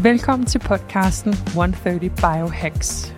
Velkommen 0.00 0.46
til 0.46 0.58
podcasten 0.58 1.32
130 1.32 2.10
Biohacks. 2.10 3.14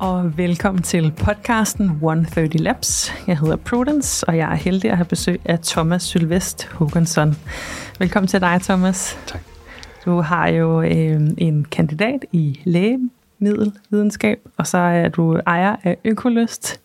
og 0.00 0.36
velkommen 0.38 0.82
til 0.82 1.12
podcasten 1.16 1.84
130 1.84 2.58
Labs. 2.58 3.12
Jeg 3.26 3.38
hedder 3.38 3.56
Prudence, 3.56 4.28
og 4.28 4.36
jeg 4.36 4.52
er 4.52 4.56
heldig 4.56 4.90
at 4.90 4.96
have 4.96 5.04
besøg 5.04 5.40
af 5.44 5.58
Thomas 5.58 6.02
Sylvest 6.02 6.66
Håkansson. 6.66 7.36
Velkommen 7.98 8.28
til 8.28 8.40
dig, 8.40 8.60
Thomas. 8.62 9.18
Tak. 9.26 9.40
Du 10.04 10.20
har 10.20 10.48
jo 10.48 10.82
øh, 10.82 11.20
en 11.38 11.64
kandidat 11.64 12.24
i 12.32 12.60
lægemiddelvidenskab, 12.64 14.38
og 14.56 14.66
så 14.66 14.78
er 14.78 15.08
du 15.08 15.36
ejer 15.46 15.76
af 15.82 15.96
Økolyst. 16.04 16.80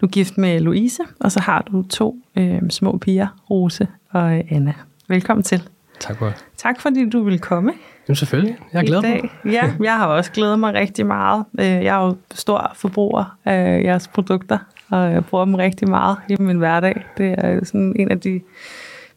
Du 0.00 0.06
er 0.06 0.10
gift 0.10 0.38
med 0.38 0.60
Louise, 0.60 1.02
og 1.20 1.32
så 1.32 1.40
har 1.40 1.62
du 1.72 1.82
to 1.82 2.16
øh, 2.36 2.70
små 2.70 2.98
piger, 2.98 3.26
Rose 3.50 3.86
og 4.10 4.32
Anna. 4.32 4.74
Velkommen 5.08 5.44
til. 5.44 5.62
Tak 6.00 6.18
for. 6.18 6.32
Tak 6.56 6.80
fordi 6.80 7.10
du 7.10 7.22
vil 7.22 7.38
komme. 7.38 7.72
Jamen 8.08 8.16
selvfølgelig. 8.16 8.56
Jeg 8.72 8.88
er 8.88 9.00
dag. 9.00 9.30
mig. 9.44 9.52
Ja, 9.52 9.72
jeg 9.88 9.96
har 9.96 10.06
også 10.06 10.32
glædet 10.32 10.58
mig 10.58 10.74
rigtig 10.74 11.06
meget. 11.06 11.44
Øh, 11.60 11.66
jeg 11.66 12.00
er 12.00 12.06
jo 12.06 12.16
stor 12.34 12.72
forbruger 12.74 13.36
af 13.44 13.82
jeres 13.84 14.08
produkter, 14.08 14.58
og 14.90 15.12
jeg 15.12 15.24
bruger 15.24 15.44
dem 15.44 15.54
rigtig 15.54 15.88
meget 15.88 16.16
i 16.28 16.36
min 16.38 16.56
hverdag. 16.56 17.04
Det 17.18 17.34
er 17.38 17.64
sådan 17.64 17.92
en 17.96 18.10
af 18.10 18.20
de, 18.20 18.40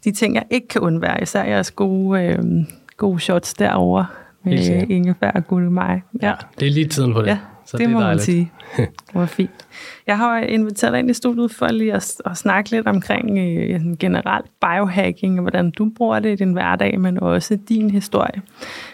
de 0.03 0.11
ting, 0.11 0.35
jeg 0.35 0.43
ikke 0.49 0.67
kan 0.67 0.81
undvære. 0.81 1.21
Især 1.21 1.43
jeres 1.43 1.71
gode, 1.71 2.23
øh, 2.23 2.39
gode 2.97 3.19
shots 3.19 3.53
derovre 3.53 4.05
med 4.43 4.87
ingefær 4.89 5.31
og 5.31 5.47
gulmej. 5.47 6.01
Ja. 6.21 6.27
ja, 6.27 6.33
det 6.59 6.67
er 6.67 6.71
lige 6.71 6.87
tiden 6.87 7.13
på 7.13 7.21
det. 7.21 7.27
Ja, 7.27 7.37
så 7.65 7.77
det, 7.77 7.85
det 7.85 7.93
må 7.93 7.99
man 7.99 8.19
sige. 8.19 8.51
Det 8.77 8.87
var 9.13 9.25
fint. 9.25 9.65
Jeg 10.07 10.17
har 10.17 10.39
inviteret 10.39 10.93
dig 10.93 10.99
ind 10.99 11.09
i 11.09 11.13
studiet 11.13 11.51
for 11.51 11.67
lige 11.67 11.93
at, 11.93 12.15
at 12.25 12.37
snakke 12.37 12.71
lidt 12.71 12.87
omkring 12.87 13.37
øh, 13.37 13.97
generelt 13.97 14.45
biohacking, 14.61 15.39
og 15.39 15.41
hvordan 15.41 15.71
du 15.71 15.89
bruger 15.97 16.19
det 16.19 16.31
i 16.31 16.35
din 16.35 16.53
hverdag, 16.53 16.99
men 16.99 17.19
også 17.19 17.57
din 17.69 17.89
historie. 17.89 18.41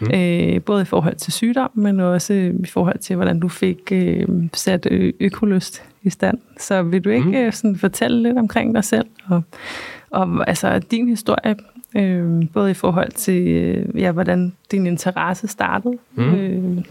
Mm. 0.00 0.10
Øh, 0.14 0.62
både 0.62 0.82
i 0.82 0.84
forhold 0.84 1.16
til 1.16 1.32
sygdom, 1.32 1.70
men 1.74 2.00
også 2.00 2.32
i 2.32 2.66
forhold 2.66 2.98
til, 2.98 3.16
hvordan 3.16 3.40
du 3.40 3.48
fik 3.48 3.92
øh, 3.92 4.28
sat 4.54 4.86
økolyst 5.20 5.82
i 6.02 6.10
stand. 6.10 6.38
Så 6.58 6.82
vil 6.82 7.04
du 7.04 7.10
ikke 7.10 7.28
mm. 7.28 7.34
øh, 7.34 7.52
sådan 7.52 7.76
fortælle 7.76 8.22
lidt 8.22 8.38
omkring 8.38 8.74
dig 8.74 8.84
selv, 8.84 9.06
og, 9.28 9.42
og 10.10 10.48
altså 10.48 10.78
din 10.78 11.08
historie, 11.08 11.56
øh, 11.96 12.42
både 12.52 12.70
i 12.70 12.74
forhold 12.74 13.12
til, 13.12 13.48
øh, 13.48 14.00
ja, 14.00 14.12
hvordan 14.12 14.52
din 14.70 14.86
interesse 14.86 15.48
startede. 15.48 15.98
Mm. 16.14 16.34
Øh, 16.34 16.84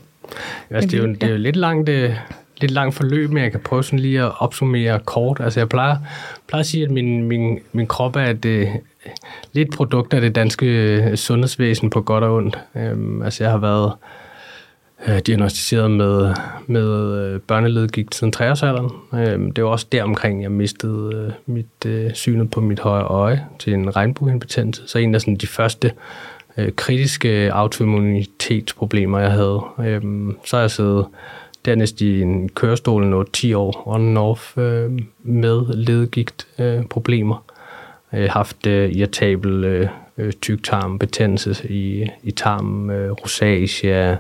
altså, 0.69 0.89
det, 0.89 0.99
er 0.99 1.07
jo, 1.07 1.13
det 1.13 1.23
er 1.23 1.29
jo 1.29 1.37
lidt 1.37 1.55
langt... 1.55 1.89
Øh 1.89 2.15
lidt 2.61 2.71
langt 2.71 2.95
forløb, 2.95 3.29
men 3.29 3.43
jeg 3.43 3.51
kan 3.51 3.59
prøve 3.59 3.83
sådan 3.83 3.99
lige 3.99 4.21
at 4.21 4.31
opsummere 4.39 4.99
kort. 4.99 5.39
Altså 5.39 5.59
jeg 5.59 5.69
plejer, 5.69 5.95
plejer 6.47 6.59
at 6.59 6.65
sige, 6.65 6.83
at 6.83 6.91
min, 6.91 7.23
min, 7.23 7.59
min 7.71 7.87
krop 7.87 8.15
er 8.15 8.25
et, 8.25 8.45
øh, 8.45 8.67
lidt 9.53 9.71
produkt 9.73 10.13
af 10.13 10.21
det 10.21 10.35
danske 10.35 10.65
øh, 10.65 11.15
sundhedsvæsen 11.15 11.89
på 11.89 12.01
godt 12.01 12.23
og 12.23 12.35
ondt. 12.35 12.59
Øhm, 12.75 13.21
altså 13.21 13.43
jeg 13.43 13.51
har 13.51 13.57
været 13.57 13.93
øh, 15.07 15.19
diagnostiseret 15.19 15.91
med, 15.91 16.33
med 16.67 17.17
øh, 17.17 17.39
børneledgigt 17.39 18.15
siden 18.15 18.33
3-årsalderen. 18.35 19.15
Øhm, 19.15 19.51
det 19.51 19.63
var 19.63 19.69
også 19.69 19.87
der 19.91 20.03
omkring, 20.03 20.43
jeg 20.43 20.51
mistede 20.51 21.15
øh, 21.15 21.55
mit 21.55 21.85
øh, 21.85 22.13
synet 22.13 22.51
på 22.51 22.61
mit 22.61 22.79
højre 22.79 23.07
øje 23.07 23.45
til 23.59 23.73
en 23.73 23.95
regnbueinbetændelse. 23.95 24.81
Så 24.87 24.99
en 24.99 25.15
af 25.15 25.21
sådan, 25.21 25.35
de 25.35 25.47
første 25.47 25.87
øh, 25.87 25.93
Øh, 26.59 26.71
kritiske 26.75 27.53
autoimmunitetsproblemer, 27.53 29.19
jeg 29.19 29.31
havde. 29.31 29.61
Øh, 29.79 30.01
så 30.45 30.55
har 30.55 30.61
jeg 30.61 30.71
siddet 30.71 31.05
dernæst 31.65 32.01
i 32.01 32.21
en 32.21 32.49
kørestol 32.49 33.05
nu 33.05 33.23
10 33.23 33.53
år 33.53 33.83
on 33.85 34.07
and 34.07 34.17
off 34.17 34.57
øh, 34.57 34.91
med 35.23 35.73
ledgigt 35.73 36.47
øh, 36.59 36.83
problemer. 36.85 37.43
Jeg 38.11 38.21
har 38.21 38.39
haft 38.39 38.67
øh, 38.67 38.91
irritabel 38.91 39.63
øh, 39.63 39.87
øh 40.17 40.33
tyktarmbetændelse 40.41 41.71
i, 41.71 42.05
i 42.23 42.31
tarmen, 42.31 42.89
øh, 42.89 43.11
rosacea, 43.11 44.15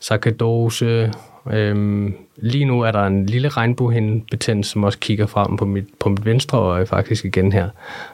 sarkadose. 0.00 1.12
Øh, 1.52 2.10
lige 2.36 2.64
nu 2.64 2.80
er 2.80 2.90
der 2.90 3.06
en 3.06 3.26
lille 3.26 3.48
regnbuehindebetændelse, 3.48 4.70
som 4.70 4.84
også 4.84 4.98
kigger 4.98 5.26
frem 5.26 5.56
på 5.56 5.64
mit, 5.64 5.84
på 6.00 6.08
mit 6.08 6.24
venstre 6.24 6.58
øje 6.58 6.86
faktisk 6.86 7.24
igen 7.24 7.52
her. 7.52 7.68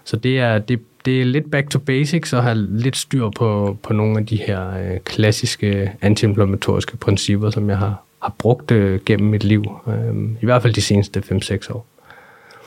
Så 0.05 0.17
det 0.17 0.39
er, 0.39 0.59
det, 0.59 0.81
det 1.09 1.21
er 1.21 1.25
lidt 1.25 1.51
back 1.51 1.71
to 1.71 1.79
basics 1.79 2.33
og 2.33 2.43
have 2.43 2.57
lidt 2.57 2.97
styr 2.97 3.31
på, 3.31 3.77
på 3.83 3.93
nogle 3.93 4.19
af 4.19 4.27
de 4.27 4.37
her 4.37 4.71
øh, 4.71 5.01
klassiske 5.05 5.93
antiinflammatoriske 6.01 6.97
principper, 6.97 7.51
som 7.51 7.71
jeg 7.71 7.79
har 7.79 8.03
har 8.23 8.35
brugt 8.39 8.69
det 8.69 9.05
gennem 9.05 9.31
mit 9.31 9.45
liv. 9.45 9.65
Øh, 9.89 10.15
I 10.41 10.45
hvert 10.45 10.63
fald 10.63 10.75
de 10.75 10.81
seneste 10.81 11.21
5-6 11.21 11.75
år. 11.75 11.87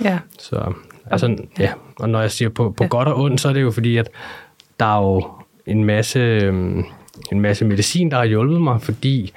Ja. 0.04 0.20
Så, 0.40 0.74
altså, 1.12 1.38
ja. 1.60 1.72
Og 2.00 2.10
når 2.10 2.22
jeg 2.22 2.32
siger 2.32 2.50
på, 2.50 2.70
på 2.78 2.84
ja. 2.84 2.88
godt 2.88 3.08
og 3.08 3.22
ondt, 3.22 3.42
så 3.42 3.50
er 3.50 3.54
det 3.54 3.62
jo 3.62 3.72
fordi, 3.72 3.98
at 3.98 4.10
der 4.80 4.86
er 4.86 5.02
jo 5.02 5.28
en 5.66 5.84
masse, 5.84 6.20
øh, 6.20 6.84
en 7.32 7.42
masse 7.42 7.66
medicin, 7.66 8.12
der 8.12 8.18
har 8.18 8.26
hjulpet 8.26 8.62
mig, 8.62 8.82
fordi 8.82 9.34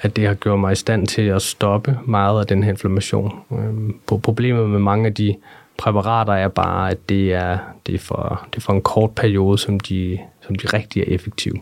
at 0.00 0.16
det 0.16 0.26
har 0.26 0.34
gjort 0.34 0.60
mig 0.60 0.72
i 0.72 0.76
stand 0.76 1.06
til 1.06 1.22
at 1.22 1.42
stoppe 1.42 1.98
meget 2.06 2.40
af 2.40 2.46
den 2.46 2.62
her 2.62 2.70
inflammation. 2.70 3.40
Øh, 3.52 4.18
problemet 4.22 4.70
med 4.70 4.78
mange 4.78 5.06
af 5.06 5.14
de 5.14 5.34
præparater 5.78 6.32
er 6.32 6.48
bare, 6.48 6.90
at 6.90 7.08
det 7.08 7.34
er, 7.34 7.58
det 7.86 7.94
er, 7.94 7.98
for, 7.98 8.46
det 8.50 8.56
er 8.56 8.60
for 8.60 8.72
en 8.72 8.82
kort 8.82 9.14
periode, 9.14 9.58
som 9.58 9.80
de, 9.80 10.18
som 10.46 10.54
de 10.54 10.66
rigtig 10.66 11.02
er 11.02 11.14
effektive. 11.14 11.56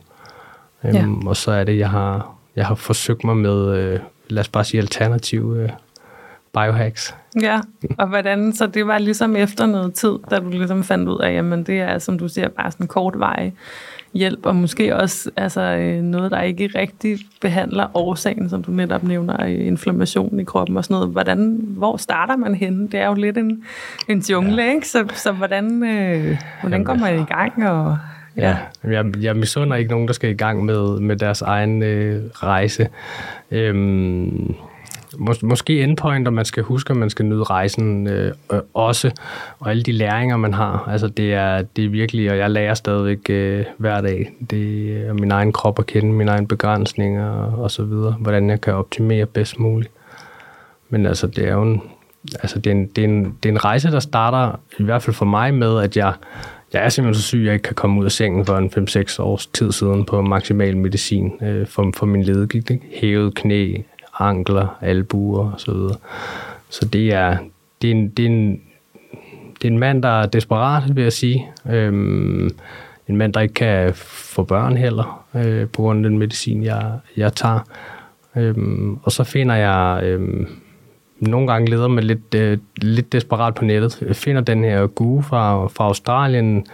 Ja. 0.85 1.03
Øhm, 1.03 1.27
og 1.27 1.37
så 1.37 1.51
er 1.51 1.65
det, 1.65 1.79
jeg 1.79 1.91
har 1.91 2.37
jeg 2.57 2.67
har 2.67 2.75
forsøgt 2.75 3.25
mig 3.25 3.37
med, 3.37 3.77
øh, 3.77 4.01
lad 4.29 4.41
os 4.41 4.49
bare 4.49 4.65
sige, 4.65 4.81
alternative 4.81 5.63
øh, 5.63 5.71
biohacks. 6.53 7.15
Ja, 7.41 7.61
og 7.99 8.07
hvordan, 8.07 8.53
så 8.53 8.67
det 8.67 8.87
var 8.87 8.99
ligesom 8.99 9.37
efter 9.37 9.67
noget 9.67 9.95
tid, 9.95 10.19
da 10.31 10.39
du 10.39 10.49
ligesom 10.49 10.85
fandt 10.85 11.09
ud 11.09 11.21
af, 11.21 11.35
jamen 11.35 11.63
det 11.63 11.81
er, 11.81 11.99
som 11.99 12.19
du 12.19 12.29
siger, 12.29 12.49
bare 12.49 12.71
sådan 12.71 12.87
kort 12.87 13.19
vej 13.19 13.53
hjælp, 14.15 14.47
og 14.47 14.57
måske 14.57 14.97
også 14.97 15.31
altså, 15.37 15.61
øh, 15.61 16.03
noget, 16.03 16.31
der 16.31 16.43
ikke 16.43 16.71
rigtig 16.75 17.19
behandler 17.41 17.97
årsagen, 17.97 18.51
som 18.51 18.63
du 18.63 18.71
netop 18.71 19.03
nævner, 19.03 19.45
inflammation 19.45 20.41
i 20.41 20.45
kroppen 20.45 20.77
og 20.77 20.85
sådan 20.85 20.95
noget. 20.95 21.09
Hvordan, 21.09 21.61
hvor 21.67 21.97
starter 21.97 22.37
man 22.37 22.55
henne? 22.55 22.89
Det 22.89 23.01
er 23.01 23.07
jo 23.07 23.15
lidt 23.15 23.39
en, 23.39 23.65
en 24.09 24.19
jungle, 24.19 24.63
ja. 24.63 24.73
ikke? 24.73 24.89
Så, 24.89 25.05
så 25.15 25.33
hvordan, 25.33 25.85
øh, 25.85 26.39
hvordan 26.61 26.85
går 26.85 26.95
man 26.95 27.21
i 27.21 27.25
gang? 27.25 27.69
Og, 27.69 27.99
Ja, 28.37 28.57
ja 28.85 28.91
jeg, 28.91 29.23
jeg 29.23 29.37
misunder 29.37 29.77
ikke 29.77 29.91
nogen, 29.91 30.07
der 30.07 30.13
skal 30.13 30.31
i 30.31 30.35
gang 30.35 30.65
med, 30.65 31.01
med 31.01 31.17
deres 31.17 31.43
egen 31.43 31.83
øh, 31.83 32.23
rejse. 32.35 32.89
Øhm, 33.51 34.55
mås, 35.19 35.43
måske 35.43 35.83
endpoint, 35.83 36.29
og 36.29 36.35
man 36.35 36.45
skal 36.45 36.63
huske, 36.63 36.91
at 36.91 36.97
man 36.97 37.11
skal 37.11 37.25
nyde 37.25 37.43
rejsen 37.43 38.07
øh, 38.07 38.35
øh, 38.53 38.61
også, 38.75 39.11
og 39.59 39.71
alle 39.71 39.83
de 39.83 39.93
læringer, 39.93 40.37
man 40.37 40.55
har. 40.55 40.89
Altså, 40.91 41.09
det 41.09 41.35
er, 41.35 41.63
det 41.63 41.85
er 41.85 41.89
virkelig, 41.89 42.31
og 42.31 42.39
jeg 42.39 42.51
lærer 42.51 42.75
stadigvæk 42.75 43.31
øh, 43.31 43.65
hver 43.79 44.01
dag. 44.01 44.33
Det 44.51 44.97
er 45.07 45.13
min 45.13 45.31
egen 45.31 45.53
krop 45.53 45.79
at 45.79 45.87
kende, 45.87 46.13
mine 46.13 46.31
egne 46.31 46.47
begrænsninger 46.47 47.31
og 47.53 47.71
så 47.71 47.83
videre, 47.83 48.13
hvordan 48.13 48.51
jeg 48.51 48.61
kan 48.61 48.75
optimere 48.75 49.27
bedst 49.27 49.59
muligt. 49.59 49.93
Men 50.89 51.07
altså, 51.07 51.27
det 51.27 51.49
er 51.49 51.53
jo 51.53 51.63
en, 51.63 51.83
altså, 52.43 52.59
det 52.59 52.71
er 52.71 52.75
en, 52.75 52.87
det 52.87 53.05
er 53.05 53.09
en, 53.09 53.25
det 53.43 53.49
er 53.49 53.53
en 53.53 53.65
rejse, 53.65 53.91
der 53.91 54.01
starter, 54.01 54.61
i 54.79 54.83
hvert 54.83 55.03
fald 55.03 55.17
for 55.17 55.25
mig, 55.25 55.55
med, 55.55 55.83
at 55.83 55.97
jeg 55.97 56.13
jeg 56.73 56.85
er 56.85 56.89
simpelthen 56.89 57.23
så 57.23 57.27
syg, 57.27 57.39
at 57.39 57.45
jeg 57.45 57.53
ikke 57.53 57.63
kan 57.63 57.75
komme 57.75 58.01
ud 58.01 58.05
af 58.05 58.13
sengen 58.13 58.47
for 58.47 58.57
en 58.57 58.71
5-6 58.77 59.23
års 59.23 59.47
tid 59.47 59.73
siden 59.73 60.05
på 60.05 60.23
maksimal 60.23 60.77
medicin 60.77 61.33
øh, 61.43 61.67
for, 61.67 61.93
for 61.97 62.07
min 62.07 62.23
ledegigt. 62.23 62.73
Hævet 62.93 63.35
knæ, 63.35 63.77
ankler, 64.19 64.79
albuer 64.81 65.53
osv. 65.53 65.73
Så, 65.73 65.99
så 66.71 66.89
det 66.89 67.15
er, 67.15 67.37
det 67.83 67.91
er, 67.91 67.95
en, 67.95 68.09
det, 68.09 68.25
er 68.25 68.29
en, 68.29 68.61
det 69.63 69.69
er 69.69 69.73
en 69.73 69.79
mand, 69.79 70.03
der 70.03 70.23
er 70.23 70.27
desperat, 70.27 70.97
vil 70.97 71.03
jeg 71.03 71.13
sige. 71.13 71.47
Øhm, 71.71 72.51
en 73.09 73.17
mand, 73.17 73.33
der 73.33 73.41
ikke 73.41 73.55
kan 73.55 73.95
få 73.95 74.43
børn 74.43 74.77
heller, 74.77 75.25
øh, 75.35 75.69
på 75.69 75.83
grund 75.83 76.05
af 76.05 76.11
den 76.11 76.19
medicin, 76.19 76.63
jeg, 76.63 76.99
jeg 77.17 77.33
tager. 77.33 77.61
Øhm, 78.37 78.99
og 79.03 79.13
så 79.13 79.25
finder 79.25 79.55
jeg 79.55 80.01
øhm, 80.05 80.47
nogle 81.21 81.53
gange 81.53 81.71
leder 81.71 81.89
med 81.89 82.03
lidt, 82.03 82.35
øh, 82.35 82.59
lidt 82.77 83.13
desperat 83.13 83.55
på 83.55 83.65
nettet. 83.65 84.03
Jeg 84.07 84.17
finder 84.17 84.41
den 84.41 84.65
her 84.65 84.87
gue 84.87 85.23
fra, 85.23 85.67
fra 85.67 85.85
Australien, 85.85 86.67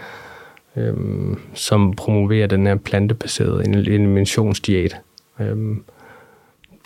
øhm, 0.77 1.39
som 1.55 1.93
promoverer 1.93 2.47
den 2.47 2.67
her 2.67 2.75
plantebaserede 2.75 3.65
eliminationsdiæt. 3.65 4.97
Øhm, 5.41 5.85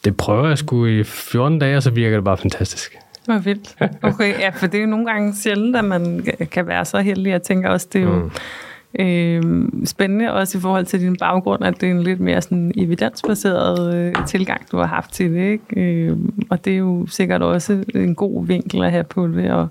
det 0.07 0.17
prøver 0.17 0.49
jeg 0.49 0.59
sgu 0.59 0.87
i 0.87 1.05
14 1.05 1.59
dage, 1.59 1.77
og 1.77 1.83
så 1.83 1.91
virker 1.91 2.17
det 2.17 2.25
bare 2.25 2.37
fantastisk. 2.37 2.97
Hvor 3.25 3.39
vildt. 3.39 3.77
Okay, 4.03 4.39
ja, 4.41 4.49
for 4.49 4.67
det 4.67 4.79
er 4.79 4.83
jo 4.83 4.89
nogle 4.89 5.07
gange 5.07 5.35
sjældent, 5.35 5.77
at 5.77 5.85
man 5.85 6.27
kan 6.51 6.67
være 6.67 6.85
så 6.85 7.01
heldig. 7.01 7.31
Jeg 7.31 7.43
tænker 7.43 7.69
også, 7.69 7.89
det 7.93 8.01
er 8.01 8.05
jo... 8.05 8.15
Mm 8.15 8.31
Øh, 8.99 9.43
spændende 9.85 10.33
også 10.33 10.59
i 10.59 10.61
forhold 10.61 10.87
til 10.87 11.01
din 11.01 11.17
baggrund, 11.17 11.65
at 11.65 11.81
det 11.81 11.87
er 11.87 11.91
en 11.91 12.03
lidt 12.03 12.21
mere 12.21 12.43
sådan 12.43 12.73
evidensbaseret 12.77 13.95
øh, 13.95 14.27
tilgang, 14.27 14.61
du 14.73 14.77
har 14.77 14.87
haft 14.87 15.13
til 15.13 15.33
det. 15.33 15.51
Ikke? 15.51 15.81
Øh, 15.81 16.17
og 16.51 16.65
det 16.65 16.73
er 16.73 16.77
jo 16.77 17.07
sikkert 17.07 17.43
også 17.43 17.85
en 17.95 18.15
god 18.15 18.47
vinkel 18.47 18.85
at 18.85 18.91
have 18.91 19.05
på 19.05 19.29
det. 19.29 19.51
Og 19.51 19.69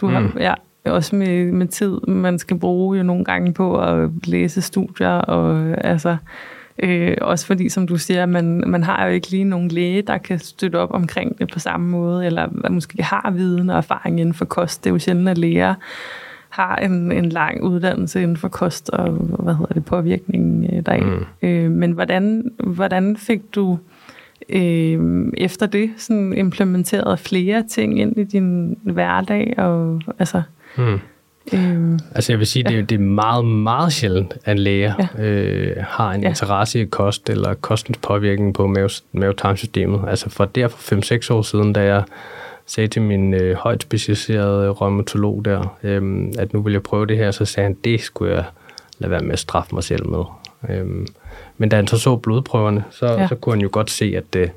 du 0.00 0.06
har, 0.06 0.20
mm. 0.20 0.32
ja, 0.38 0.54
også 0.84 1.16
med, 1.16 1.52
med 1.52 1.66
tid, 1.66 2.00
man 2.00 2.38
skal 2.38 2.58
bruge 2.58 2.98
jo 2.98 3.02
nogle 3.02 3.24
gange 3.24 3.54
på 3.54 3.80
at 3.80 4.10
læse 4.24 4.62
studier, 4.62 5.08
og 5.08 5.74
altså, 5.84 6.16
øh, 6.78 7.16
også 7.20 7.46
fordi, 7.46 7.68
som 7.68 7.86
du 7.86 7.96
siger, 7.96 8.26
man, 8.26 8.62
man 8.66 8.84
har 8.84 9.06
jo 9.06 9.12
ikke 9.12 9.30
lige 9.30 9.44
nogen 9.44 9.68
læge, 9.68 10.02
der 10.02 10.18
kan 10.18 10.38
støtte 10.38 10.78
op 10.78 10.90
omkring 10.92 11.38
det 11.38 11.50
på 11.52 11.58
samme 11.58 11.88
måde, 11.88 12.26
eller 12.26 12.70
måske 12.70 13.02
har 13.02 13.30
viden 13.30 13.70
og 13.70 13.76
erfaring 13.76 14.20
inden 14.20 14.34
for 14.34 14.44
kost. 14.44 14.84
Det 14.84 14.90
er 14.90 14.94
jo 14.94 14.98
sjældent, 14.98 15.28
at 15.28 15.38
læger 15.38 15.74
har 16.48 16.76
en, 16.76 17.12
en 17.12 17.28
lang 17.28 17.62
uddannelse 17.62 18.22
inden 18.22 18.36
for 18.36 18.48
kost 18.48 18.90
og 18.90 19.10
hvad 19.10 19.54
hedder 19.54 19.74
det, 19.74 19.84
påvirkning 19.84 20.70
øh, 20.72 20.86
deraf. 20.86 21.02
Mm. 21.02 21.48
Øh, 21.48 21.70
men 21.70 21.92
hvordan, 21.92 22.50
hvordan 22.58 23.16
fik 23.16 23.40
du 23.54 23.78
øh, 24.48 25.26
efter 25.36 25.66
det 25.66 25.90
sådan 25.96 26.32
implementeret 26.32 27.18
flere 27.18 27.62
ting 27.68 28.00
ind 28.00 28.18
i 28.18 28.24
din 28.24 28.78
hverdag? 28.82 29.54
Og, 29.58 30.00
altså, 30.18 30.42
mm. 30.78 30.98
Øh, 31.52 31.98
altså 32.14 32.32
jeg 32.32 32.38
vil 32.38 32.46
sige, 32.46 32.70
ja. 32.70 32.76
det, 32.76 32.90
det 32.90 32.94
er 32.94 33.00
meget, 33.00 33.44
meget 33.44 33.92
sjældent, 33.92 34.34
at 34.44 34.58
læger 34.58 35.08
ja. 35.18 35.24
øh, 35.24 35.76
har 35.88 36.12
en 36.12 36.22
ja. 36.22 36.28
interesse 36.28 36.80
i 36.80 36.84
kost 36.84 37.30
eller 37.30 37.54
kostens 37.54 37.98
påvirkning 37.98 38.54
på 38.54 38.66
mavetarmsystemet. 39.12 40.00
Altså 40.08 40.30
for 40.30 40.44
der 40.44 40.68
for 40.68 40.94
5-6 41.30 41.34
år 41.34 41.42
siden, 41.42 41.72
da 41.72 41.82
jeg 41.82 42.02
sagde 42.66 42.88
til 42.88 43.02
min 43.02 43.34
øh, 43.34 43.56
højt 43.56 43.82
specialiserede 43.82 44.70
rheumatolog 44.70 45.44
der, 45.44 45.76
øh, 45.82 46.32
at 46.38 46.52
nu 46.52 46.62
vil 46.62 46.72
jeg 46.72 46.82
prøve 46.82 47.06
det 47.06 47.16
her, 47.16 47.30
så 47.30 47.44
sagde 47.44 47.66
han, 47.66 47.76
det 47.84 48.00
skulle 48.00 48.34
jeg 48.34 48.44
lade 48.98 49.10
være 49.10 49.22
med 49.22 49.32
at 49.32 49.38
straffe 49.38 49.74
mig 49.74 49.84
selv 49.84 50.08
med. 50.08 50.24
Øh, 50.68 51.06
men 51.58 51.68
da 51.68 51.76
han 51.76 51.86
så 51.86 51.98
så 51.98 52.16
blodprøverne, 52.16 52.84
så, 52.90 53.06
ja. 53.06 53.28
så 53.28 53.34
kunne 53.34 53.54
han 53.54 53.62
jo 53.62 53.68
godt 53.72 53.90
se, 53.90 54.14
at 54.16 54.24
det, 54.32 54.50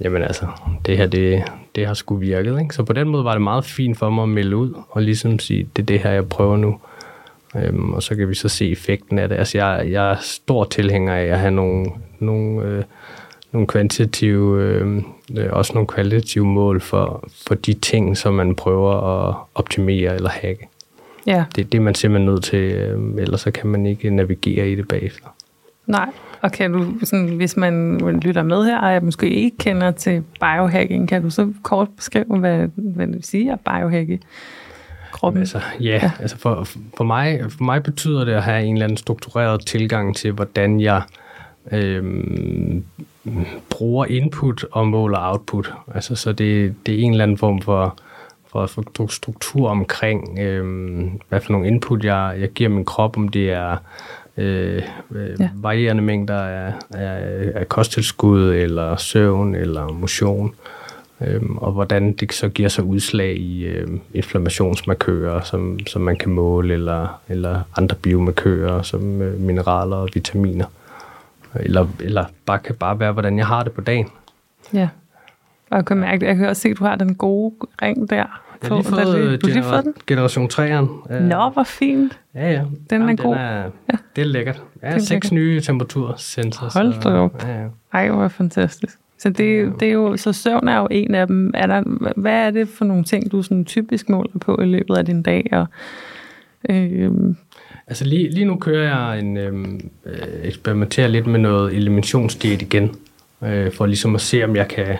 jamen 0.00 0.22
altså, 0.22 0.46
det 0.86 0.96
her, 0.96 1.06
det, 1.06 1.42
det 1.74 1.86
har 1.86 1.94
sgu 1.94 2.16
virket. 2.16 2.60
Ikke? 2.60 2.74
Så 2.74 2.82
på 2.82 2.92
den 2.92 3.08
måde 3.08 3.24
var 3.24 3.32
det 3.32 3.42
meget 3.42 3.64
fint 3.64 3.98
for 3.98 4.10
mig 4.10 4.22
at 4.22 4.28
melde 4.28 4.56
ud, 4.56 4.74
og 4.90 5.02
ligesom 5.02 5.38
sige, 5.38 5.68
det 5.76 5.82
er 5.82 5.86
det 5.86 6.00
her, 6.00 6.10
jeg 6.10 6.28
prøver 6.28 6.56
nu. 6.56 6.78
Øhm, 7.56 7.92
og 7.92 8.02
så 8.02 8.14
kan 8.14 8.28
vi 8.28 8.34
så 8.34 8.48
se 8.48 8.70
effekten 8.70 9.18
af 9.18 9.28
det. 9.28 9.36
Altså, 9.36 9.58
jeg, 9.58 9.86
jeg 9.90 10.10
er 10.10 10.16
stor 10.20 10.64
tilhænger 10.64 11.14
af 11.14 11.24
at 11.24 11.38
have 11.38 11.50
nogle, 11.50 11.86
nogle, 12.18 12.62
øh, 12.62 12.82
nogle 13.52 13.66
kvantitative, 13.66 14.62
øh, 14.62 15.02
også 15.50 15.72
nogle 15.74 15.86
kvalitative 15.86 16.46
mål 16.46 16.80
for, 16.80 17.28
for 17.46 17.54
de 17.54 17.72
ting, 17.72 18.16
som 18.16 18.34
man 18.34 18.54
prøver 18.54 18.92
at 18.92 19.34
optimere 19.54 20.14
eller 20.14 20.30
hacke. 20.30 20.68
Ja. 21.26 21.44
Det 21.56 21.64
er 21.64 21.68
det, 21.68 21.82
man 21.82 21.94
simpelthen 21.94 22.30
nødt 22.30 22.44
til, 22.44 22.58
øh, 22.58 22.98
ellers 23.18 23.40
så 23.40 23.50
kan 23.50 23.66
man 23.66 23.86
ikke 23.86 24.10
navigere 24.10 24.70
i 24.70 24.74
det 24.74 24.88
bagefter. 24.88 25.26
Nej, 25.86 26.08
og 26.40 26.52
kan 26.52 26.72
du, 26.72 26.86
sådan, 27.04 27.28
hvis 27.28 27.56
man 27.56 28.00
lytter 28.22 28.42
med 28.42 28.64
her, 28.64 28.78
og 28.78 28.92
jeg 28.92 29.02
måske 29.02 29.30
ikke 29.30 29.56
kender 29.56 29.90
til 29.90 30.24
biohacking, 30.40 31.08
kan 31.08 31.22
du 31.22 31.30
så 31.30 31.52
kort 31.62 31.88
beskrive, 31.96 32.38
hvad, 32.38 32.68
hvad 32.74 33.06
det 33.06 33.14
vil 33.14 33.24
sige 33.24 33.52
at 33.52 33.60
biohacke 33.60 34.20
kroppen? 35.12 35.40
Altså, 35.40 35.60
ja, 35.80 35.84
ja. 36.02 36.10
Altså 36.20 36.36
for, 36.36 36.66
for, 36.96 37.04
mig, 37.04 37.40
for 37.48 37.64
mig 37.64 37.82
betyder 37.82 38.24
det 38.24 38.32
at 38.32 38.42
have 38.42 38.64
en 38.64 38.74
eller 38.74 38.84
anden 38.84 38.96
struktureret 38.96 39.66
tilgang 39.66 40.16
til, 40.16 40.32
hvordan 40.32 40.80
jeg 40.80 41.02
øhm, 41.72 42.84
bruger 43.70 44.06
input 44.06 44.64
og 44.72 44.86
måler 44.86 45.18
output. 45.20 45.72
Altså, 45.94 46.14
så 46.14 46.32
det, 46.32 46.74
det 46.86 46.94
er 46.94 46.98
en 46.98 47.10
eller 47.10 47.22
anden 47.22 47.38
form 47.38 47.60
for, 47.60 47.98
for, 48.46 48.66
for 48.66 49.06
struktur 49.06 49.68
omkring, 49.68 50.38
øhm, 50.38 51.20
hvad 51.28 51.40
for 51.40 51.52
nogle 51.52 51.66
input 51.66 52.04
jeg, 52.04 52.36
jeg 52.40 52.50
giver 52.50 52.70
min 52.70 52.84
krop, 52.84 53.16
om 53.16 53.28
det 53.28 53.52
er 53.52 53.76
øh, 54.36 54.82
øh, 55.14 55.40
ja. 55.40 55.50
varierende 55.54 56.02
mængder 56.02 56.38
af, 56.42 56.72
af, 56.90 57.52
af 57.54 57.68
kosttilskud, 57.68 58.54
eller 58.54 58.96
søvn, 58.96 59.54
eller 59.54 59.92
motion, 59.92 60.54
øh, 61.20 61.42
og 61.56 61.72
hvordan 61.72 62.12
det 62.12 62.32
så 62.32 62.48
giver 62.48 62.68
sig 62.68 62.84
udslag 62.84 63.36
i 63.36 63.64
øh, 63.64 63.88
inflammationsmarkører, 64.14 65.40
som, 65.40 65.78
som 65.86 66.02
man 66.02 66.16
kan 66.16 66.30
måle, 66.30 66.74
eller, 66.74 67.20
eller 67.28 67.60
andre 67.76 67.96
biomarkører, 67.96 68.82
som 68.82 69.22
øh, 69.22 69.40
mineraler 69.40 69.96
og 69.96 70.08
vitaminer. 70.14 70.66
Eller, 71.54 71.86
eller 72.00 72.24
bare 72.46 72.58
kan 72.58 72.74
bare 72.74 72.98
være, 72.98 73.12
hvordan 73.12 73.38
jeg 73.38 73.46
har 73.46 73.62
det 73.62 73.72
på 73.72 73.80
dagen. 73.80 74.08
Ja. 74.72 74.88
Og 75.70 75.76
jeg 75.76 75.84
kan 75.84 75.96
mærke, 75.96 76.26
jeg 76.26 76.36
kan 76.36 76.48
også 76.48 76.62
se, 76.62 76.68
at 76.68 76.78
du 76.78 76.84
har 76.84 76.96
den 76.96 77.14
gode 77.14 77.54
ring 77.82 78.10
der. 78.10 78.42
Jeg 78.62 78.68
har 78.68 78.76
lige 78.76 78.84
fået, 78.84 79.30
det, 79.30 79.42
du 79.42 79.46
lige 79.46 79.62
fået 79.62 79.84
den? 79.84 79.94
generation 80.06 80.50
3'eren. 80.52 81.22
Nå, 81.22 81.48
hvor 81.48 81.62
fint. 81.64 82.18
Ja, 82.34 82.52
ja. 82.52 82.58
Den 82.90 83.00
Jamen, 83.00 83.18
er 83.18 83.22
god. 83.22 83.34
Den 83.34 83.42
er, 83.42 83.62
ja. 83.62 83.96
Det 84.16 84.22
er 84.22 84.26
lækkert. 84.26 84.62
Ja, 84.82 84.98
seks 84.98 85.10
lækkert. 85.10 85.32
nye 85.32 85.60
temperatursensor. 85.60 86.78
Hold 86.78 87.02
da 87.02 87.08
op. 87.08 87.42
Ja, 87.42 87.60
ja. 87.60 87.66
Ej, 87.92 88.10
hvor 88.10 88.28
fantastisk. 88.28 88.98
Så 89.18 89.30
det, 89.30 89.72
det 89.80 89.88
er 89.88 89.92
jo, 89.92 90.16
så 90.16 90.32
søvn 90.32 90.68
er 90.68 90.78
jo 90.78 90.88
en 90.90 91.14
af 91.14 91.26
dem. 91.26 91.50
Er 91.54 91.66
der, 91.66 91.82
hvad 92.16 92.46
er 92.46 92.50
det 92.50 92.68
for 92.68 92.84
nogle 92.84 93.04
ting, 93.04 93.32
du 93.32 93.42
sådan 93.42 93.64
typisk 93.64 94.08
måler 94.08 94.38
på 94.40 94.60
i 94.62 94.64
løbet 94.64 94.96
af 94.96 95.04
din 95.04 95.22
dag? 95.22 95.48
Og, 95.52 95.66
øh, 96.70 97.10
altså 97.86 98.04
lige, 98.04 98.30
lige 98.30 98.44
nu 98.44 98.56
kører 98.56 98.88
jeg 98.88 99.18
en, 99.18 99.36
øhm, 99.36 99.90
øh, 100.06 100.12
eksperimenterer 100.42 101.08
lidt 101.08 101.26
med 101.26 101.38
noget 101.38 101.74
eliminationsdiæt 101.74 102.62
igen, 102.62 102.94
øh, 103.44 103.72
for 103.72 103.86
ligesom 103.86 104.14
at 104.14 104.20
se, 104.20 104.44
om 104.44 104.56
jeg 104.56 104.68
kan 104.68 104.96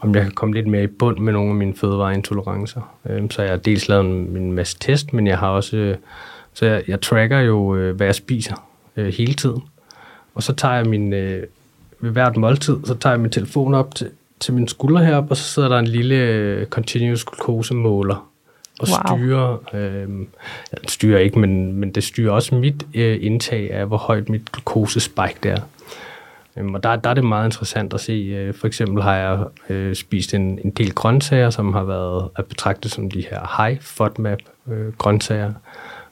om 0.00 0.14
jeg 0.14 0.22
kan 0.22 0.32
komme 0.32 0.54
lidt 0.54 0.66
mere 0.66 0.82
i 0.82 0.86
bund 0.86 1.18
med 1.18 1.32
nogle 1.32 1.50
af 1.50 1.54
mine 1.54 1.74
fødevareintolerancer. 1.74 2.94
Øh, 3.08 3.30
så 3.30 3.42
jeg 3.42 3.50
har 3.50 3.58
dels 3.58 3.88
lavet 3.88 4.04
en, 4.04 4.36
en 4.36 4.52
masse 4.52 4.76
test, 4.80 5.12
men 5.12 5.26
jeg 5.26 5.38
har 5.38 5.48
også, 5.48 5.76
øh, 5.76 5.96
så 6.54 6.66
jeg, 6.66 6.82
jeg 6.88 7.00
tracker 7.00 7.38
jo, 7.38 7.76
øh, 7.76 7.96
hvad 7.96 8.06
jeg 8.06 8.14
spiser 8.14 8.68
øh, 8.96 9.12
hele 9.14 9.34
tiden. 9.34 9.62
Og 10.34 10.42
så 10.42 10.52
tager 10.52 10.74
jeg 10.74 10.86
min, 10.86 11.12
øh, 11.12 11.42
ved 12.00 12.10
hvert 12.10 12.36
måltid, 12.36 12.76
så 12.84 12.94
tager 12.94 13.12
jeg 13.12 13.20
min 13.20 13.30
telefon 13.30 13.74
op 13.74 13.94
til, 13.94 14.10
til 14.40 14.54
min 14.54 14.68
skulder 14.68 15.02
heroppe, 15.02 15.30
og 15.30 15.36
så 15.36 15.42
sidder 15.42 15.68
der 15.68 15.78
en 15.78 15.86
lille 15.86 16.14
øh, 16.14 16.66
continuous 16.66 17.24
glucose 17.24 17.74
måler 17.74 18.28
og 18.80 18.88
wow. 18.88 19.16
styrer, 19.16 19.56
øh, 19.74 20.08
ja, 20.72 20.88
styrer 20.88 21.18
ikke, 21.18 21.38
men, 21.38 21.72
men 21.72 21.90
det 21.90 22.04
styrer 22.04 22.32
også 22.32 22.54
mit 22.54 22.86
øh, 22.94 23.18
indtag 23.20 23.72
af, 23.72 23.86
hvor 23.86 23.96
højt 23.96 24.28
mit 24.28 24.52
glukosespike 24.52 25.38
det 25.42 25.50
er. 25.50 25.60
Øhm, 26.58 26.74
og 26.74 26.82
der, 26.82 26.96
der 26.96 27.10
er 27.10 27.14
det 27.14 27.24
meget 27.24 27.46
interessant 27.46 27.94
at 27.94 28.00
se. 28.00 28.12
Øh, 28.12 28.54
for 28.54 28.66
eksempel 28.66 29.02
har 29.02 29.16
jeg 29.16 29.44
øh, 29.68 29.94
spist 29.94 30.34
en, 30.34 30.58
en 30.64 30.70
del 30.70 30.94
grøntsager, 30.94 31.50
som 31.50 31.72
har 31.72 31.84
været 31.84 32.28
at 32.36 32.46
betragte 32.46 32.88
som 32.88 33.10
de 33.10 33.24
her 33.30 33.62
high 33.62 33.80
FODMAP 33.80 34.38
øh, 34.68 34.92
grøntsager. 34.92 35.52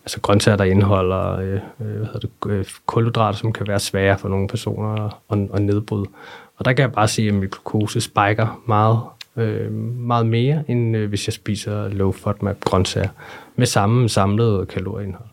Altså 0.05 0.21
grøntsager, 0.21 0.57
der 0.57 0.65
indeholder 0.65 1.39
øh, 1.39 1.55
øh 1.55 1.61
hvad 1.97 2.07
hedder 2.07 2.19
det, 2.19 2.31
øh, 2.47 2.65
kulhydrater, 2.87 3.39
som 3.39 3.53
kan 3.53 3.69
være 3.69 3.81
svære 3.81 4.19
for 4.19 4.29
nogle 4.29 4.49
personer 4.49 5.21
at, 5.31 5.39
at 5.55 5.63
nedbryde. 5.63 6.07
Og 6.57 6.65
der 6.65 6.73
kan 6.73 6.83
jeg 6.83 6.93
bare 6.93 7.09
se, 7.09 7.23
at 7.23 7.35
min 7.35 7.49
glukose 7.49 8.01
spiker 8.01 8.63
meget, 8.67 9.01
øh, 9.37 9.73
meget 9.73 10.27
mere, 10.27 10.65
end 10.69 10.97
øh, 10.97 11.09
hvis 11.09 11.29
jeg 11.29 11.33
spiser 11.33 11.89
low 11.89 12.13
FODMAP 12.13 12.61
grøntsager 12.61 13.09
med 13.57 13.67
samme 13.67 14.09
samlede 14.09 14.67
kalorieindhold. 14.67 15.29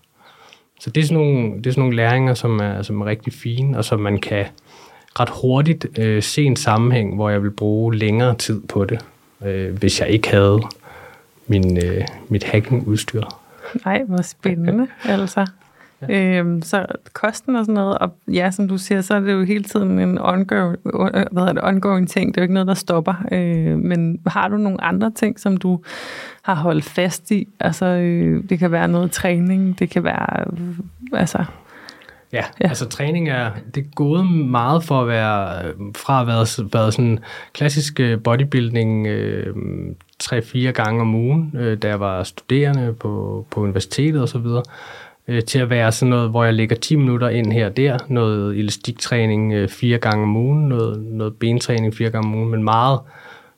Så 0.80 0.90
det 0.90 1.02
er 1.02 1.06
sådan 1.06 1.24
nogle, 1.24 1.58
det 1.58 1.68
er 1.68 1.72
sådan 1.72 1.82
nogle 1.82 1.96
læringer, 1.96 2.34
som 2.34 2.60
er, 2.60 2.82
som 2.82 3.02
er 3.02 3.06
rigtig 3.06 3.34
fine, 3.34 3.78
og 3.78 3.86
som 3.86 4.00
man 4.00 4.18
kan 4.18 4.46
ret 5.20 5.30
hurtigt 5.42 6.00
øh, 6.00 6.24
se 6.24 6.44
en 6.44 6.56
sammenhæng, 6.56 7.16
hvor 7.16 7.30
jeg 7.30 7.44
vil 7.44 7.52
bruge 7.52 7.96
længere 7.96 8.36
tid 8.36 8.62
på 8.62 8.86
det, 8.86 9.06
øh, 9.46 9.78
hvis 9.78 10.02
jeg 10.02 10.10
ikke 10.10 10.30
havde 10.30 10.60
min, 11.48 11.78
øh, 11.86 12.02
mit 12.30 12.44
hacking-udstyr. 12.44 13.24
Nej, 13.86 14.04
hvor 14.04 14.22
spændende, 14.22 14.88
altså. 15.06 15.48
Ja. 16.10 16.40
Øhm, 16.40 16.62
så 16.62 16.86
kosten 17.14 17.56
og 17.56 17.66
sådan 17.66 17.74
noget, 17.74 17.98
og 17.98 18.16
ja, 18.28 18.52
som 18.52 18.68
du 18.68 18.78
siger, 18.78 19.02
så 19.02 19.14
er 19.14 19.20
det 19.20 19.34
jo 19.34 19.44
hele 19.44 19.64
tiden 19.64 20.00
en 20.00 20.18
ongoing, 20.18 20.78
hvad 21.32 21.44
er 21.44 21.54
det, 21.54 21.64
ongoing 21.64 22.10
ting. 22.10 22.34
Det 22.34 22.38
er 22.38 22.42
jo 22.42 22.44
ikke 22.44 22.54
noget, 22.54 22.68
der 22.68 22.74
stopper. 22.74 23.14
Øh, 23.32 23.80
men 23.80 24.20
har 24.28 24.48
du 24.48 24.58
nogle 24.58 24.84
andre 24.84 25.12
ting, 25.12 25.40
som 25.40 25.58
du 25.58 25.80
har 26.42 26.56
holdt 26.56 26.86
fast 26.86 27.32
i? 27.32 27.48
Altså, 27.60 27.86
øh, 27.86 28.44
det 28.50 28.60
kan 28.60 28.72
være 28.72 28.88
noget 28.88 29.12
træning, 29.12 29.80
det 29.80 29.90
kan 29.90 30.04
være, 30.04 30.46
øh, 30.52 31.20
altså, 31.20 31.46
Ja, 32.34 32.44
ja, 32.62 32.68
altså 32.68 32.90
træning 32.90 33.30
er, 33.30 33.52
det 33.76 33.84
er 33.84 33.90
gået 33.96 34.26
meget 34.32 34.84
for 34.84 35.02
at 35.02 35.08
være, 35.08 35.64
fra 35.96 36.22
at 36.22 36.28
være, 36.28 36.70
været 36.74 36.94
sådan 36.94 37.20
klassisk 37.54 38.00
øh, 38.00 38.24
bodybuilding 38.24 39.08
øh, 39.08 39.56
3-4 40.24 40.60
gange 40.72 41.02
om 41.02 41.16
ugen, 41.16 41.56
øh, 41.60 41.78
da 41.78 41.88
jeg 41.88 42.00
var 42.00 42.24
studerende 42.24 42.94
på, 42.94 43.46
på 43.52 43.62
universitetet 43.62 44.22
og 44.22 44.30
så 44.30 44.38
videre, 44.38 44.64
øh, 45.28 45.44
til 45.44 45.60
at 45.60 45.70
være 45.70 45.92
sådan 45.92 46.10
noget, 46.10 46.30
hvor 46.30 46.44
jeg 46.44 46.54
lægger 46.54 46.76
10 46.76 46.96
minutter 46.96 47.30
ind 47.30 47.52
her 47.52 47.66
og 47.66 47.78
der, 47.78 47.98
noget 48.08 48.60
elastiktræning 48.60 49.54
øh, 49.54 49.70
fire 49.70 49.98
gange 49.98 50.24
om 50.24 50.36
ugen, 50.36 50.70
noget, 50.70 51.04
noget 51.04 51.36
bentræning 51.36 51.96
fire 51.96 52.10
gange 52.10 52.28
om 52.28 52.36
ugen, 52.36 52.50
men 52.50 52.64
meget, 52.64 53.00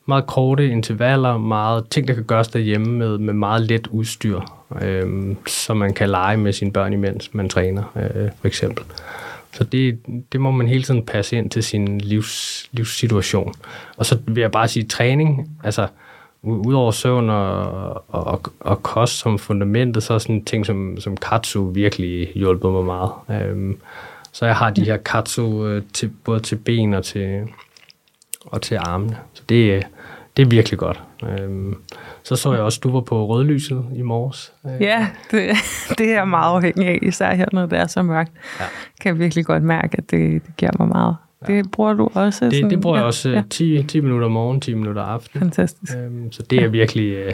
meget 0.05 0.27
korte 0.27 0.69
intervaller, 0.69 1.37
meget 1.37 1.89
ting, 1.89 2.07
der 2.07 2.13
kan 2.13 2.23
gøres 2.23 2.47
derhjemme 2.47 2.87
med, 2.87 3.17
med 3.17 3.33
meget 3.33 3.61
let 3.61 3.87
udstyr 3.87 4.39
øh, 4.81 5.35
som 5.47 5.77
man 5.77 5.93
kan 5.93 6.09
lege 6.09 6.37
med 6.37 6.53
sine 6.53 6.71
børn 6.71 6.93
imens 6.93 7.33
man 7.33 7.49
træner, 7.49 7.83
øh, 7.95 8.29
for 8.39 8.47
eksempel. 8.47 8.83
Så 9.53 9.63
det, 9.63 9.99
det 10.31 10.41
må 10.41 10.51
man 10.51 10.67
hele 10.67 10.83
tiden 10.83 11.05
passe 11.05 11.37
ind 11.37 11.49
til 11.49 11.63
sin 11.63 12.01
livs, 12.01 12.65
livssituation. 12.71 13.53
Og 13.97 14.05
så 14.05 14.17
vil 14.27 14.41
jeg 14.41 14.51
bare 14.51 14.67
sige 14.67 14.85
træning, 14.85 15.59
altså 15.63 15.87
udover 16.43 16.91
søvn 16.91 17.29
og, 17.29 18.03
og, 18.07 18.41
og 18.59 18.83
kost 18.83 19.19
som 19.19 19.39
fundamentet, 19.39 20.03
så 20.03 20.13
er 20.13 20.17
sådan 20.17 20.45
ting 20.45 20.65
som, 20.65 20.97
som 20.99 21.17
katsu 21.17 21.69
virkelig 21.69 22.31
hjulpet 22.35 22.71
mig 22.71 22.85
meget. 22.85 23.11
Øhm, 23.29 23.77
så 24.31 24.45
jeg 24.45 24.55
har 24.55 24.69
de 24.69 24.85
her 24.85 24.97
katsu 24.97 25.67
øh, 25.67 25.83
til, 25.93 26.11
både 26.23 26.39
til 26.39 26.55
ben 26.55 26.93
og 26.93 27.03
til, 27.03 27.41
og 28.45 28.61
til 28.61 28.75
armene. 28.75 29.17
Så 29.33 29.43
det, 29.49 29.71
øh, 29.71 29.81
det 30.37 30.43
er 30.43 30.49
virkelig 30.49 30.79
godt. 30.79 31.03
Øhm, 31.23 31.75
så 32.23 32.35
så 32.35 32.53
jeg 32.53 32.61
også, 32.61 32.79
du 32.83 32.91
var 32.91 33.01
på 33.01 33.27
rødlyset 33.27 33.85
i 33.95 34.01
morges. 34.01 34.53
Ja, 34.79 35.07
det, 35.31 35.41
det 35.97 36.09
er 36.09 36.13
jeg 36.13 36.27
meget 36.27 36.55
afhængig 36.55 36.87
af, 36.87 36.99
især 37.01 37.33
her, 37.33 37.45
når 37.51 37.65
det 37.65 37.79
er 37.79 37.87
så 37.87 38.01
mørkt. 38.01 38.31
Ja. 38.59 38.65
Kan 39.01 39.09
jeg 39.09 39.19
virkelig 39.19 39.45
godt 39.45 39.63
mærke, 39.63 39.97
at 39.97 40.11
det, 40.11 40.45
det 40.45 40.57
giver 40.57 40.71
mig 40.79 40.87
meget. 40.87 41.15
Ja. 41.47 41.53
Det 41.53 41.71
bruger 41.71 41.93
du 41.93 42.09
også? 42.13 42.45
Det, 42.45 42.53
sådan, 42.53 42.69
det 42.69 42.81
bruger 42.81 42.95
ja, 42.95 43.01
jeg 43.01 43.07
også 43.07 43.29
ja. 43.29 43.43
10, 43.49 43.83
10 43.83 43.99
minutter 43.99 44.27
morgen, 44.27 44.61
10 44.61 44.73
minutter 44.73 45.01
aften. 45.01 45.39
Fantastisk. 45.39 45.97
Øhm, 45.97 46.31
så 46.31 46.43
det 46.49 46.63
er 46.63 46.67
virkelig... 46.67 47.11
Øh, 47.11 47.31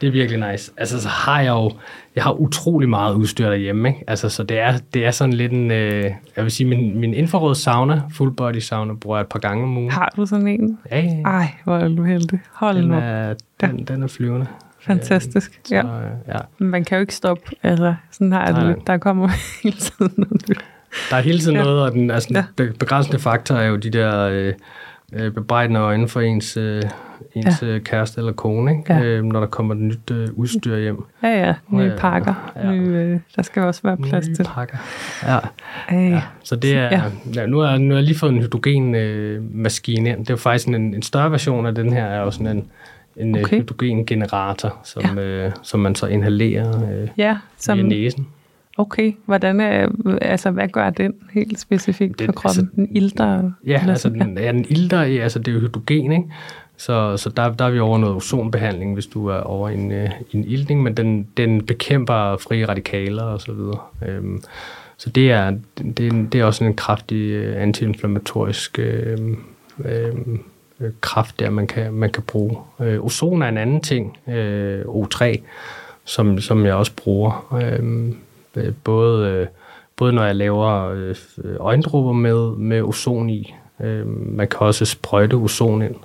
det 0.00 0.06
er 0.06 0.10
virkelig 0.10 0.50
nice. 0.50 0.72
Altså, 0.76 1.02
så 1.02 1.08
har 1.08 1.40
jeg 1.40 1.50
jo, 1.50 1.72
jeg 2.16 2.24
har 2.24 2.32
utrolig 2.32 2.88
meget 2.88 3.14
udstyr 3.14 3.48
derhjemme, 3.48 3.88
ikke? 3.88 4.04
Altså, 4.06 4.28
så 4.28 4.42
det 4.42 4.58
er, 4.58 4.78
det 4.94 5.06
er 5.06 5.10
sådan 5.10 5.32
lidt 5.32 5.52
en, 5.52 5.70
øh, 5.70 6.04
jeg 6.36 6.44
vil 6.44 6.50
sige, 6.50 6.66
min, 6.66 7.00
min 7.00 7.14
infrarød 7.14 7.54
sauna, 7.54 8.02
full 8.12 8.32
body 8.32 8.58
sauna, 8.58 8.94
bruger 8.94 9.16
jeg 9.16 9.22
et 9.22 9.28
par 9.28 9.38
gange 9.38 9.64
om 9.64 9.76
ugen. 9.76 9.90
Har 9.90 10.12
du 10.16 10.26
sådan 10.26 10.48
en? 10.48 10.78
Ja, 10.90 11.00
ja. 11.00 11.22
Ej, 11.24 11.54
hvor 11.64 11.76
er 11.76 11.88
du 11.88 12.02
heldig. 12.02 12.40
Hold 12.52 12.76
den 12.76 12.88
nu. 12.88 12.94
er, 12.94 13.34
den, 13.60 13.78
ja. 13.78 13.94
den 13.94 14.02
er 14.02 14.06
flyvende. 14.06 14.46
Fantastisk, 14.80 15.60
så, 15.64 15.74
ja. 15.74 15.82
ja. 16.28 16.38
Men 16.58 16.68
man 16.68 16.84
kan 16.84 16.96
jo 16.96 17.00
ikke 17.00 17.14
stoppe, 17.14 17.42
altså, 17.62 17.94
sådan 18.10 18.32
har 18.32 18.46
jeg 18.46 18.54
det 18.54 18.66
lidt. 18.66 18.86
Der 18.86 18.98
kommer 18.98 19.28
hele 19.62 19.76
tiden 19.76 20.12
noget 20.16 20.48
nyt. 20.48 20.64
Der 21.10 21.16
er 21.16 21.20
hele 21.20 21.38
tiden 21.38 21.56
ja. 21.56 21.62
noget, 21.62 21.82
og 21.82 21.92
den 21.92 22.10
altså, 22.10 22.44
ja. 22.58 22.64
begrænsende 22.78 23.18
faktor 23.18 23.54
er 23.54 23.66
jo 23.66 23.76
de 23.76 23.90
der 23.90 24.28
øh, 24.32 24.54
øh, 25.12 25.32
bebrejdende 25.32 25.80
øjne 25.80 26.08
for 26.08 26.20
ens, 26.20 26.56
øh, 26.56 26.82
ens 27.34 27.62
ja. 27.62 27.78
kæreste 27.78 28.20
eller 28.20 28.32
kone, 28.32 28.70
ikke? 28.70 28.94
Ja. 28.94 29.02
Øh, 29.02 29.24
når 29.24 29.40
der 29.40 29.46
kommer 29.46 29.74
et 29.74 29.80
nyt 29.80 30.10
øh, 30.10 30.28
udstyr 30.32 30.76
hjem. 30.78 31.04
Ja, 31.22 31.46
ja. 31.46 31.54
Nye 31.68 31.92
pakker. 31.98 32.52
Ja. 32.56 32.72
Nye, 32.72 32.88
øh, 32.88 33.20
der 33.36 33.42
skal 33.42 33.62
også 33.62 33.80
være 33.84 33.96
plads 33.96 34.28
Nye 34.28 34.34
til. 34.34 34.44
pakker. 34.44 34.76
Ja. 35.26 35.38
Øh. 35.92 36.10
ja. 36.10 36.22
Så 36.44 36.56
det 36.56 36.76
er, 36.76 36.82
ja. 36.82 37.02
Ja, 37.34 37.46
nu, 37.46 37.58
har, 37.58 37.78
nu 37.78 37.88
har 37.88 37.96
jeg 37.96 38.04
lige 38.04 38.18
fået 38.18 38.32
en 38.32 38.38
hydrogenmaskine 38.38 40.10
øh, 40.10 40.16
ind. 40.16 40.20
Det 40.20 40.30
er 40.30 40.34
jo 40.34 40.38
faktisk 40.38 40.68
en, 40.68 40.74
en 40.74 41.02
større 41.02 41.30
version 41.30 41.66
af 41.66 41.74
den 41.74 41.92
her, 41.92 42.04
er 42.04 42.20
jo 42.20 42.30
sådan 42.30 42.56
en, 42.56 42.64
en 43.16 43.38
okay. 43.38 43.56
hydrogengenerator, 43.56 44.80
som, 44.84 45.18
ja. 45.18 45.22
øh, 45.22 45.52
som 45.62 45.80
man 45.80 45.94
så 45.94 46.06
inhalerer 46.06 47.00
øh, 47.02 47.08
ja, 47.16 47.36
som, 47.56 47.78
via 47.78 47.86
næsen. 47.86 48.26
Okay, 48.78 49.12
hvordan 49.26 49.60
er, 49.60 49.88
altså, 50.20 50.50
hvad 50.50 50.68
gør 50.68 50.90
den 50.90 51.14
helt 51.32 51.60
specifikt 51.60 52.22
for 52.24 52.32
kroppen? 52.32 52.64
Altså, 52.64 52.76
den 52.76 52.88
ilter? 52.96 53.50
Ja, 53.66 53.84
altså 53.88 54.08
den, 54.08 54.38
ja, 54.38 54.52
den 54.52 54.66
ilter, 54.68 54.98
altså 54.98 55.38
det 55.38 55.48
er 55.48 55.52
jo 55.52 55.60
hydrogen, 55.60 56.12
ikke? 56.12 56.24
Så, 56.76 57.16
så 57.16 57.30
der, 57.30 57.52
der 57.52 57.64
er 57.64 57.70
vi 57.70 57.78
over 57.78 57.98
noget 57.98 58.16
ozonbehandling, 58.16 58.94
hvis 58.94 59.06
du 59.06 59.26
er 59.26 59.40
over 59.40 59.68
en, 59.68 59.92
øh, 59.92 60.10
en 60.32 60.44
iltning, 60.44 60.82
men 60.82 60.94
den, 60.94 61.28
den 61.36 61.66
bekæmper 61.66 62.36
frie 62.36 62.68
radikaler 62.68 63.22
og 63.22 63.40
så 63.40 63.52
videre. 63.52 63.78
Øhm, 64.06 64.42
så 64.96 65.10
det 65.10 65.32
er, 65.32 65.52
det, 65.78 66.06
er, 66.06 66.26
det 66.32 66.40
er 66.40 66.44
også 66.44 66.64
en 66.64 66.74
kraftig 66.74 67.30
øh, 67.30 67.62
antiinflammatorisk 67.62 68.78
øh, 68.78 69.18
øh, 69.84 70.12
kraft, 71.00 71.40
der 71.40 71.50
man 71.50 71.66
kan, 71.66 71.92
man 71.92 72.10
kan 72.10 72.22
bruge. 72.22 72.56
Øh, 72.80 73.04
ozon 73.04 73.42
er 73.42 73.48
en 73.48 73.58
anden 73.58 73.80
ting, 73.80 74.18
øh, 74.28 74.80
O3, 74.80 75.38
som, 76.04 76.40
som 76.40 76.66
jeg 76.66 76.74
også 76.74 76.92
bruger. 76.96 77.58
Øh, 77.62 78.12
både, 78.84 79.30
øh, 79.30 79.46
både 79.96 80.12
når 80.12 80.24
jeg 80.24 80.36
laver 80.36 80.88
øh, 80.88 81.14
øjendrupper 81.60 82.12
med, 82.12 82.56
med 82.56 82.82
ozon 82.82 83.30
i. 83.30 83.54
Man 84.16 84.48
kan 84.48 84.60
også 84.60 84.84
sprøjte 84.84 85.34
ozon 85.34 85.82
ind 85.82 85.96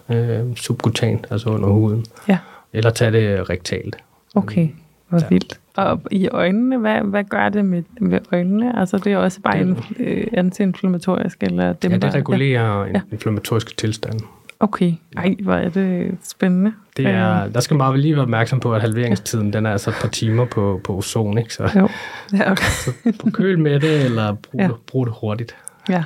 subkutant, 0.56 1.28
altså 1.30 1.50
under 1.50 1.70
huden. 1.70 2.06
Ja. 2.28 2.38
Eller 2.74 2.90
tage 2.90 3.12
det 3.12 3.50
rektalt. 3.50 3.96
Okay, 4.36 4.70
hvor 5.10 5.20
ja. 5.20 5.26
vildt. 5.30 5.60
Og 5.76 6.02
i 6.12 6.28
øjnene, 6.28 6.78
hvad, 6.78 7.02
hvad 7.02 7.24
gør 7.24 7.50
det 7.50 7.66
med, 7.66 7.84
med 8.00 8.20
øjnene? 8.32 8.80
Altså 8.80 8.98
det 8.98 9.14
er 9.14 9.18
også 9.18 9.42
bare 9.42 9.60
det, 9.60 9.68
en, 10.00 10.30
antiinflammatorisk? 10.34 11.44
Eller 11.44 11.74
dem, 11.74 11.92
ja, 11.92 11.98
det 11.98 12.14
regulerer 12.14 12.86
ja. 12.86 13.02
inflammatoriske 13.12 13.76
tilstand. 13.76 14.20
Okay. 14.64 14.94
Ej, 15.18 15.36
hvor 15.44 15.54
er 15.54 15.70
det 15.70 16.18
spændende. 16.24 16.74
Det 16.98 17.06
er, 17.06 17.48
der 17.48 17.60
skal 17.60 17.78
man 17.78 18.00
lige 18.00 18.16
være 18.16 18.24
opmærksom 18.24 18.60
på, 18.60 18.74
at 18.74 18.82
halveringstiden 18.82 19.54
den 19.54 19.66
er 19.66 19.72
altså 19.72 19.90
et 19.90 19.96
par 20.02 20.08
timer 20.08 20.46
på, 20.46 20.82
på 20.84 20.96
ozon. 20.98 21.38
Ikke? 21.38 21.54
Så, 21.54 21.72
jo. 21.76 21.90
Ja, 22.38 22.52
okay. 22.52 22.64
så 22.64 22.92
på 23.20 23.30
køl 23.30 23.60
med 23.60 23.80
det, 23.80 24.06
eller 24.06 24.34
brug, 24.34 24.62
ja. 24.62 24.70
brug 24.88 25.06
det 25.06 25.16
hurtigt. 25.22 25.56
Ja. 25.90 26.04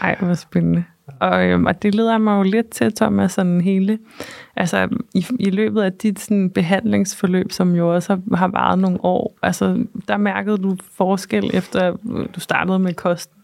Ej, 0.00 0.16
hvor 0.20 0.34
spændende. 0.34 0.84
Og, 1.20 1.46
øhm, 1.46 1.66
og 1.66 1.82
det 1.82 1.94
leder 1.94 2.18
mig 2.18 2.38
jo 2.38 2.42
lidt 2.42 2.70
til, 2.70 2.92
Thomas, 2.94 3.32
sådan 3.32 3.60
hele, 3.60 3.98
altså 4.56 4.88
i, 5.14 5.26
i 5.40 5.50
løbet 5.50 5.82
af 5.82 5.92
dit 5.92 6.20
sådan, 6.20 6.50
behandlingsforløb, 6.50 7.52
som 7.52 7.74
jo 7.74 7.94
også 7.94 8.12
har, 8.12 8.36
har 8.36 8.48
varet 8.48 8.78
nogle 8.78 9.04
år, 9.04 9.34
altså 9.42 9.84
der 10.08 10.16
mærkede 10.16 10.58
du 10.58 10.76
forskel 10.96 11.50
efter, 11.54 11.96
du 12.34 12.40
startede 12.40 12.78
med 12.78 12.94
kosten. 12.94 13.36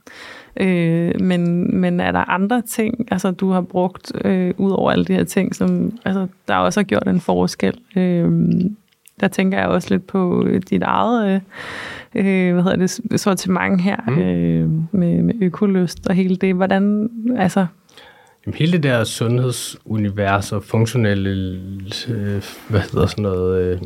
Øh, 0.61 1.21
men, 1.21 1.71
men 1.81 2.01
er 2.01 2.13
der 2.13 2.31
andre 2.31 2.63
ting, 2.63 3.13
altså 3.13 3.31
du 3.31 3.51
har 3.51 3.61
brugt 3.61 4.13
øh, 4.25 4.55
ud 4.57 4.71
over 4.71 4.91
alle 4.91 5.05
de 5.05 5.13
her 5.13 5.25
ting, 5.25 5.55
som 5.55 5.93
altså, 6.05 6.27
der 6.49 6.57
også 6.57 6.81
har 6.81 6.85
gjort 6.85 7.09
en 7.09 7.21
forskel? 7.21 7.75
Øh, 7.97 8.51
der 9.21 9.29
tænker 9.29 9.59
jeg 9.59 9.69
også 9.69 9.89
lidt 9.91 10.07
på 10.07 10.47
dit 10.71 10.83
eget 10.83 11.43
øh, 12.15 12.53
hvad 12.53 12.63
hedder 12.63 12.77
det, 12.77 13.21
sortiment 13.21 13.81
her 13.81 13.97
mm. 14.09 14.19
øh, 14.19 14.71
med, 14.93 15.23
med 15.23 15.35
økoløst 15.43 16.07
og 16.07 16.15
hele 16.15 16.37
det. 16.37 16.55
Hvordan, 16.55 17.11
altså... 17.39 17.67
Jamen, 18.47 18.55
hele 18.59 18.73
det 18.73 18.83
der 18.83 19.05
sundhedsunivers 19.05 20.53
og 20.53 20.63
funktionelle, 20.63 21.61
øh, 22.09 22.43
hvad 22.69 22.81
hedder 22.81 23.07
sådan 23.07 23.23
noget, 23.23 23.63
øh, 23.63 23.81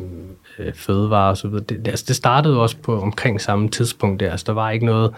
øh 0.59 0.75
fødevare 0.75 1.31
og 1.31 1.37
så 1.37 1.49
videre, 1.49 1.65
det, 1.65 1.89
altså, 1.89 2.05
det 2.09 2.17
startede 2.17 2.61
også 2.61 2.77
på 2.77 3.01
omkring 3.01 3.41
samme 3.41 3.69
tidspunkt 3.69 4.21
der. 4.21 4.31
Altså, 4.31 4.45
der 4.47 4.53
var 4.53 4.71
ikke 4.71 4.87
noget 4.87 5.15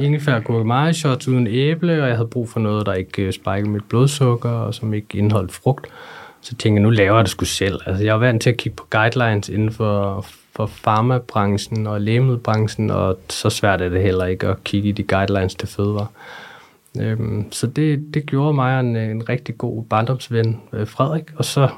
ingefær 0.00 0.40
gurkemeje 0.40 0.94
shots 0.94 1.28
uden 1.28 1.46
æble, 1.46 2.02
og 2.02 2.08
jeg 2.08 2.16
havde 2.16 2.28
brug 2.28 2.48
for 2.48 2.60
noget, 2.60 2.86
der 2.86 2.92
ikke 2.92 3.22
øh, 3.22 3.32
spikede 3.32 3.68
mit 3.70 3.84
blodsukker, 3.84 4.50
og 4.50 4.74
som 4.74 4.94
ikke 4.94 5.18
indeholdt 5.18 5.52
frugt. 5.52 5.86
Så 6.40 6.54
tænkte 6.54 6.80
jeg, 6.80 6.82
nu 6.82 6.90
laver 6.90 7.16
jeg 7.16 7.24
det 7.24 7.30
sgu 7.30 7.44
selv. 7.44 7.80
Altså, 7.86 8.04
jeg 8.04 8.14
var 8.14 8.20
vant 8.20 8.42
til 8.42 8.50
at 8.50 8.56
kigge 8.56 8.76
på 8.76 8.86
guidelines 8.90 9.48
inden 9.48 9.72
for, 9.72 10.26
for 10.56 10.66
farmabranchen 10.66 11.86
og 11.86 12.00
lægemiddelbranchen, 12.00 12.90
og 12.90 13.18
så 13.28 13.50
svært 13.50 13.82
er 13.82 13.88
det 13.88 14.02
heller 14.02 14.24
ikke 14.24 14.46
at 14.46 14.64
kigge 14.64 14.88
i 14.88 14.92
de 14.92 15.02
guidelines 15.02 15.54
til 15.54 15.68
fødevare. 15.68 16.06
Øhm, 17.00 17.52
så 17.52 17.66
det, 17.66 18.14
det 18.14 18.26
gjorde 18.26 18.54
mig 18.54 18.80
en, 18.80 18.96
øh, 18.96 19.10
en 19.10 19.28
rigtig 19.28 19.58
god 19.58 19.84
barndomsven, 19.84 20.60
øh, 20.72 20.86
Frederik, 20.86 21.24
og 21.36 21.44
så 21.44 21.68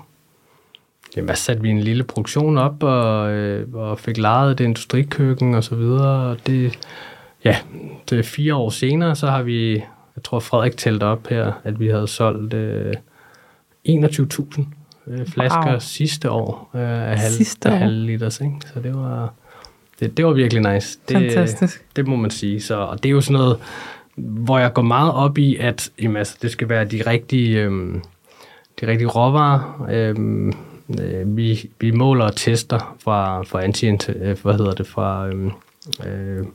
jamen, 1.17 1.37
satte 1.37 1.63
vi 1.63 1.71
en 1.71 1.81
lille 1.81 2.05
produktion 2.05 2.59
op, 2.59 2.83
og, 2.83 3.31
øh, 3.31 3.75
og 3.75 3.99
fik 3.99 4.19
lejet 4.19 4.59
det 4.59 4.65
industrikøkken 4.65 5.55
og 5.55 5.65
så 5.65 5.75
videre, 5.75 6.31
og 6.31 6.37
det, 6.47 6.79
ja, 7.47 7.57
det 8.11 8.19
er 8.19 8.23
fire 8.23 8.55
år 8.55 8.71
senere, 8.71 9.17
så 9.17 9.27
har 9.27 9.43
vi, 9.43 9.73
jeg 10.17 10.23
tror 10.25 10.41
Frederik 10.41 10.77
tælte 10.77 11.05
op 11.05 11.27
her, 11.29 11.53
at 11.65 11.81
vi 11.81 11.89
havde 11.89 12.09
solgt 12.09 12.55
øh, 12.55 12.95
21.000 13.89 14.65
øh, 15.07 15.27
flasker 15.27 15.71
wow. 15.71 15.79
sidste 15.79 16.31
år 16.31 16.71
øh, 16.75 16.81
af 16.81 17.19
halv, 17.19 17.33
sidste 17.33 17.69
af 17.69 17.79
halv 17.79 18.07
liters, 18.07 18.41
ikke? 18.41 18.57
Så 18.75 18.81
det 18.81 18.95
var, 18.95 19.33
det, 20.01 20.17
det 20.17 20.25
var 20.27 20.33
virkelig 20.33 20.73
nice. 20.73 20.99
Det, 21.09 21.17
Fantastisk. 21.17 21.85
Det 21.97 22.07
må 22.07 22.17
man 22.17 22.31
sige. 22.31 22.61
Så, 22.61 22.77
og 22.77 23.03
det 23.03 23.09
er 23.09 23.13
jo 23.13 23.21
sådan 23.21 23.41
noget, 23.41 23.59
hvor 24.17 24.59
jeg 24.59 24.73
går 24.73 24.83
meget 24.83 25.13
op 25.13 25.39
i, 25.39 25.57
at 25.57 25.91
jamen, 26.03 26.17
altså, 26.17 26.37
det 26.43 26.51
skal 26.51 26.69
være 26.69 26.85
de 26.85 27.03
rigtige, 27.07 27.63
øh, 27.63 27.95
de 28.81 28.87
rigtige 28.87 29.09
råvarer. 29.09 29.87
Øh, 29.91 30.17
øh, 31.01 31.37
vi, 31.37 31.71
vi 31.81 31.91
måler 31.91 32.25
og 32.25 32.37
tester 32.37 32.97
fra, 33.05 33.43
fra 33.43 33.65
anti, 33.65 33.87
øh, 33.89 34.37
hvad 34.43 34.55
hedder 34.55 34.73
det, 34.73 34.87
fra 34.87 35.29
øh, 35.29 35.51
øh, 36.07 36.47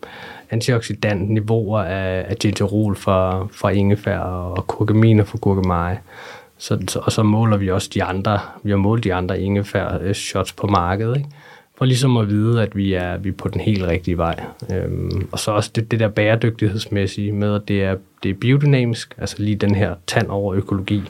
antioxidantniveauer 0.49 1.79
af, 1.79 2.25
af 2.29 2.35
gingerol 2.35 2.95
fra, 2.95 3.47
fra 3.51 3.69
ingefær 3.69 4.19
og 4.19 4.67
kurkuminer 4.67 5.23
fra 5.23 5.37
gurkemeje. 5.41 5.99
Så, 6.57 6.79
så, 6.87 6.99
og 6.99 7.11
så 7.11 7.23
måler 7.23 7.57
vi 7.57 7.71
også 7.71 7.89
de 7.93 8.03
andre, 8.03 8.39
vi 8.63 8.69
har 8.69 8.77
målt 8.77 9.03
de 9.03 9.13
andre 9.13 9.41
ingefær 9.41 9.97
øh, 10.01 10.13
shots 10.13 10.53
på 10.53 10.67
markedet, 10.67 11.17
ikke? 11.17 11.29
for 11.81 11.85
ligesom 11.85 12.17
at 12.17 12.29
vide, 12.29 12.61
at 12.61 12.75
vi 12.75 12.93
er, 12.93 13.17
vi 13.17 13.29
er 13.29 13.33
på 13.33 13.47
den 13.47 13.61
helt 13.61 13.83
rigtige 13.83 14.17
vej. 14.17 14.43
Øhm, 14.73 15.27
og 15.31 15.39
så 15.39 15.51
også 15.51 15.71
det, 15.75 15.91
det 15.91 15.99
der 15.99 16.07
bæredygtighedsmæssige 16.07 17.31
med, 17.31 17.55
at 17.55 17.61
det 17.67 17.83
er, 17.83 17.95
det 18.23 18.31
er 18.31 18.35
biodynamisk, 18.35 19.15
altså 19.17 19.35
lige 19.39 19.55
den 19.55 19.75
her 19.75 19.95
tand 20.07 20.27
over 20.27 20.55
økologi, 20.55 21.03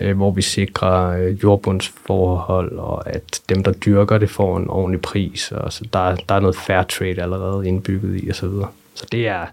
øh, 0.00 0.16
hvor 0.16 0.30
vi 0.30 0.42
sikrer 0.42 1.08
øh, 1.08 1.42
jordbundsforhold, 1.42 2.78
og 2.78 3.10
at 3.10 3.40
dem, 3.48 3.64
der 3.64 3.72
dyrker 3.72 4.18
det, 4.18 4.30
får 4.30 4.56
en 4.56 4.70
ordentlig 4.70 5.00
pris, 5.00 5.52
og 5.52 5.72
så 5.72 5.84
der, 5.92 6.16
der 6.28 6.34
er 6.34 6.40
noget 6.40 6.56
fair 6.56 6.82
trade 6.82 7.22
allerede 7.22 7.68
indbygget 7.68 8.24
i, 8.24 8.28
og 8.28 8.34
så 8.34 8.48
videre. 8.48 8.68
Så 8.94 9.06
det 9.12 9.28
er, 9.28 9.46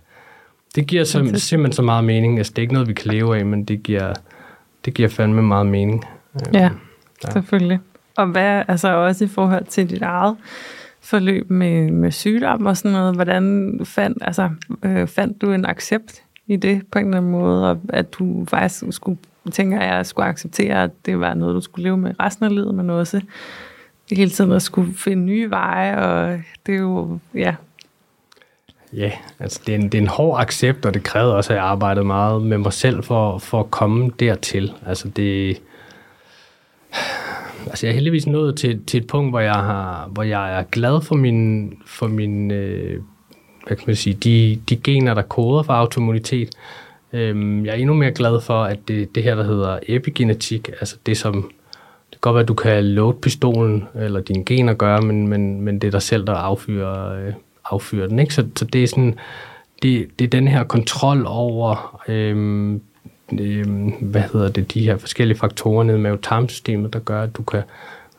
det 0.76 0.88
giver 0.88 1.04
sim, 1.04 1.36
simpelthen 1.36 1.74
så 1.74 1.82
meget 1.82 2.04
mening. 2.04 2.38
Altså, 2.38 2.52
det 2.56 2.58
er 2.58 2.62
ikke 2.62 2.74
noget, 2.74 2.88
vi 2.88 2.94
kan 2.94 3.12
leve 3.12 3.38
af, 3.38 3.46
men 3.46 3.64
det 3.64 3.84
giver, 3.84 4.14
det 4.86 4.94
giver 4.94 5.10
fandme 5.10 5.42
meget 5.42 5.68
mening. 5.68 6.06
Ja, 6.54 6.60
ja, 7.24 7.32
selvfølgelig. 7.32 7.80
Og 8.18 8.28
hvad, 8.28 8.64
altså 8.68 8.96
også 8.96 9.26
i 9.26 9.28
forhold 9.28 9.66
til 9.66 9.90
dit 9.90 10.02
eget 10.02 10.36
forløb 11.02 11.50
med, 11.50 11.92
med 11.92 12.12
sygdom 12.12 12.66
og 12.66 12.78
sådan 12.78 12.92
noget, 12.92 13.16
hvordan 13.16 13.80
fandt, 13.84 14.18
altså, 14.22 14.50
øh, 14.84 15.08
fandt 15.08 15.42
du 15.42 15.52
en 15.52 15.66
accept 15.66 16.24
i 16.48 16.56
det 16.56 16.82
på 16.92 17.00
en 17.00 17.06
eller 17.06 17.18
anden 17.18 17.32
måde, 17.32 17.72
og 17.72 17.80
at 17.90 18.14
du 18.14 18.46
faktisk 18.48 18.84
skulle 18.90 19.18
tænker 19.52 19.82
jeg, 19.82 19.92
at 19.92 20.08
skulle 20.08 20.26
acceptere, 20.26 20.84
at 20.84 20.92
det 21.06 21.20
var 21.20 21.34
noget, 21.34 21.56
du 21.56 21.62
skulle 21.62 21.84
leve 21.84 21.98
med 21.98 22.14
resten 22.20 22.46
af 22.46 22.56
livet, 22.56 22.76
men 22.76 22.90
også 22.90 23.22
hele 24.12 24.30
tiden 24.30 24.52
at 24.52 24.62
skulle 24.62 24.94
finde 24.94 25.24
nye 25.24 25.50
veje, 25.50 25.98
og 25.98 26.42
det 26.66 26.76
er 26.76 26.80
jo, 26.80 27.20
ja. 27.36 27.56
Ja, 28.94 29.12
altså 29.40 29.62
det 29.66 29.76
er, 29.76 29.80
en, 29.80 29.84
det 29.84 29.96
er 29.96 30.02
en 30.02 30.08
hård 30.08 30.42
accept, 30.42 30.86
og 30.86 30.94
det 30.94 31.04
krævede 31.04 31.36
også, 31.36 31.54
at 31.54 31.58
jeg 31.58 31.66
arbejdede 31.66 32.06
meget 32.06 32.42
med 32.42 32.58
mig 32.58 32.74
selv 32.74 33.04
for, 33.04 33.38
for 33.38 33.60
at 33.60 33.72
komme 33.72 34.12
dertil. 34.20 34.74
Altså 34.86 35.08
det, 35.08 35.62
altså 37.68 37.86
jeg 37.86 37.92
er 37.92 37.96
heldigvis 37.96 38.28
nået 38.28 38.58
til, 38.58 38.86
til 38.86 39.02
et 39.02 39.08
punkt, 39.08 39.32
hvor 39.32 39.40
jeg, 39.40 39.54
har, 39.54 40.08
hvor 40.12 40.24
jeg 40.24 40.60
er 40.60 40.64
glad 40.64 41.02
for 41.02 41.16
min, 41.16 41.74
for 41.86 42.08
min 42.08 42.52
øh, 42.52 43.02
hvad 43.68 43.78
kan 43.78 43.84
man 43.88 43.96
sige, 43.96 44.14
de, 44.14 44.62
de 44.70 44.76
gener, 44.76 45.14
der 45.14 45.22
koder 45.22 45.64
for 45.64 45.74
autoimmunitet. 45.74 46.50
Øhm, 47.14 47.66
jeg 47.66 47.72
er 47.72 47.76
endnu 47.76 47.94
mere 47.94 48.12
glad 48.12 48.42
for, 48.42 48.64
at 48.64 48.80
det, 48.88 49.16
det 49.16 49.24
her, 49.24 49.36
der 49.36 49.44
hedder 49.44 49.80
epigenetik, 49.88 50.70
altså 50.70 50.96
det 51.06 51.18
som, 51.18 51.34
det 52.10 52.12
kan 52.12 52.20
godt 52.22 52.34
være, 52.34 52.42
at 52.42 52.48
du 52.48 52.54
kan 52.54 52.86
load 52.86 53.14
pistolen, 53.14 53.88
eller 53.96 54.22
dine 54.22 54.46
gener 54.46 54.74
gøre, 54.74 55.02
men, 55.02 55.28
men, 55.28 55.62
men 55.62 55.80
det 55.80 55.88
er 55.88 55.92
dig 55.92 56.02
selv, 56.02 56.28
der 56.28 56.34
affyrer, 56.34 57.28
øh, 57.28 57.34
affyrer 57.66 58.08
den. 58.08 58.20
Ikke? 58.20 58.34
Så, 58.34 58.46
så 58.56 58.66
det 58.66 58.84
er 58.84 58.88
sådan, 58.88 59.20
det, 59.82 60.08
det 60.20 60.26
er 60.26 60.30
den 60.30 60.48
her 60.48 60.64
kontrol 60.64 61.24
over, 61.28 62.02
øhm, 62.08 62.82
øhm, 63.40 63.90
hvad 64.02 64.24
hedder 64.34 64.50
det, 64.50 64.74
de 64.74 64.82
her 64.82 64.98
forskellige 64.98 65.38
faktorer 65.38 65.84
nede 65.84 65.98
med 65.98 66.18
tarmsystemet, 66.18 66.94
der 66.94 67.00
gør, 67.00 67.24
at 67.24 67.38
du 67.38 67.44
kan 67.44 67.62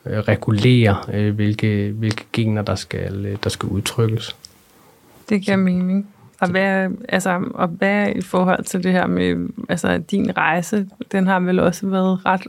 øh, 0.07 0.19
regulere, 0.19 0.97
øh, 1.13 1.35
hvilke, 1.35 1.91
hvilke 1.91 2.25
gener, 2.33 2.63
der 2.63 2.75
skal, 2.75 3.27
øh, 3.27 3.37
der 3.45 3.51
skal 3.51 3.67
udtrykkes. 3.67 4.37
Det 5.29 5.43
giver 5.43 5.57
mening. 5.57 6.09
Og 6.41 6.51
hvad, 6.51 6.91
altså, 7.09 7.41
og 7.55 7.69
hvad 7.69 8.09
i 8.17 8.23
forhold 8.23 8.65
til 8.65 8.85
det 8.85 8.93
her 8.93 9.07
med 9.07 9.49
altså, 9.69 9.99
din 9.99 10.37
rejse, 10.37 10.87
den 11.13 11.27
har 11.27 11.41
vel 11.41 11.61
også 11.61 11.87
været 11.87 12.27
ret 12.27 12.43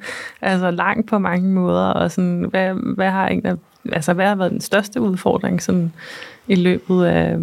altså, 0.42 0.70
lang 0.70 1.06
på 1.06 1.18
mange 1.18 1.48
måder, 1.48 1.86
og 1.86 2.10
sådan, 2.10 2.46
hvad, 2.50 2.74
hvad, 2.94 3.10
har 3.10 3.28
en 3.28 3.46
af, 3.46 3.54
altså, 3.92 4.12
hvad 4.12 4.26
har 4.26 4.34
været 4.34 4.50
den 4.50 4.60
største 4.60 5.00
udfordring 5.00 5.62
sådan, 5.62 5.92
i 6.48 6.54
løbet 6.54 7.04
af 7.04 7.38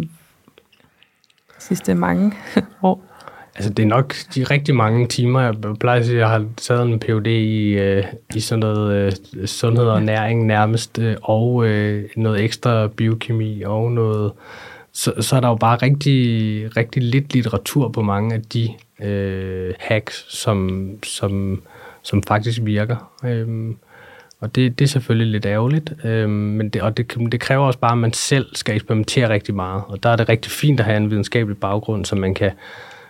sidste 1.58 1.94
mange 1.94 2.32
år? 2.82 3.04
Altså, 3.54 3.70
det 3.70 3.82
er 3.82 3.86
nok 3.86 4.14
de 4.34 4.44
rigtig 4.44 4.74
mange 4.74 5.06
timer. 5.06 5.40
Jeg 5.40 5.54
plejer 5.80 6.00
at 6.00 6.06
sige, 6.06 6.16
at 6.16 6.20
jeg 6.20 6.28
har 6.28 6.46
taget 6.56 6.82
en 6.82 7.00
PhD 7.00 7.26
i, 7.26 7.72
øh, 7.72 8.04
i 8.34 8.40
sådan 8.40 8.60
noget 8.60 8.94
øh, 9.36 9.46
sundhed 9.46 9.84
og 9.84 10.02
næring 10.02 10.46
nærmest, 10.46 10.98
øh, 10.98 11.16
og 11.22 11.66
øh, 11.66 12.04
noget 12.16 12.44
ekstra 12.44 12.86
biokemi 12.86 13.62
og 13.62 13.92
noget 13.92 14.32
så, 14.92 15.12
så 15.20 15.36
er 15.36 15.40
der 15.40 15.48
jo 15.48 15.54
bare 15.54 15.76
rigtig, 15.76 16.76
rigtig 16.76 17.02
lidt 17.02 17.34
litteratur 17.34 17.88
på 17.88 18.02
mange 18.02 18.34
af 18.34 18.42
de 18.42 18.68
øh, 19.02 19.74
hacks, 19.78 20.24
som, 20.28 20.88
som, 21.02 21.62
som 22.02 22.22
faktisk 22.22 22.60
virker. 22.62 23.12
Øhm, 23.24 23.76
og 24.40 24.54
det, 24.54 24.78
det 24.78 24.84
er 24.84 24.88
selvfølgelig 24.88 25.32
lidt 25.32 25.46
ærgerligt, 25.46 25.92
øhm, 26.04 26.30
men 26.30 26.68
det, 26.68 26.82
og 26.82 26.96
det, 26.96 27.14
det 27.32 27.40
kræver 27.40 27.66
også 27.66 27.78
bare, 27.78 27.92
at 27.92 27.98
man 27.98 28.12
selv 28.12 28.46
skal 28.56 28.74
eksperimentere 28.74 29.28
rigtig 29.28 29.54
meget. 29.54 29.82
Og 29.88 30.02
der 30.02 30.08
er 30.08 30.16
det 30.16 30.28
rigtig 30.28 30.52
fint 30.52 30.80
at 30.80 30.86
have 30.86 30.96
en 30.96 31.10
videnskabelig 31.10 31.58
baggrund, 31.58 32.04
så 32.04 32.16
man 32.16 32.34
kan 32.34 32.50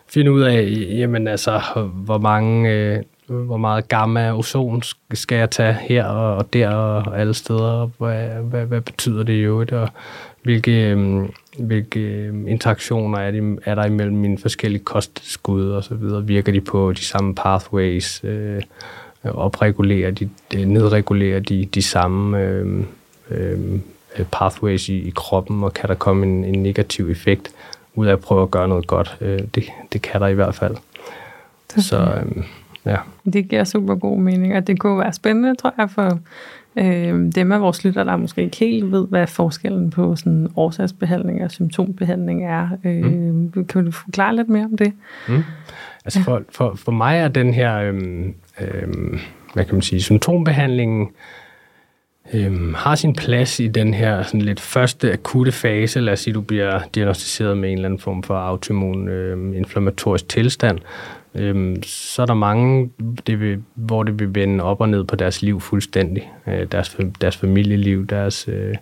finde 0.09 0.33
ud 0.33 0.41
af, 0.41 0.87
jamen 0.91 1.29
altså, 1.29 1.61
hvor 1.95 2.19
mange... 2.19 2.71
Øh, 2.71 3.03
hvor 3.27 3.57
meget 3.57 3.89
gamma 3.89 4.39
ozon 4.39 4.83
skal 5.15 5.39
jeg 5.39 5.51
tage 5.51 5.73
her 5.73 6.05
og 6.05 6.53
der 6.53 6.69
og 6.69 7.21
alle 7.21 7.35
steder, 7.35 7.91
hvad, 7.99 8.29
hvad, 8.43 8.67
hvad 8.67 8.81
betyder 8.81 9.23
det 9.23 9.33
i 9.33 9.41
øvrigt, 9.41 9.73
og 9.73 9.89
hvilke, 10.43 10.91
øhm, 10.91 11.33
hvilke 11.59 12.01
øhm, 12.01 12.49
interaktioner 12.49 13.19
er, 13.19 13.31
de, 13.31 13.59
er 13.65 13.75
der 13.75 13.85
imellem 13.85 14.17
mine 14.17 14.39
forskellige 14.39 14.85
kostskud 14.85 15.71
og 15.71 15.85
så 15.85 15.95
videre? 15.95 16.27
Virker 16.27 16.53
de 16.53 16.61
på 16.61 16.93
de 16.93 17.05
samme 17.05 17.35
pathways? 17.35 18.25
Øh, 18.25 18.63
opregulerer 19.25 20.11
de, 20.11 20.29
øh, 20.57 20.65
nedregulerer 20.65 21.41
de 21.41 21.65
de 21.65 21.83
samme 21.83 22.41
øh, 22.41 22.85
øh, 23.31 23.59
pathways 24.33 24.89
i, 24.89 24.99
i 24.99 25.13
kroppen, 25.17 25.65
og 25.65 25.75
kan 25.75 25.89
der 25.89 25.95
komme 25.95 26.27
en, 26.27 26.45
en 26.45 26.63
negativ 26.63 27.11
effekt 27.11 27.51
ud 27.95 28.07
af 28.07 28.13
at 28.13 28.21
prøve 28.21 28.43
at 28.43 28.51
gøre 28.51 28.69
noget 28.69 28.87
godt? 28.87 29.17
Øh, 29.21 29.39
det, 29.55 29.65
det 29.93 30.03
kan 30.03 30.21
der 30.21 30.27
i 30.27 30.35
hvert 30.35 30.55
fald. 30.55 30.77
Så 31.77 31.99
øh, 31.99 32.45
ja. 32.87 32.97
Det 33.33 33.49
giver 33.49 33.65
super 33.65 33.95
god 33.95 34.19
mening, 34.19 34.57
og 34.57 34.67
det 34.67 34.81
kunne 34.81 34.99
være 34.99 35.13
spændende, 35.13 35.55
tror 35.55 35.75
jeg, 35.79 35.91
for 35.91 36.19
øh, 36.77 37.33
dem 37.35 37.53
af 37.53 37.61
vores 37.61 37.85
lytter, 37.85 38.05
der 38.05 38.17
måske 38.17 38.43
ikke 38.43 38.57
helt 38.57 38.93
ved, 38.93 39.07
hvad 39.09 39.27
forskellen 39.27 39.91
på 39.91 40.17
sådan 40.17 40.49
årsagsbehandling 40.57 41.45
og 41.45 41.51
symptombehandling 41.51 42.45
er. 42.45 42.69
Øh, 42.85 43.05
mm. 43.05 43.65
Kan 43.69 43.85
du 43.85 43.91
forklare 43.91 44.37
lidt 44.37 44.49
mere 44.49 44.65
om 44.65 44.77
det? 44.77 44.93
Mm. 45.29 45.43
Altså 46.05 46.19
ja. 46.19 46.25
for, 46.25 46.43
for, 46.51 46.75
for 46.75 46.93
mig 46.93 47.19
er 47.19 47.29
den 47.29 47.55
her, 47.55 47.77
øh, 47.77 47.95
øh, 48.61 49.19
hvad 49.55 49.65
kan 49.65 49.75
man 49.75 49.83
sige, 49.83 50.03
symptombehandlingen 50.03 51.09
øh, 52.35 52.75
har 52.75 52.95
sin 52.95 53.15
plads 53.15 53.61
i 53.61 53.69
den 53.69 53.95
her 53.95 54.23
sådan 54.23 54.43
lidt 54.43 54.61
første 54.61 55.13
akutte 55.13 55.53
fase. 55.53 56.01
Lad 56.01 56.13
os 56.13 56.21
sige, 56.21 56.35
du 56.35 56.41
bliver 56.41 56.81
diagnostiseret 56.95 57.59
med 57.59 57.69
en 57.69 57.75
eller 57.75 57.89
anden 57.89 58.01
form 58.01 58.23
for 58.23 58.35
autoimmun 58.35 59.09
øh, 59.09 59.57
inflammatorisk 59.57 60.29
tilstand, 60.29 60.79
øhm, 61.35 61.83
så 61.83 62.23
er 62.23 62.27
der 62.27 62.35
mange, 62.35 62.91
det 63.27 63.41
vil, 63.41 63.63
hvor 63.75 64.03
det 64.03 64.19
vil 64.19 64.35
vende 64.35 64.65
op 64.65 64.81
og 64.81 64.89
ned 64.89 65.05
på 65.05 65.17
deres 65.17 65.43
liv 65.43 65.61
fuldstændig. 65.61 66.33
Øh, 66.47 66.67
deres, 66.73 66.97
deres 67.21 67.37
familieliv, 67.37 68.07
deres, 68.07 68.49
øh, 68.49 68.75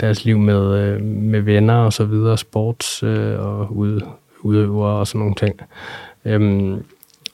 deres 0.00 0.24
liv 0.24 0.38
med, 0.38 0.78
øh, 0.78 1.02
med 1.02 1.40
venner 1.40 1.74
og 1.74 1.92
så 1.92 2.04
videre, 2.04 2.38
sports 2.38 3.02
øh, 3.02 3.40
og 3.40 3.76
ud, 3.76 4.00
udøvere 4.40 4.98
og 4.98 5.06
sådan 5.06 5.18
nogle 5.18 5.34
ting. 5.34 5.60
Øhm, 6.24 6.84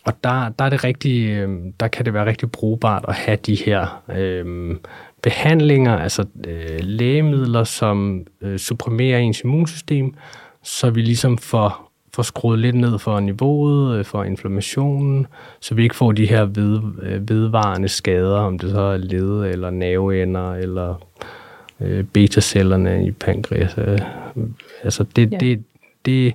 og 0.05 0.25
der, 0.25 0.49
der, 0.49 0.65
er 0.65 0.69
det 0.71 0.85
rigtig, 0.85 1.29
øh, 1.29 1.59
der 1.81 1.89
kan 1.89 2.05
det 2.05 2.15
være 2.15 2.27
rigtig 2.27 2.51
brugbart 2.51 3.05
at 3.09 3.15
have 3.15 3.39
de 3.47 3.55
her 3.55 4.03
øh, 4.17 4.77
behandlinger, 5.23 5.97
altså 5.99 6.25
øh, 6.47 6.79
lægemidler, 6.81 7.65
som 7.65 8.27
øh, 8.41 8.59
supprimerer 8.59 9.19
ens 9.19 9.41
immunsystem, 9.41 10.15
så 10.63 10.91
vi 10.91 11.01
ligesom 11.01 11.39
får 11.39 11.90
får 12.21 12.25
skruet 12.25 12.59
lidt 12.59 12.77
ned 12.77 12.99
for 12.99 13.21
niveauet, 13.21 13.99
øh, 13.99 14.05
for 14.05 14.25
inflammationen, 14.25 15.27
så 15.61 15.75
vi 15.75 15.83
ikke 15.83 15.97
får 15.97 16.13
de 16.13 16.27
her 16.27 16.45
ved, 16.45 16.81
øh, 17.03 17.29
vedvarende 17.29 17.89
skader, 17.89 18.39
om 18.39 18.59
det 18.59 18.71
så 18.71 18.81
er 18.81 18.97
led 18.97 19.45
eller 19.45 19.71
nerveender 19.71 20.55
eller 20.55 21.07
øh, 21.81 22.05
betacellerne 22.05 23.07
i 23.07 23.11
pankreas. 23.11 23.75
Øh, 23.79 23.99
altså 24.83 25.05
det, 25.17 25.33
ja. 25.33 25.37
det, 25.37 25.65
det, 26.05 26.35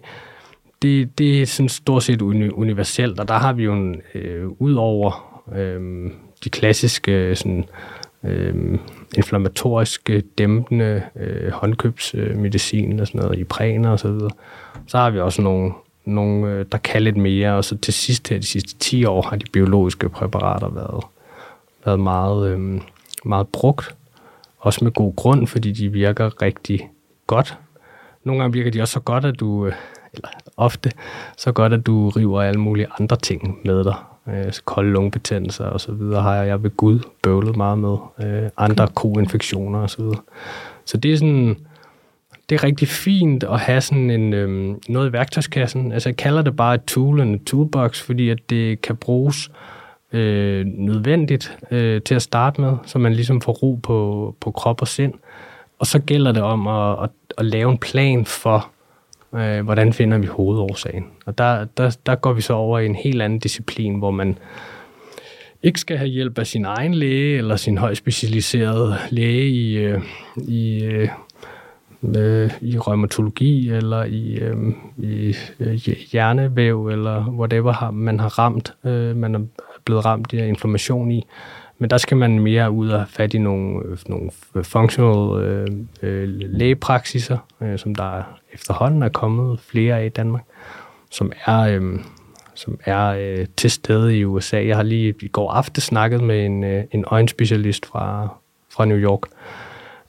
det, 0.81 1.17
det 1.17 1.41
er 1.41 1.45
sådan 1.45 1.69
stort 1.69 2.03
set 2.03 2.21
universelt, 2.21 3.19
og 3.19 3.27
der 3.27 3.33
har 3.37 3.53
vi 3.53 3.63
jo 3.63 3.73
en, 3.73 4.01
øh, 4.15 4.47
ud 4.59 4.73
over 4.73 5.41
øh, 5.55 6.11
de 6.43 6.49
klassiske 6.49 7.35
sådan, 7.35 7.65
øh, 8.23 8.79
inflammatoriske, 9.17 10.13
øh, 10.13 10.23
dæmpende 10.37 11.03
øh, 11.15 11.51
håndkøbsmedicin 11.51 12.99
og 12.99 13.07
sådan 13.07 13.21
noget, 13.21 13.39
ipræner 13.39 13.89
og 13.89 13.99
så 13.99 14.11
videre, 14.11 14.31
så 14.87 14.97
har 14.97 15.09
vi 15.09 15.19
også 15.19 15.41
nogle, 15.41 15.73
nogle, 16.05 16.51
øh, 16.51 16.65
der 16.71 16.77
kan 16.77 17.01
lidt 17.01 17.17
mere, 17.17 17.55
og 17.55 17.65
så 17.65 17.77
til 17.77 17.93
sidst 17.93 18.29
her, 18.29 18.37
de 18.37 18.45
sidste 18.45 18.75
10 18.79 19.05
år, 19.05 19.21
har 19.21 19.35
de 19.35 19.45
biologiske 19.53 20.09
præparater 20.09 20.69
været, 20.69 21.03
været 21.85 21.99
meget, 21.99 22.49
øh, 22.49 22.81
meget 23.25 23.47
brugt. 23.47 23.95
Også 24.59 24.83
med 24.83 24.91
god 24.91 25.15
grund, 25.15 25.47
fordi 25.47 25.71
de 25.71 25.89
virker 25.89 26.41
rigtig 26.41 26.89
godt. 27.27 27.57
Nogle 28.23 28.41
gange 28.41 28.53
virker 28.53 28.71
de 28.71 28.81
også 28.81 28.93
så 28.93 28.99
godt, 28.99 29.25
at 29.25 29.39
du, 29.39 29.65
øh, 29.65 29.73
eller 30.13 30.29
ofte, 30.57 30.91
så 31.37 31.51
godt, 31.51 31.73
at 31.73 31.85
du 31.85 32.09
river 32.09 32.41
alle 32.41 32.59
mulige 32.59 32.87
andre 32.99 33.17
ting 33.17 33.59
med 33.65 33.83
dig. 33.83 33.95
Øh, 34.29 34.53
kolde 34.65 34.91
lungebetændelser 34.91 35.65
og 35.65 35.81
så 35.81 35.91
videre 35.91 36.21
har 36.21 36.35
jeg 36.35 36.63
ved 36.63 36.77
Gud 36.77 36.99
bøvlet 37.23 37.55
meget 37.55 37.79
med. 37.79 37.97
Øh, 38.23 38.49
andre 38.57 38.87
koinfektioner 38.87 39.79
og 39.79 39.89
så 39.89 40.01
videre. 40.01 40.21
Så 40.85 40.97
det 40.97 41.13
er 41.13 41.17
sådan, 41.17 41.57
det 42.49 42.55
er 42.55 42.63
rigtig 42.63 42.87
fint 42.87 43.43
at 43.43 43.59
have 43.59 43.81
sådan 43.81 44.09
en, 44.09 44.33
øhm, 44.33 44.81
noget 44.87 45.09
i 45.09 45.13
værktøjskassen. 45.13 45.91
Altså 45.91 46.09
jeg 46.09 46.17
kalder 46.17 46.41
det 46.41 46.55
bare 46.55 46.75
et 46.75 46.83
tool, 46.83 47.19
en 47.21 47.45
toolbox, 47.45 48.01
fordi 48.01 48.29
at 48.29 48.49
det 48.49 48.81
kan 48.81 48.95
bruges 48.95 49.51
øh, 50.11 50.65
nødvendigt 50.65 51.57
øh, 51.71 52.01
til 52.01 52.15
at 52.15 52.21
starte 52.21 52.61
med, 52.61 52.77
så 52.85 52.99
man 52.99 53.13
ligesom 53.13 53.41
får 53.41 53.53
ro 53.53 53.79
på, 53.83 54.35
på 54.41 54.51
krop 54.51 54.81
og 54.81 54.87
sind. 54.87 55.13
Og 55.79 55.85
så 55.85 55.99
gælder 55.99 56.31
det 56.31 56.43
om 56.43 56.67
at, 56.67 57.03
at, 57.03 57.09
at 57.37 57.45
lave 57.45 57.71
en 57.71 57.77
plan 57.77 58.25
for, 58.25 58.69
øh, 59.37 59.63
hvordan 59.63 59.93
finder 59.93 60.17
vi 60.17 60.27
hovedårsagen. 60.27 61.05
Og 61.25 61.37
der, 61.37 61.65
der, 61.77 61.97
der 62.05 62.15
går 62.15 62.33
vi 62.33 62.41
så 62.41 62.53
over 62.53 62.79
i 62.79 62.85
en 62.85 62.95
helt 62.95 63.21
anden 63.21 63.39
disciplin, 63.39 63.95
hvor 63.95 64.11
man 64.11 64.37
ikke 65.63 65.79
skal 65.79 65.97
have 65.97 66.09
hjælp 66.09 66.37
af 66.39 66.47
sin 66.47 66.65
egen 66.65 66.93
læge 66.93 67.37
eller 67.37 67.55
sin 67.55 67.77
højt 67.77 67.97
specialiserede 67.97 68.95
læge 69.09 69.49
i, 69.49 69.77
øh, 69.77 70.01
i 70.47 70.83
øh, 70.83 71.09
øh, 72.17 72.51
i 72.61 72.77
rheumatologi 72.77 73.69
eller 73.69 74.03
i, 74.03 74.35
øh, 74.35 74.57
i 74.97 75.35
øh, 75.59 75.73
hjernevæv 76.11 76.87
eller 76.87 77.29
whatever 77.29 77.73
har, 77.73 77.91
man 77.91 78.19
har 78.19 78.39
ramt, 78.39 78.73
øh, 78.85 79.15
man 79.15 79.35
er 79.35 79.39
blevet 79.85 80.05
ramt 80.05 80.33
af 80.33 80.47
inflammation 80.47 81.11
i. 81.11 81.25
Men 81.77 81.89
der 81.89 81.97
skal 81.97 82.17
man 82.17 82.39
mere 82.39 82.71
ud 82.71 82.89
og 82.89 82.99
have 82.99 83.07
fat 83.07 83.33
i 83.33 83.37
nogle, 83.37 83.85
øh, 83.85 83.97
nogle 84.07 84.31
functional 84.63 85.43
øh, 85.43 85.67
øh, 86.01 86.29
lægepraksiser, 86.29 87.37
øh, 87.61 87.79
som 87.79 87.95
der 87.95 88.23
efterhånden 88.53 89.03
er 89.03 89.09
kommet 89.09 89.59
flere 89.59 89.99
af 89.99 90.05
i 90.05 90.09
Danmark, 90.09 90.43
som 91.11 91.31
er, 91.45 91.59
øh, 91.59 91.99
som 92.53 92.79
er 92.85 93.05
øh, 93.05 93.45
til 93.57 93.71
stede 93.71 94.17
i 94.17 94.25
USA. 94.25 94.65
Jeg 94.65 94.75
har 94.75 94.83
lige 94.83 95.13
i 95.21 95.27
går 95.27 95.51
aften 95.51 95.81
snakket 95.81 96.23
med 96.23 96.45
en, 96.45 96.63
øh, 96.63 96.83
en 96.91 97.05
øjenspecialist 97.07 97.85
fra, 97.85 98.27
fra 98.69 98.85
New 98.85 98.97
York. 98.97 99.21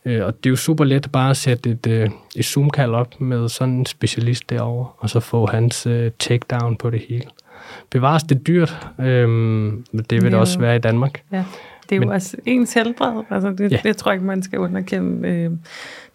Øh, 0.04 0.24
og 0.24 0.36
det 0.36 0.46
er 0.46 0.50
jo 0.50 0.56
super 0.56 0.84
let 0.84 1.12
bare 1.12 1.30
at 1.30 1.36
sætte 1.36 1.70
et, 1.70 1.86
øh, 1.86 2.10
et 2.36 2.44
Zoom-kald 2.44 2.94
op 2.94 3.20
med 3.20 3.48
sådan 3.48 3.74
en 3.74 3.86
specialist 3.86 4.50
derovre, 4.50 4.88
og 4.98 5.10
så 5.10 5.20
få 5.20 5.46
hans 5.46 5.86
uh, 5.86 6.06
takedown 6.18 6.76
på 6.76 6.90
det 6.90 7.02
hele. 7.08 7.24
Bevares 7.96 8.22
det 8.22 8.46
dyrt, 8.46 8.88
øh, 9.00 9.28
men 9.28 10.04
det 10.10 10.22
vil 10.22 10.32
det 10.32 10.34
også 10.34 10.58
være 10.58 10.76
i 10.76 10.78
Danmark. 10.78 11.22
Ja. 11.32 11.44
Det 11.90 11.96
er 11.96 12.00
men, 12.00 12.08
jo 12.08 12.14
også 12.14 12.36
ens 12.46 12.74
helbred. 12.74 13.22
Altså 13.30 13.50
det, 13.50 13.72
ja. 13.72 13.80
det 13.82 13.96
tror 13.96 14.10
jeg 14.10 14.16
ikke, 14.16 14.26
man 14.26 14.42
skal 14.42 14.58
underkende. 14.58 15.28
Øh, 15.28 15.50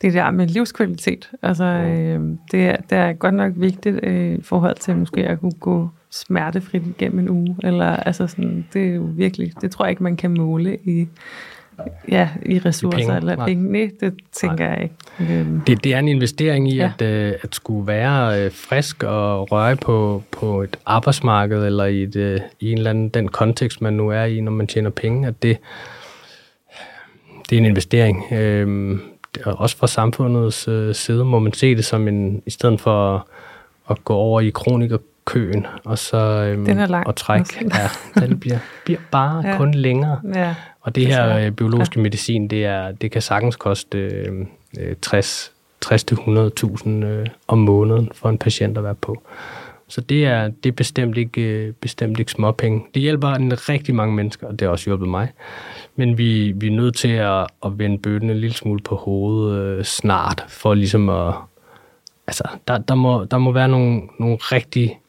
det 0.02 0.14
der 0.14 0.32
med 0.32 0.48
livskvalitet. 0.48 1.30
Altså, 1.42 1.64
øh, 1.64 2.20
det, 2.52 2.68
er, 2.68 2.78
det 2.78 2.98
er 2.98 3.14
godt 3.14 3.34
nok 3.34 3.54
vigtigt 3.56 4.00
øh, 4.04 4.34
i 4.34 4.42
forhold 4.42 4.76
til 4.76 4.96
måske 4.96 5.28
at 5.28 5.40
kunne 5.40 5.60
gå 5.60 5.90
smertefrit 6.10 6.84
igennem 6.88 7.20
en 7.20 7.30
uge. 7.30 7.56
Eller, 7.64 7.86
altså 7.86 8.28
sådan, 8.28 8.68
det 8.74 8.90
er 8.90 8.94
jo 8.94 9.02
virkelig, 9.02 9.54
det 9.62 9.72
tror 9.72 9.86
jeg 9.86 9.90
ikke, 9.90 10.04
man 10.04 10.18
kan 10.18 10.32
måle 10.32 10.78
i, 10.84 11.08
ja, 12.10 12.30
i 12.46 12.60
ressourcer 12.60 13.00
I 13.00 13.02
penge. 13.02 13.18
eller 13.18 13.36
Nej. 13.36 13.46
penge. 13.48 13.72
Nej, 13.72 13.90
det 14.00 14.14
tænker 14.32 14.66
Nej. 14.66 14.74
jeg 14.74 14.84
ikke. 14.84 15.40
Øhm. 15.40 15.62
Det, 15.62 15.84
det 15.84 15.94
er 15.94 16.00
en 16.00 16.08
investering 16.08 16.72
i 16.72 16.76
ja. 16.76 16.92
at, 17.00 17.02
øh, 17.02 17.34
at 17.42 17.56
skulle 17.56 17.88
være 17.88 18.46
øh, 18.46 18.52
frisk 18.52 19.04
og 19.04 19.52
røre 19.52 19.76
på, 19.76 20.24
på 20.32 20.62
et 20.62 20.78
arbejdsmarked 20.86 21.66
eller 21.66 21.86
i, 21.86 22.04
et, 22.04 22.16
øh, 22.16 22.40
i 22.60 22.72
en 22.72 22.78
eller 22.78 22.90
anden 22.90 23.10
den 23.10 23.28
kontekst, 23.28 23.82
man 23.82 23.94
nu 23.94 24.10
er 24.10 24.24
i, 24.24 24.42
når 24.42 24.52
man 24.52 24.68
tjener 24.68 24.90
penge, 24.90 25.28
at 25.28 25.44
det, 25.44 25.58
det 27.50 27.56
er 27.56 27.60
en 27.60 27.66
investering. 27.66 28.34
Øhm, 28.34 29.02
også 29.46 29.78
fra 29.78 29.88
samfundets 29.88 30.68
øh, 30.68 30.96
side 30.96 31.26
må 31.26 31.40
man 31.40 31.54
se 31.54 31.76
det 31.76 31.86
som 31.86 32.08
en, 32.08 32.42
i 32.46 32.50
stedet 32.50 32.82
for 32.82 33.28
at, 33.90 34.04
gå 34.04 34.14
over 34.14 34.42
i 34.42 34.52
og 34.92 35.02
så 35.98 36.18
øhm, 36.18 36.66
den 36.66 36.80
er 36.80 36.88
lang, 36.88 37.08
og 37.08 37.16
trække. 37.16 37.70
Ja, 38.16 38.22
den 38.22 38.40
bliver, 38.40 38.60
bliver 38.86 39.00
bare 39.12 39.48
ja. 39.48 39.58
kun 39.58 39.74
længere. 39.74 40.20
Ja. 40.36 40.56
Og 40.82 40.96
det 40.96 41.08
her 41.08 41.38
øh, 41.38 41.52
biologiske 41.52 42.00
ja. 42.00 42.04
medicin, 42.04 42.48
det, 42.48 42.66
er, 42.66 42.92
det 42.92 43.12
kan 43.12 43.22
sagtens 43.22 43.56
koste 43.56 43.98
øh, 43.98 44.46
60 45.02 45.52
60-100.000 45.86 46.90
øh, 46.90 47.28
om 47.48 47.58
måneden 47.58 48.10
for 48.14 48.30
en 48.30 48.38
patient 48.38 48.78
at 48.78 48.84
være 48.84 48.96
på. 48.96 49.24
Så 49.88 50.02
det 50.02 50.26
er, 50.26 50.48
det 50.48 50.70
er 50.70 50.76
bestemt 50.76 51.18
ikke, 51.18 51.42
øh, 51.42 51.74
bestemt 51.74 52.20
ikke 52.20 52.32
småpenge. 52.32 52.84
Det 52.94 53.02
hjælper 53.02 53.28
en 53.28 53.70
rigtig 53.70 53.96
mange 53.96 54.16
mennesker, 54.16 54.48
og 54.48 54.54
det 54.60 54.62
har 54.62 54.70
også 54.70 54.86
hjulpet 54.86 55.10
mig. 55.10 55.32
Men 55.96 56.18
vi, 56.18 56.52
vi 56.52 56.68
er 56.68 56.72
nødt 56.72 56.96
til 56.96 57.12
at, 57.12 57.48
at 57.66 57.80
vende 57.80 57.98
bøtten 57.98 58.30
en 58.30 58.38
lille 58.38 58.56
smule 58.56 58.82
på 58.82 58.96
hovedet 58.96 59.60
øh, 59.60 59.84
snart, 59.84 60.46
for 60.48 60.74
ligesom 60.74 61.10
at... 61.10 61.34
Altså, 62.28 62.44
der, 62.68 62.78
der, 62.78 62.96
må, 62.96 63.24
der 63.24 63.38
må 63.38 63.52
være 63.52 63.68
nogle, 63.68 64.02
nogle 64.20 64.36
rigtig, 64.36 65.00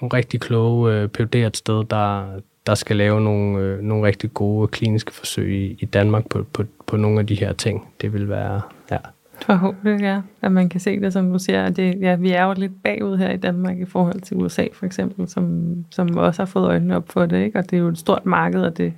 nogle 0.00 0.16
rigtig 0.16 0.40
kloge 0.40 0.92
øh, 0.92 1.08
PUD'er 1.18 1.46
et 1.46 1.56
sted, 1.56 1.84
der, 1.90 2.26
der 2.66 2.74
skal 2.74 2.96
lave 2.96 3.20
nogle, 3.20 3.58
øh, 3.58 3.80
nogle 3.82 4.06
rigtig 4.06 4.34
gode 4.34 4.68
kliniske 4.68 5.12
forsøg 5.12 5.54
i, 5.54 5.76
i 5.80 5.84
Danmark 5.84 6.28
på, 6.28 6.46
på, 6.52 6.64
på 6.86 6.96
nogle 6.96 7.20
af 7.20 7.26
de 7.26 7.34
her 7.34 7.52
ting. 7.52 7.88
Det 8.00 8.12
vil 8.12 8.28
være, 8.28 8.60
ja. 8.90 8.98
Forhåbentlig, 9.42 10.00
ja. 10.00 10.20
At 10.42 10.52
man 10.52 10.68
kan 10.68 10.80
se 10.80 11.00
det, 11.00 11.12
som 11.12 11.32
du 11.32 11.38
siger. 11.38 11.70
Det, 11.70 12.00
ja, 12.00 12.16
vi 12.16 12.30
er 12.30 12.44
jo 12.44 12.54
lidt 12.56 12.82
bagud 12.82 13.16
her 13.16 13.30
i 13.30 13.36
Danmark 13.36 13.78
i 13.78 13.84
forhold 13.84 14.20
til 14.20 14.36
USA, 14.36 14.66
for 14.72 14.86
eksempel, 14.86 15.28
som, 15.28 15.74
som 15.90 16.16
også 16.16 16.42
har 16.42 16.46
fået 16.46 16.66
øjnene 16.66 16.96
op 16.96 17.08
for 17.08 17.26
det. 17.26 17.44
Ikke? 17.44 17.58
Og 17.58 17.64
det 17.70 17.76
er 17.76 17.80
jo 17.80 17.88
et 17.88 17.98
stort 17.98 18.26
marked, 18.26 18.62
og 18.62 18.76
det 18.76 18.92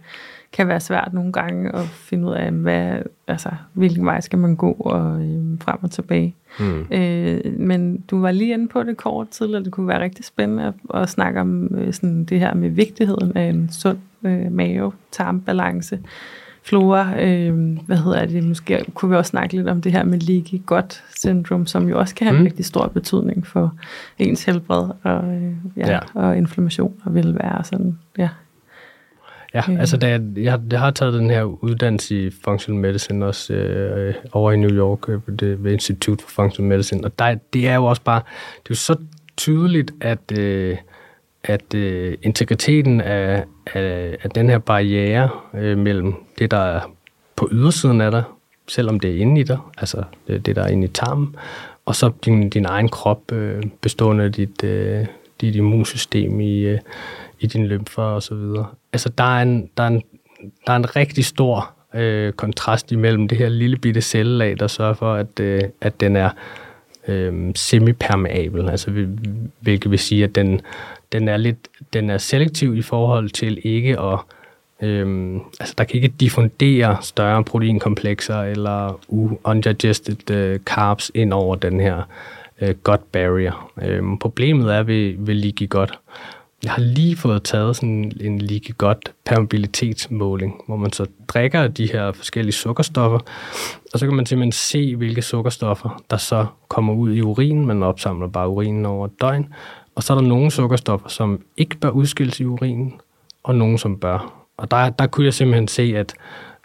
kan 0.53 0.69
være 0.69 0.81
svært 0.81 1.13
nogle 1.13 1.33
gange 1.33 1.75
at 1.75 1.85
finde 1.85 2.29
ud 2.29 2.33
af, 2.33 2.51
hvad, 2.53 2.99
altså, 3.27 3.51
hvilken 3.73 4.05
vej 4.05 4.21
skal 4.21 4.39
man 4.39 4.57
gå 4.57 4.73
og 4.73 5.21
øh, 5.23 5.59
frem 5.61 5.79
og 5.83 5.91
tilbage. 5.91 6.35
Mm. 6.61 6.87
Øh, 6.91 7.59
men 7.59 8.01
du 8.01 8.21
var 8.21 8.31
lige 8.31 8.53
inde 8.53 8.69
på 8.69 8.83
det 8.83 8.97
kort 8.97 9.29
tidligere. 9.29 9.65
Det 9.65 9.73
kunne 9.73 9.89
være 9.89 10.03
rigtig 10.03 10.25
spændende 10.25 10.65
at, 10.65 11.03
at 11.03 11.09
snakke 11.09 11.41
om 11.41 11.75
øh, 11.75 11.93
sådan 11.93 12.25
det 12.25 12.41
her 12.41 12.55
med 12.55 12.71
vigtigheden 12.71 13.37
af 13.37 13.43
en 13.43 13.69
sund 13.73 13.99
øh, 14.25 14.53
mave-tarmbalance 14.53 15.99
flora. 16.63 17.23
Øh, 17.23 17.79
hvad 17.87 17.97
hedder 17.97 18.27
det? 18.27 18.45
Måske 18.45 18.85
kunne 18.95 19.11
vi 19.11 19.17
også 19.17 19.31
snakke 19.31 19.57
lidt 19.57 19.69
om 19.69 19.83
det 19.83 19.93
her 19.93 20.05
med 20.05 20.19
leaky 20.19 20.67
gut 20.67 21.03
syndrom, 21.17 21.67
som 21.67 21.89
jo 21.89 21.99
også 21.99 22.15
kan 22.15 22.27
have 22.27 22.35
mm. 22.35 22.41
en 22.41 22.47
rigtig 22.47 22.65
stor 22.65 22.87
betydning 22.87 23.47
for 23.47 23.75
ens 24.19 24.45
helbred 24.45 24.89
og, 25.03 25.35
øh, 25.35 25.53
ja, 25.77 25.93
ja. 25.93 25.99
og 26.15 26.37
inflammation 26.37 26.95
og 27.05 27.15
velvære 27.15 27.59
og 27.59 27.67
sådan. 27.67 27.99
Ja. 28.19 28.29
Ja, 29.55 29.63
øh. 29.71 29.81
altså 29.81 29.97
da 29.97 30.09
jeg, 30.09 30.21
jeg, 30.37 30.61
jeg 30.71 30.81
har 30.81 30.91
taget 30.91 31.15
den 31.15 31.31
her 31.31 31.43
uddannelse 31.43 32.27
i 32.27 32.31
Functional 32.45 32.81
Medicine 32.81 33.27
også 33.27 33.53
øh, 33.55 34.15
over 34.33 34.53
i 34.53 34.57
New 34.57 34.71
York 34.71 35.09
øh, 35.09 35.21
det, 35.41 35.65
ved 35.65 35.73
Institute 35.73 36.25
for 36.25 36.31
Functional 36.31 36.69
Medicine, 36.69 37.05
og 37.05 37.19
der, 37.19 37.35
det 37.53 37.69
er 37.69 37.75
jo 37.75 37.85
også 37.85 38.03
bare, 38.03 38.23
det 38.63 38.71
er 38.71 38.71
jo 38.71 38.75
så 38.75 38.97
tydeligt, 39.37 39.93
at, 40.01 40.39
øh, 40.39 40.77
at 41.45 41.75
øh, 41.75 42.19
integriteten 42.23 43.01
af, 43.01 43.45
af, 43.75 44.17
af 44.23 44.31
den 44.31 44.51
her 44.51 44.59
barriere 44.59 45.31
øh, 45.55 45.79
mellem 45.79 46.15
det, 46.39 46.51
der 46.51 46.59
er 46.59 46.81
på 47.37 47.49
ydersiden 47.53 48.01
af 48.01 48.11
dig, 48.11 48.23
selvom 48.69 49.01
det 49.01 49.11
er 49.11 49.21
inde 49.21 49.41
i 49.41 49.45
dig, 49.45 49.59
altså 49.79 50.03
det, 50.27 50.47
det 50.47 50.57
der 50.57 50.63
er 50.63 50.69
inde 50.69 50.85
i 50.85 50.91
tarmen, 50.91 51.37
og 51.87 51.95
så 51.97 52.11
din, 52.25 52.51
din 52.51 52.65
egen 52.65 52.89
krop 52.89 53.33
øh, 53.33 53.63
bestående 53.81 54.25
af 54.25 54.33
dit, 54.33 54.65
øh, 54.65 55.07
dit 55.41 55.57
immunsystem 55.57 56.41
i, 56.41 56.59
øh, 56.59 56.79
i 57.41 57.47
din 57.47 57.67
lymfer 57.67 58.03
og 58.03 58.23
så 58.23 58.35
videre. 58.35 58.67
Altså 58.93 59.09
der 59.09 59.25
er 59.25 59.43
en, 59.43 59.71
der 59.77 59.83
er 59.83 59.89
en, 59.89 60.03
der 60.67 60.73
er 60.73 60.77
en 60.77 60.97
rigtig 60.97 61.25
stor 61.25 61.71
øh, 61.95 62.33
kontrast 62.33 62.93
imellem 62.93 63.29
det 63.29 63.39
her 63.39 63.49
lille 63.49 63.77
bitte 63.77 64.01
cellelag, 64.01 64.57
der 64.59 64.67
sørger 64.67 64.95
for, 64.95 65.15
at, 65.15 65.41
øh, 65.41 65.63
at 65.81 66.01
den 66.01 66.17
er 66.17 66.31
øh, 67.09 67.53
semipermeabel, 67.55 68.71
altså 68.71 69.07
hvilket 69.61 69.91
vil 69.91 69.99
sige, 69.99 70.25
at 70.25 70.35
den, 70.35 70.61
den 71.13 71.29
er 71.29 71.37
lidt 71.37 71.69
den 71.93 72.11
er 72.11 72.19
selektiv 72.19 72.77
i 72.77 72.83
forhold 72.83 73.31
til 73.31 73.61
ikke 73.65 74.01
at 74.01 74.19
Øhm, 74.83 75.41
altså, 75.61 75.75
der 75.79 75.85
kan 75.85 75.97
ikke 75.97 76.15
diffundere 76.21 76.99
større 77.03 77.45
proteinkomplekser 77.45 78.43
eller 78.43 79.01
undigested 79.45 80.31
øh, 80.31 80.59
carbs 80.59 81.11
ind 81.15 81.33
over 81.33 81.57
den 81.57 81.81
her 81.81 82.03
øh, 82.61 82.75
gut 82.83 83.01
barrier. 83.13 83.71
Øhm, 83.83 84.19
problemet 84.19 84.75
er 84.75 84.83
ved, 84.83 85.15
ved 85.19 85.35
leaky 85.35 85.69
gut. 85.69 85.99
Jeg 86.65 86.73
har 86.73 86.83
lige 86.83 87.17
fået 87.17 87.43
taget 87.43 87.77
sådan 87.77 88.13
en 88.21 88.39
lige 88.39 88.73
godt 88.73 89.13
permeabilitetsmåling, 89.25 90.63
hvor 90.67 90.77
man 90.77 90.93
så 90.93 91.07
drikker 91.29 91.69
de 91.69 91.93
her 91.93 92.13
forskellige 92.13 92.53
sukkerstoffer, 92.53 93.19
og 93.93 93.99
så 93.99 94.07
kan 94.07 94.17
man 94.17 94.27
simpelthen 94.27 94.53
se, 94.53 94.97
hvilke 94.97 95.23
sukkerstoffer, 95.23 96.03
der 96.11 96.17
så 96.17 96.47
kommer 96.69 96.95
ud 96.95 97.15
i 97.15 97.23
urinen. 97.23 97.67
Man 97.67 97.83
opsamler 97.83 98.29
bare 98.29 98.49
urinen 98.49 98.87
over 98.87 99.07
et 99.07 99.21
døgn, 99.21 99.55
og 99.95 100.03
så 100.03 100.13
er 100.13 100.19
der 100.19 100.29
nogle 100.29 100.51
sukkerstoffer, 100.51 101.09
som 101.09 101.41
ikke 101.57 101.77
bør 101.77 101.91
udskilles 101.91 102.41
i 102.41 102.45
urinen, 102.45 103.01
og 103.43 103.55
nogle, 103.55 103.79
som 103.79 103.97
bør. 103.97 104.47
Og 104.57 104.71
der, 104.71 104.91
der 104.91 105.07
kunne 105.07 105.27
jeg 105.27 105.35
simpelthen 105.35 105.69
se, 105.69 105.95
at, 105.97 106.15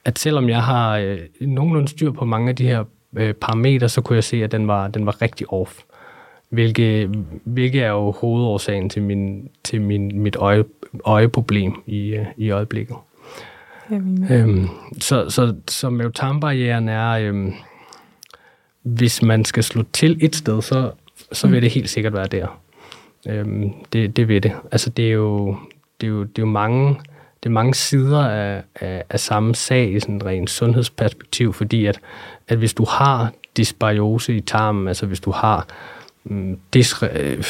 at 0.06 0.20
selvom 0.20 0.50
jeg 0.50 0.64
har 0.64 0.98
øh, 0.98 1.20
nogenlunde 1.42 1.88
styr 1.88 2.12
på 2.12 2.26
mange 2.26 2.50
af 2.50 2.56
de 2.56 2.68
her 2.68 2.84
øh, 3.18 3.34
parametre, 3.34 3.90
så 3.90 4.02
kunne 4.02 4.16
jeg 4.16 4.24
se, 4.24 4.44
at 4.44 4.52
den 4.52 4.68
var, 4.68 4.88
den 4.88 5.06
var 5.06 5.22
rigtig 5.22 5.54
off. 5.54 5.80
Hvilket, 6.50 7.10
hvilket 7.44 7.84
er 7.84 7.90
jo 7.90 8.12
hovedårsagen 8.12 8.90
til, 8.90 9.02
min, 9.02 9.50
til 9.64 9.82
min, 9.82 10.20
mit 10.20 10.36
øje, 10.36 10.64
øjeproblem 11.06 11.74
i, 11.86 12.08
øh, 12.08 12.26
i 12.38 12.50
øjeblikket. 12.50 12.96
Øhm, 14.30 14.68
så, 15.00 15.30
så, 15.30 15.56
så 15.68 15.90
mavetarmbarrieren 15.90 16.90
er, 16.90 17.10
øhm, 17.10 17.54
hvis 18.82 19.22
man 19.22 19.46
skal 19.46 19.64
slå 19.64 19.84
til 19.94 20.18
et 20.22 20.36
sted, 20.36 20.62
så, 20.62 20.92
så 21.32 21.48
vil 21.48 21.58
mm. 21.58 21.62
det 21.62 21.72
helt 21.72 21.90
sikkert 21.90 22.14
være 22.14 22.28
der. 22.28 22.62
Øhm, 23.28 23.72
det, 23.94 24.16
det 24.16 24.28
vil 24.28 24.44
det. 24.44 24.52
Altså 24.72 24.90
det 24.90 25.08
er 25.08 25.12
jo, 25.12 25.58
det 26.02 26.08
er 26.08 26.12
jo, 26.12 26.24
det 26.24 26.38
er 26.38 26.42
jo 26.42 26.46
mange, 26.46 26.90
det 27.44 27.50
er 27.50 27.54
mange 27.54 27.74
sider 27.74 28.28
af, 28.28 28.64
af, 28.76 29.04
af 29.10 29.20
samme 29.20 29.56
sag 29.56 29.94
i 29.94 30.00
sådan 30.00 30.16
et 30.16 30.26
rent 30.26 30.50
sundhedsperspektiv, 30.50 31.54
fordi 31.54 31.86
at, 31.86 32.00
at 32.48 32.58
hvis 32.58 32.74
du 32.74 32.86
har 32.90 33.34
dysbiose 33.58 34.36
i 34.36 34.42
tarmen, 34.42 34.88
altså 34.88 35.06
hvis 35.06 35.20
du 35.20 35.32
har 35.32 35.68
Mm, 36.26 36.60
øh, 37.12 37.44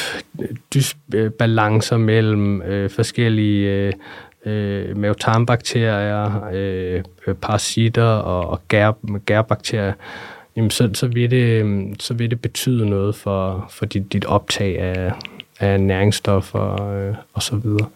dysbalancer 0.73 1.97
mellem 1.97 2.61
øh, 2.61 2.89
forskellige 2.89 3.71
øh, 3.71 3.93
øh, 4.45 4.97
mavetarmbakterier, 4.97 6.49
øh, 6.53 7.03
parasitter 7.41 8.03
og, 8.03 8.49
og 8.49 8.61
gær, 8.67 8.91
gærbakterier, 9.25 9.93
jamen 10.55 10.69
så, 10.69 10.89
så, 10.93 11.07
vil 11.07 11.31
det, 11.31 11.63
øh, 11.63 11.95
så 11.99 12.13
vil 12.13 12.29
det 12.29 12.41
betyde 12.41 12.89
noget 12.89 13.15
for, 13.15 13.65
for 13.69 13.85
dit, 13.85 14.13
dit 14.13 14.25
optag 14.25 14.79
af, 14.79 15.11
af 15.59 15.81
næringsstoffer 15.81 16.83
øh, 16.91 17.15
og 17.33 17.43
så 17.43 17.55
videre, 17.55 17.87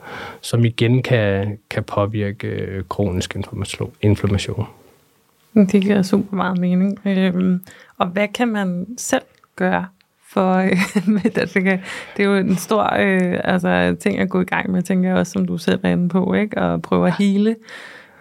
som 0.41 0.65
igen 0.65 1.03
kan, 1.03 1.57
kan 1.69 1.83
påvirke 1.83 2.47
øh, 2.47 2.83
kronisk 2.89 3.35
inflammation. 4.01 4.67
Det 5.53 5.81
giver 5.81 6.01
super 6.01 6.35
meget 6.35 6.57
mening. 6.57 6.99
Øhm, 7.05 7.61
og 7.97 8.07
hvad 8.07 8.27
kan 8.27 8.47
man 8.47 8.85
selv 8.97 9.23
gøre 9.55 9.85
for 10.29 10.53
øh, 10.53 10.77
med 11.15 11.21
det? 11.21 11.53
Det 12.17 12.25
er 12.25 12.29
jo 12.29 12.35
en 12.35 12.55
stor 12.55 12.83
øh, 12.99 13.39
altså, 13.43 13.95
ting 13.99 14.19
at 14.19 14.29
gå 14.29 14.41
i 14.41 14.45
gang 14.45 14.71
med, 14.71 14.81
tænker 14.81 15.09
jeg 15.09 15.17
også, 15.17 15.31
som 15.31 15.45
du 15.45 15.57
selv 15.57 15.79
er 15.83 15.89
inde 15.89 16.09
på, 16.09 16.33
ikke? 16.33 16.57
og 16.57 16.81
prøve 16.81 17.07
at 17.07 17.13
hele 17.19 17.55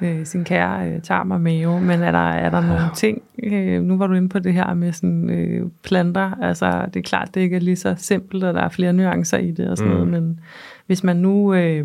øh, 0.00 0.26
sin 0.26 0.44
kære 0.44 0.88
øh, 0.88 1.02
tarm 1.02 1.30
og 1.30 1.40
mave, 1.40 1.80
men 1.80 2.02
er 2.02 2.10
der, 2.10 2.28
er 2.28 2.50
der 2.50 2.60
nogle 2.60 2.90
ting, 2.96 3.22
øh, 3.42 3.82
nu 3.82 3.96
var 3.98 4.06
du 4.06 4.14
inde 4.14 4.28
på 4.28 4.38
det 4.38 4.52
her 4.52 4.74
med 4.74 4.92
sådan, 4.92 5.30
øh, 5.30 5.66
planter, 5.82 6.32
altså 6.42 6.86
det 6.94 7.00
er 7.00 7.04
klart, 7.04 7.34
det 7.34 7.40
ikke 7.40 7.56
er 7.56 7.60
lige 7.60 7.76
så 7.76 7.94
simpelt, 7.98 8.44
og 8.44 8.54
der 8.54 8.60
er 8.60 8.68
flere 8.68 8.92
nuancer 8.92 9.38
i 9.38 9.50
det 9.50 9.68
og 9.68 9.76
sådan 9.76 9.92
mm. 9.92 9.98
noget, 9.98 10.12
men 10.12 10.40
hvis 10.88 11.04
man 11.04 11.16
nu, 11.16 11.54
øh, 11.54 11.84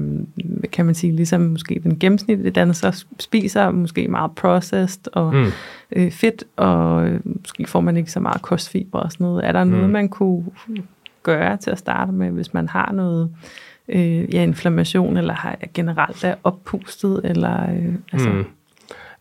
kan 0.72 0.86
man 0.86 0.96
sige, 0.96 1.16
ligesom 1.16 1.42
måske 1.42 1.82
den 1.84 2.00
gennemsnitlige 2.00 2.52
danser 2.52 3.04
spiser 3.20 3.72
måske 3.72 4.08
meget 4.08 4.32
processed 4.32 5.02
og 5.14 5.36
mm. 5.36 5.52
øh, 5.92 6.12
fedt, 6.12 6.44
og 6.56 7.08
øh, 7.08 7.20
måske 7.26 7.66
får 7.68 7.82
man 7.82 7.98
ikke 7.98 8.12
så 8.12 8.20
meget 8.20 8.42
kostfiber 8.42 9.00
og 9.00 9.12
sådan 9.12 9.26
noget, 9.26 9.46
er 9.46 9.52
der 9.52 9.64
mm. 9.64 9.70
noget, 9.70 9.90
man 9.90 10.10
kunne 10.10 10.46
gøre 11.24 11.58
til 11.58 11.72
at 11.72 11.78
starte 11.78 12.12
med, 12.12 12.32
hvis 12.32 12.54
man 12.54 12.70
har 12.70 12.92
noget 12.92 13.30
øh, 13.88 14.34
ja, 14.34 14.44
inflammation, 14.44 15.18
eller 15.18 15.34
har 15.34 15.58
generelt 15.74 16.24
er 16.24 16.36
oppustet, 16.44 17.22
eller 17.24 17.70
øh, 17.70 17.94
altså... 18.12 18.30
Mm. 18.30 18.46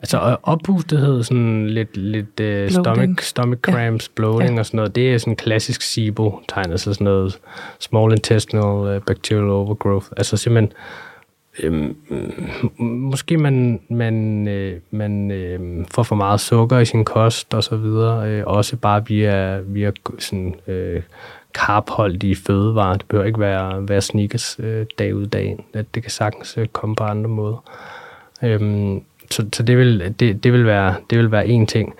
Altså 0.03 0.37
oppustethed, 0.43 1.23
sådan 1.23 1.67
lidt, 1.67 1.97
lidt 1.97 2.41
uh, 2.41 2.83
stomach, 2.83 3.23
stomach 3.23 3.61
cramps, 3.61 4.09
ja. 4.09 4.13
bloating 4.17 4.55
ja. 4.55 4.61
og 4.61 4.67
sådan 4.67 4.77
noget, 4.77 4.95
det 4.95 5.15
er 5.15 5.19
sådan 5.19 5.37
klassisk 5.37 5.83
SIBO-tegn, 5.83 6.71
altså 6.71 6.95
sådan 6.95 7.05
noget 7.05 7.39
small 7.79 8.13
intestinal 8.13 8.97
uh, 8.97 9.03
bacterial 9.03 9.51
overgrowth. 9.51 10.07
Altså 10.17 10.37
simpelthen, 10.37 10.73
øhm, 11.63 11.97
måske 12.79 13.37
man, 13.39 13.81
man, 13.91 14.49
øh, 14.49 14.81
man 14.91 15.31
øh, 15.31 15.85
får 15.91 16.03
for 16.03 16.17
meget 16.17 16.41
sukker 16.41 16.79
i 16.79 16.85
sin 16.85 17.05
kost 17.05 17.55
og 17.55 17.65
så 17.65 17.77
videre, 17.77 18.31
øh, 18.31 18.45
også 18.47 18.77
bare 18.77 19.07
via, 19.07 19.59
via 19.59 19.93
sådan, 20.19 20.55
øh, 20.67 21.03
karpholdige 21.55 22.37
fødevarer. 22.37 22.97
Det 22.97 23.07
behøver 23.09 23.27
ikke 23.27 23.41
være, 23.41 23.89
være 23.89 24.01
sneakers 24.01 24.57
øh, 24.59 24.87
dag 24.99 25.15
ud 25.15 25.27
dag 25.27 25.45
ind. 25.45 25.85
Det 25.95 26.03
kan 26.03 26.11
sagtens 26.11 26.59
øh, 26.59 26.67
komme 26.67 26.97
på 26.97 27.05
andre 27.05 27.29
måder. 27.31 27.65
Øhm, 28.43 29.03
så 29.33 29.47
så 29.53 29.63
det, 29.63 29.79
vil, 29.79 30.15
det, 30.21 30.45
det, 30.45 30.53
vil 30.53 30.67
være, 30.67 30.95
det 31.11 31.19
vil 31.19 31.31
være 31.31 31.47
en 31.47 31.67
ting. 31.67 31.95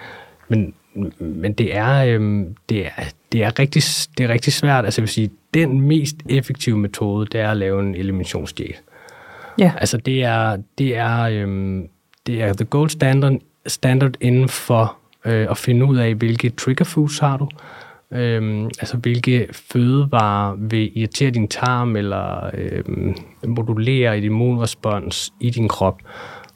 Men, 0.49 0.75
men 1.19 1.53
det 1.53 1.77
er, 1.77 2.05
øhm, 2.05 2.57
det 2.69 2.87
er, 2.87 2.91
det 3.33 3.45
er, 3.45 3.59
rigtig, 3.59 3.83
det 4.19 4.25
er 4.25 4.29
rigtig 4.29 4.53
svært. 4.53 4.85
Altså 4.85 5.01
jeg 5.01 5.03
vil 5.03 5.13
sige, 5.13 5.31
den 5.55 5.81
mest 5.81 6.17
effektive 6.29 6.79
metode, 6.79 7.27
det 7.27 7.41
er 7.41 7.51
at 7.51 7.57
lave 7.57 7.81
en 7.81 7.95
eliminationsdiæt. 7.95 8.83
Ja. 9.59 9.73
Altså 9.77 9.97
det 9.97 10.25
er, 10.25 10.57
det 10.79 10.97
er, 10.97 11.21
øhm, 11.23 11.89
det 12.27 12.43
er 12.43 12.53
the 12.53 12.65
gold 12.65 12.91
standard, 12.91 13.39
standard 13.67 14.15
inden 14.21 14.49
for 14.49 14.97
øh, 15.25 15.47
at 15.51 15.59
finde 15.59 15.87
ud 15.87 15.97
af, 15.97 16.15
hvilke 16.15 16.51
trigger 16.51 16.85
foods 16.85 17.19
har 17.19 17.37
du, 17.37 17.49
Øhm, 18.13 18.65
altså 18.65 18.97
hvilke 18.97 19.49
fødevarer 19.53 20.55
vil 20.59 20.99
irritere 20.99 21.31
din 21.31 21.49
tarm 21.49 21.97
eller 21.97 22.51
øhm, 22.55 23.17
modulere 23.47 24.19
et 24.19 24.25
immunrespons 24.25 25.33
i 25.41 25.51
din 25.51 25.69
krop. 25.69 26.01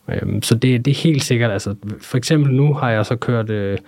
Øhm, 0.08 0.42
så 0.42 0.54
det, 0.54 0.84
det 0.84 0.90
er 0.90 1.02
helt 1.02 1.22
sikkert. 1.24 1.50
Altså, 1.50 1.74
for 2.00 2.16
eksempel 2.16 2.54
nu 2.54 2.74
har 2.74 2.90
jeg 2.90 3.06
så 3.06 3.16
kørt 3.16 3.50
øh, 3.50 3.78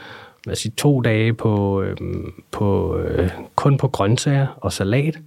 lad 0.44 0.52
os 0.52 0.66
to 0.76 1.00
dage 1.00 1.33
på, 1.33 1.83
øhm, 1.83 2.33
på 2.50 2.98
øh, 2.98 3.31
kun 3.54 3.78
på 3.78 3.88
grøntsager 3.88 4.46
og 4.57 4.72
salat. 4.72 5.18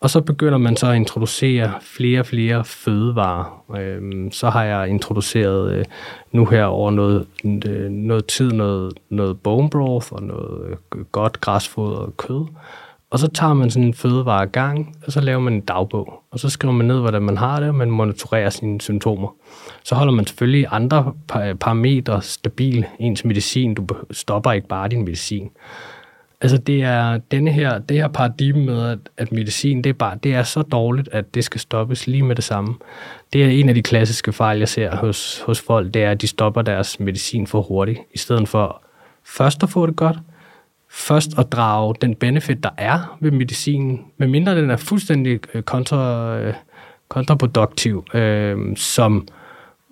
Og 0.00 0.10
så 0.10 0.20
begynder 0.20 0.58
man 0.58 0.76
så 0.76 0.86
at 0.86 0.96
introducere 0.96 1.72
flere 1.80 2.20
og 2.20 2.26
flere 2.26 2.64
fødevarer. 2.64 3.64
Øhm, 3.78 4.32
så 4.32 4.50
har 4.50 4.64
jeg 4.64 4.88
introduceret 4.88 5.72
øh, 5.72 5.84
nu 6.32 6.46
her 6.46 6.64
over 6.64 6.90
noget, 6.90 7.26
øh, 7.44 7.90
noget 7.90 8.26
tid 8.26 8.52
noget, 8.52 8.92
noget 9.08 9.40
bone 9.40 9.70
broth 9.70 10.12
og 10.12 10.22
noget 10.22 10.70
øh, 10.70 11.04
godt 11.12 11.40
græsfoder 11.40 11.96
og 11.96 12.16
kød. 12.16 12.46
Og 13.10 13.18
så 13.18 13.28
tager 13.28 13.54
man 13.54 13.70
sådan 13.70 13.86
en 13.86 13.94
fødevare 13.94 14.46
gang, 14.46 14.96
og 15.06 15.12
så 15.12 15.20
laver 15.20 15.40
man 15.40 15.52
en 15.52 15.60
dagbog. 15.60 16.22
Og 16.30 16.38
så 16.38 16.48
skriver 16.48 16.74
man 16.74 16.86
ned, 16.86 17.00
hvordan 17.00 17.22
man 17.22 17.36
har 17.36 17.60
det, 17.60 17.68
og 17.68 17.74
man 17.74 17.90
monitorerer 17.90 18.50
sine 18.50 18.80
symptomer. 18.80 19.34
Så 19.84 19.94
holder 19.94 20.12
man 20.12 20.26
selvfølgelig 20.26 20.66
andre 20.70 21.14
parametre 21.60 22.22
stabil. 22.22 22.86
Ens 22.98 23.24
medicin, 23.24 23.74
du 23.74 23.86
stopper 24.10 24.52
ikke 24.52 24.68
bare 24.68 24.88
din 24.88 25.04
medicin. 25.04 25.50
Altså 26.40 26.58
det 26.58 26.82
er 26.82 27.18
denne 27.18 27.52
her, 27.52 27.78
det 27.78 27.96
her 27.96 28.08
paradigme 28.08 28.64
med, 28.64 28.88
at, 28.88 28.98
at 29.16 29.32
medicin 29.32 29.84
det 29.84 29.90
er, 29.90 29.94
bare, 29.94 30.18
det 30.22 30.34
er 30.34 30.42
så 30.42 30.62
dårligt, 30.62 31.08
at 31.12 31.34
det 31.34 31.44
skal 31.44 31.60
stoppes 31.60 32.06
lige 32.06 32.22
med 32.22 32.36
det 32.36 32.44
samme. 32.44 32.74
Det 33.32 33.44
er 33.44 33.48
en 33.48 33.68
af 33.68 33.74
de 33.74 33.82
klassiske 33.82 34.32
fejl, 34.32 34.58
jeg 34.58 34.68
ser 34.68 34.96
hos, 34.96 35.40
hos 35.40 35.60
folk, 35.60 35.94
det 35.94 36.02
er, 36.02 36.10
at 36.10 36.22
de 36.22 36.26
stopper 36.26 36.62
deres 36.62 37.00
medicin 37.00 37.46
for 37.46 37.62
hurtigt, 37.62 37.98
i 38.14 38.18
stedet 38.18 38.48
for 38.48 38.82
først 39.24 39.62
at 39.62 39.68
få 39.68 39.86
det 39.86 39.96
godt, 39.96 40.16
først 40.96 41.38
at 41.38 41.52
drage 41.52 41.94
den 42.00 42.14
benefit, 42.14 42.62
der 42.62 42.70
er 42.78 43.16
ved 43.20 43.30
medicinen, 43.30 44.04
medmindre 44.16 44.56
den 44.56 44.70
er 44.70 44.76
fuldstændig 44.76 45.40
øh, 45.54 45.62
kontra, 45.62 46.36
øh, 46.38 46.54
kontraproduktiv, 47.08 48.04
øh, 48.14 48.76
som 48.76 49.28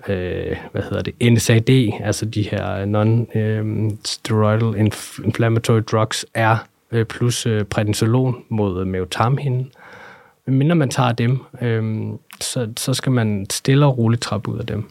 øh, 0.09 0.57
hvad 0.73 0.83
hedder 0.83 1.03
det, 1.03 1.33
NSAID, 1.33 1.93
altså 2.01 2.27
de 2.27 2.43
her 2.43 2.85
non-steroidal 2.85 4.63
øh, 4.63 4.91
inflammatory 5.25 5.81
drugs, 5.91 6.27
er 6.35 6.57
øh, 6.93 7.07
plus 7.07 7.47
øh, 7.47 7.65
prednisolon 7.65 8.45
mod 8.49 8.85
mavetarmhinden. 8.85 9.71
Men 10.47 10.59
mindre 10.59 10.77
man 10.77 10.91
tager 10.91 11.13
dem, 11.13 11.39
øh, 11.61 12.07
så, 12.41 12.69
så 12.77 12.95
skal 12.95 13.13
man 13.13 13.47
stille 13.51 13.87
og 13.87 13.99
roligt 13.99 14.23
trappe 14.23 14.51
ud 14.51 14.59
af 14.59 14.67
dem. 14.67 14.91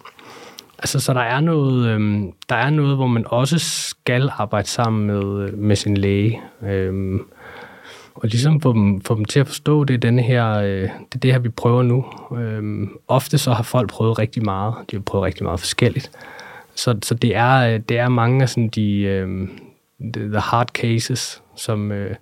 Altså, 0.84 1.00
så 1.00 1.14
der 1.14 1.22
er 1.22 1.40
noget, 1.40 1.88
øh, 1.88 2.24
der 2.50 2.56
er 2.56 2.70
noget, 2.70 2.96
hvor 2.96 3.08
man 3.08 3.26
også 3.28 3.60
skal 3.60 4.30
arbejde 4.38 4.68
sammen 4.68 5.08
med, 5.08 5.52
med 5.52 5.76
sin 5.76 5.98
læge. 5.98 6.42
Øh, 6.64 7.20
og 8.16 8.28
ligesom 8.30 8.62
få 8.62 8.74
dem, 8.74 9.02
få 9.02 9.16
dem 9.16 9.26
til 9.26 9.40
at 9.40 9.48
forstå, 9.48 9.84
det 9.84 9.94
er, 9.94 9.98
denne 9.98 10.22
her, 10.22 10.50
øh, 10.50 10.82
det 10.82 11.16
er 11.16 11.20
det 11.20 11.32
her, 11.32 11.40
vi 11.40 11.50
prøver 11.50 11.84
nu. 11.84 12.06
Øhm, 12.38 12.90
ofte 13.08 13.38
så 13.38 13.54
har 13.54 13.64
folk 13.64 13.90
prøvet 13.90 14.20
rigtig 14.20 14.44
meget. 14.46 14.74
De 14.92 14.96
har 14.96 15.02
prøvet 15.02 15.26
rigtig 15.26 15.44
meget 15.44 15.60
forskelligt. 15.60 16.12
Så, 16.76 16.98
så 17.04 17.16
det, 17.16 17.36
er, 17.36 17.74
øh, 17.74 17.80
det 17.90 17.98
er 17.98 18.10
mange 18.10 18.42
af 18.42 18.50
sådan 18.50 18.68
de, 18.68 19.00
øh, 19.02 19.48
the 20.16 20.40
hard 20.40 20.68
cases, 20.68 21.42
som, 21.56 21.92
øh, 21.92 22.16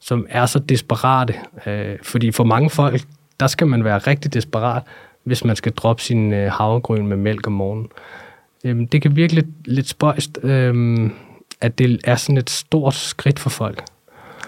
som 0.00 0.26
er 0.28 0.46
så 0.46 0.58
desperate. 0.58 1.34
Øh, 1.66 1.96
fordi 2.02 2.30
for 2.30 2.44
mange 2.44 2.70
folk, 2.70 3.02
der 3.40 3.46
skal 3.46 3.66
man 3.66 3.84
være 3.84 3.98
rigtig 3.98 4.34
desperat, 4.34 4.82
hvis 5.26 5.44
man 5.44 5.56
skal 5.56 5.72
droppe 5.72 6.02
sin 6.02 6.32
øh, 6.32 6.52
havregryn 6.52 7.06
med 7.06 7.16
mælk 7.16 7.46
om 7.46 7.52
morgenen. 7.52 7.88
Øh, 8.64 8.86
det 8.92 9.02
kan 9.02 9.16
virke 9.16 9.34
lidt, 9.34 9.46
lidt 9.64 9.88
spøjst, 9.88 10.38
øh, 10.42 11.10
at 11.60 11.78
det 11.78 12.00
er 12.04 12.16
sådan 12.16 12.36
et 12.36 12.50
stort 12.50 12.94
skridt 12.94 13.38
for 13.38 13.50
folk. 13.50 13.84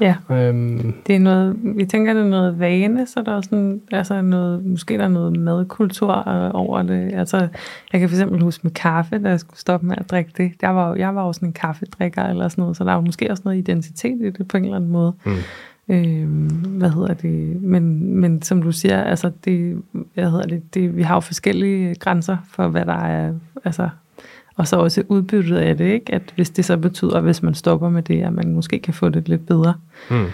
Ja, 0.00 0.14
øhm, 0.30 0.94
det 1.06 1.14
er 1.14 1.20
noget, 1.20 1.56
vi 1.62 1.84
tænker, 1.84 2.12
det 2.12 2.22
er 2.22 2.26
noget 2.28 2.58
vane, 2.58 3.06
så 3.06 3.22
der 3.22 3.36
er 3.36 3.40
sådan, 3.40 3.80
altså 3.92 4.22
noget, 4.22 4.64
måske 4.64 4.98
der 4.98 5.04
er 5.04 5.08
noget 5.08 5.38
madkultur 5.38 6.28
øh, 6.28 6.50
over 6.54 6.82
det. 6.82 7.14
Altså, 7.14 7.48
jeg 7.92 8.00
kan 8.00 8.08
for 8.08 8.16
eksempel 8.16 8.42
huske 8.42 8.60
med 8.64 8.72
kaffe, 8.72 9.18
da 9.18 9.28
jeg 9.28 9.40
skulle 9.40 9.58
stoppe 9.58 9.86
med 9.86 9.96
at 9.98 10.10
drikke 10.10 10.30
det. 10.36 10.52
Jeg 10.62 10.76
var, 10.76 10.94
jeg 10.94 11.14
var 11.14 11.26
jo 11.26 11.32
sådan 11.32 11.48
en 11.48 11.52
kaffedrikker 11.52 12.22
eller 12.22 12.48
sådan 12.48 12.62
noget, 12.62 12.76
så 12.76 12.84
der 12.84 12.92
er 12.92 13.00
måske 13.00 13.30
også 13.30 13.42
noget 13.44 13.58
identitet 13.58 14.20
i 14.20 14.30
det 14.30 14.48
på 14.48 14.56
en 14.56 14.64
eller 14.64 14.76
anden 14.76 14.90
måde. 14.90 15.12
Mm. 15.24 15.32
Øhm, 15.88 16.47
hvad 16.78 16.90
hedder 16.90 17.14
det? 17.14 17.62
Men, 17.62 18.14
men 18.14 18.42
som 18.42 18.62
du 18.62 18.72
siger, 18.72 19.02
altså 19.02 19.30
det, 19.44 19.82
hvad 20.14 20.30
hedder 20.30 20.46
det, 20.46 20.74
det, 20.74 20.96
vi 20.96 21.02
har 21.02 21.14
jo 21.14 21.20
forskellige 21.20 21.94
grænser 21.94 22.36
for, 22.50 22.68
hvad 22.68 22.84
der 22.84 23.04
er, 23.04 23.32
altså 23.64 23.88
og 24.58 24.68
så 24.68 24.76
også 24.76 25.02
udbyttet 25.08 25.56
af 25.56 25.76
det, 25.76 25.84
ikke? 25.92 26.14
at 26.14 26.22
hvis 26.34 26.50
det 26.50 26.64
så 26.64 26.76
betyder, 26.76 27.20
hvis 27.20 27.42
man 27.42 27.54
stopper 27.54 27.88
med 27.88 28.02
det, 28.02 28.22
at 28.22 28.32
man 28.32 28.52
måske 28.52 28.78
kan 28.78 28.94
få 28.94 29.08
det 29.08 29.28
lidt 29.28 29.46
bedre. 29.46 29.74
Mm. 30.10 30.26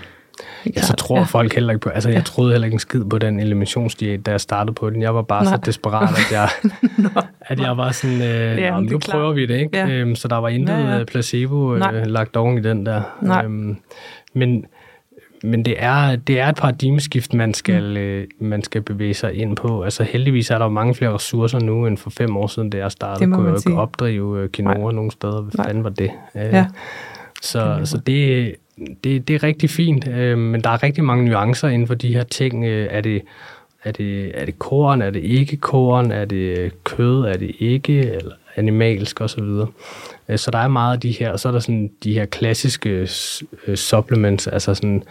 Ja, 0.76 0.82
så 0.82 0.92
tror 0.92 1.18
ja. 1.18 1.22
folk 1.22 1.54
heller 1.54 1.72
ikke 1.72 1.82
på, 1.82 1.88
altså 1.88 2.08
jeg 2.08 2.18
ja. 2.18 2.22
troede 2.22 2.52
heller 2.52 2.64
ikke 2.64 2.74
en 2.74 2.78
skid 2.78 3.04
på 3.04 3.18
den 3.18 3.40
eliminationsdiæt, 3.40 4.26
da 4.26 4.30
jeg 4.30 4.40
startede 4.40 4.74
på 4.74 4.90
den. 4.90 5.02
Jeg 5.02 5.14
var 5.14 5.22
bare 5.22 5.44
Nej. 5.44 5.52
så 5.52 5.60
desperat, 5.66 6.08
at 6.08 6.32
jeg, 6.32 6.48
at 7.50 7.60
jeg 7.60 7.76
var 7.76 7.90
sådan, 7.90 8.22
øh, 8.22 8.58
ja, 8.58 8.80
nu 8.80 8.98
prøver 8.98 9.32
vi 9.32 9.46
det, 9.46 9.58
ikke? 9.58 9.78
Ja. 9.78 9.88
Øhm, 9.88 10.14
så 10.14 10.28
der 10.28 10.36
var 10.36 10.48
intet 10.48 10.74
ja, 10.74 10.96
ja. 10.98 11.04
placebo 11.04 11.74
øh, 11.74 12.06
lagt 12.06 12.36
oven 12.36 12.58
i 12.58 12.60
den 12.60 12.86
der. 12.86 13.02
Nej. 13.22 13.44
Øhm, 13.44 13.76
men 14.34 14.64
men 15.44 15.64
det 15.64 15.74
er, 15.78 16.16
det 16.16 16.40
er 16.40 16.48
et 16.48 16.56
paradigmeskift, 16.56 17.34
man 17.34 17.54
skal, 17.54 17.90
mm. 17.90 17.96
øh, 17.96 18.26
man 18.38 18.62
skal 18.62 18.82
bevæge 18.82 19.14
sig 19.14 19.34
ind 19.34 19.56
på. 19.56 19.82
Altså 19.82 20.04
heldigvis 20.04 20.50
er 20.50 20.58
der 20.58 20.64
jo 20.64 20.70
mange 20.70 20.94
flere 20.94 21.14
ressourcer 21.14 21.58
nu, 21.58 21.86
end 21.86 21.98
for 21.98 22.10
fem 22.10 22.36
år 22.36 22.46
siden, 22.46 22.70
da 22.70 22.78
jeg 22.78 22.92
startede. 22.92 23.26
Det 23.26 23.34
kunne 23.34 23.48
jeg 23.48 23.56
ikke 23.56 23.80
opdrive 23.80 24.40
øh, 24.40 24.50
quinoa 24.50 24.74
Nej. 24.74 24.92
nogen 24.92 25.10
steder. 25.10 25.42
Hvad 25.42 25.52
Nej. 25.56 25.66
fanden 25.66 25.84
var 25.84 25.90
det? 25.90 26.10
Øh, 26.34 26.42
ja. 26.42 26.66
Så, 27.42 27.80
så 27.84 27.98
det, 27.98 28.54
det, 29.04 29.28
det 29.28 29.34
er 29.34 29.42
rigtig 29.42 29.70
fint, 29.70 30.08
øh, 30.08 30.38
men 30.38 30.60
der 30.60 30.70
er 30.70 30.82
rigtig 30.82 31.04
mange 31.04 31.24
nuancer 31.24 31.68
inden 31.68 31.86
for 31.86 31.94
de 31.94 32.14
her 32.14 32.24
ting. 32.24 32.64
Øh, 32.64 32.88
er 32.90 33.00
det 33.00 33.22
er 33.84 33.92
det, 33.92 34.40
er 34.40 34.44
det 34.44 34.58
korn, 34.58 35.02
er 35.02 35.10
det 35.10 35.22
ikke 35.22 35.56
korn, 35.56 36.10
er 36.10 36.24
det 36.24 36.72
kød, 36.84 37.24
er 37.24 37.36
det 37.36 37.56
ikke, 37.58 38.10
eller 38.10 38.32
animalsk 38.56 39.20
osv. 39.20 39.44
Øh, 40.28 40.38
så, 40.38 40.50
der 40.50 40.58
er 40.58 40.68
meget 40.68 40.94
af 40.94 41.00
de 41.00 41.10
her, 41.10 41.30
og 41.30 41.40
så 41.40 41.48
er 41.48 41.52
der 41.52 41.58
sådan 41.58 41.90
de 42.04 42.14
her 42.14 42.24
klassiske 42.24 43.08
øh, 43.66 43.76
supplements, 43.76 44.46
altså 44.46 44.74
sådan, 44.74 45.02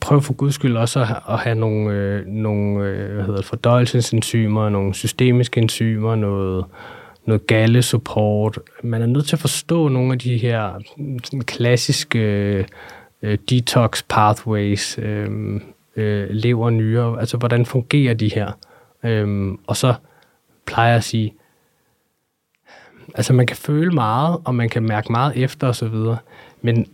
prøv 0.00 0.20
for 0.20 0.32
guds 0.32 0.54
skyld 0.54 0.76
også 0.76 1.00
at, 1.00 1.08
at 1.28 1.38
have 1.38 1.54
nogle, 1.54 1.94
øh, 1.94 2.26
nogle 2.26 2.84
øh, 2.84 3.14
hvad 3.14 3.24
hedder 3.24 3.36
det, 3.36 3.44
fordøjelsesenzymer, 3.44 4.68
nogle 4.68 4.94
systemiske 4.94 5.60
enzymer, 5.60 6.14
noget, 6.14 6.64
noget 7.26 7.46
gallesupport. 7.46 8.58
Man 8.82 9.02
er 9.02 9.06
nødt 9.06 9.26
til 9.26 9.36
at 9.36 9.40
forstå 9.40 9.88
nogle 9.88 10.12
af 10.12 10.18
de 10.18 10.36
her 10.36 10.80
sådan 11.24 11.40
klassiske 11.40 12.18
øh, 13.22 13.38
detox 13.50 14.02
pathways, 14.08 14.98
øh, 14.98 15.60
øh, 15.96 16.30
lever, 16.30 16.70
nyere, 16.70 17.20
altså 17.20 17.36
hvordan 17.36 17.66
fungerer 17.66 18.14
de 18.14 18.28
her? 18.34 18.52
Øh, 19.04 19.52
og 19.66 19.76
så 19.76 19.94
plejer 20.66 20.88
jeg 20.88 20.96
at 20.96 21.04
sige, 21.04 21.34
altså 23.14 23.32
man 23.32 23.46
kan 23.46 23.56
føle 23.56 23.90
meget, 23.90 24.38
og 24.44 24.54
man 24.54 24.68
kan 24.68 24.82
mærke 24.82 25.12
meget 25.12 25.36
efter 25.36 25.66
og 25.66 25.76
så 25.76 25.88
videre, 25.88 26.16
men, 26.62 26.86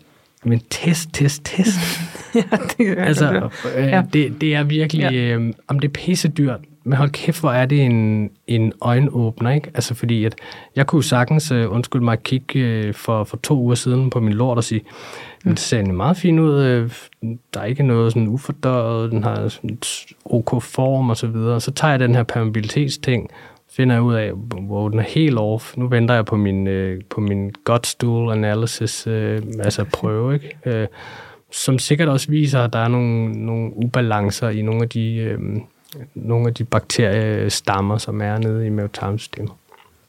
men 0.44 0.60
test, 0.70 1.08
test, 1.12 1.44
test. 1.44 1.78
ja, 2.34 2.40
det 2.78 2.98
er 2.98 3.04
altså, 3.04 3.32
det. 3.32 3.76
øh, 3.76 3.84
Ja. 3.86 4.02
det, 4.12 4.40
det 4.40 4.54
er 4.54 4.62
virkelig, 4.62 5.14
øh, 5.14 5.52
om 5.68 5.78
det 5.78 5.88
er 5.88 5.92
pisse 5.92 6.28
dyrt, 6.28 6.60
men 6.84 6.92
hold 6.98 7.10
kæft, 7.10 7.40
hvor 7.40 7.50
er 7.52 7.66
det 7.66 7.82
en, 7.82 8.30
en 8.46 8.72
øjenåbner, 8.80 9.50
ikke? 9.50 9.70
Altså 9.74 9.94
fordi, 9.94 10.24
at 10.24 10.34
jeg 10.76 10.86
kunne 10.86 11.04
sagtens, 11.04 11.50
øh, 11.50 11.72
undskyld 11.72 12.02
mig, 12.02 12.22
kigge 12.22 12.58
øh, 12.58 12.94
for, 12.94 13.24
for 13.24 13.36
to 13.36 13.58
uger 13.58 13.74
siden 13.74 14.10
på 14.10 14.20
min 14.20 14.32
lort 14.32 14.56
og 14.58 14.64
sige, 14.64 14.80
mm. 15.44 15.50
det 15.50 15.58
ser 15.58 15.82
meget 15.84 16.16
fint 16.16 16.40
ud, 16.40 16.62
øh, 16.62 16.90
der 17.54 17.60
er 17.60 17.64
ikke 17.64 17.82
noget 17.82 18.12
sådan 18.12 18.28
ufordøjet, 18.28 19.10
den 19.12 19.24
har 19.24 19.48
sådan 19.48 19.78
ok 20.24 20.62
form 20.62 21.10
og 21.10 21.16
så 21.16 21.26
videre. 21.26 21.60
Så 21.60 21.70
tager 21.70 21.90
jeg 21.90 22.00
den 22.00 22.14
her 22.14 22.22
permeabilitetsting, 22.22 23.30
finder 23.70 23.94
jeg 23.94 24.02
ud 24.02 24.14
af, 24.14 24.32
hvor 24.60 24.88
den 24.88 24.98
er 24.98 25.02
helt 25.02 25.38
off. 25.38 25.76
Nu 25.76 25.88
venter 25.88 26.14
jeg 26.14 26.24
på 26.24 26.36
min, 26.36 26.66
øh, 26.66 27.00
på 27.10 27.20
min 27.20 27.52
gut 27.64 27.86
stool 27.86 28.32
analysis, 28.32 29.06
øh, 29.06 29.42
altså 29.58 29.84
prøve, 29.84 30.34
ikke? 30.34 30.56
Øh, 30.66 30.86
som 31.50 31.78
sikkert 31.78 32.08
også 32.08 32.30
viser, 32.30 32.60
at 32.60 32.72
der 32.72 32.78
er 32.78 32.88
nogle, 32.88 33.32
nogle 33.32 33.76
ubalancer 33.76 34.48
i 34.48 34.62
nogle 34.62 34.82
af 34.82 34.88
de, 34.88 35.14
øh, 35.16 35.38
nogle 36.14 36.48
af 36.48 36.54
de 36.54 36.64
bakteriestammer, 36.64 37.98
som 37.98 38.20
er 38.20 38.38
nede 38.38 38.66
i 38.66 38.70
mavetarmsystemet. 38.70 39.52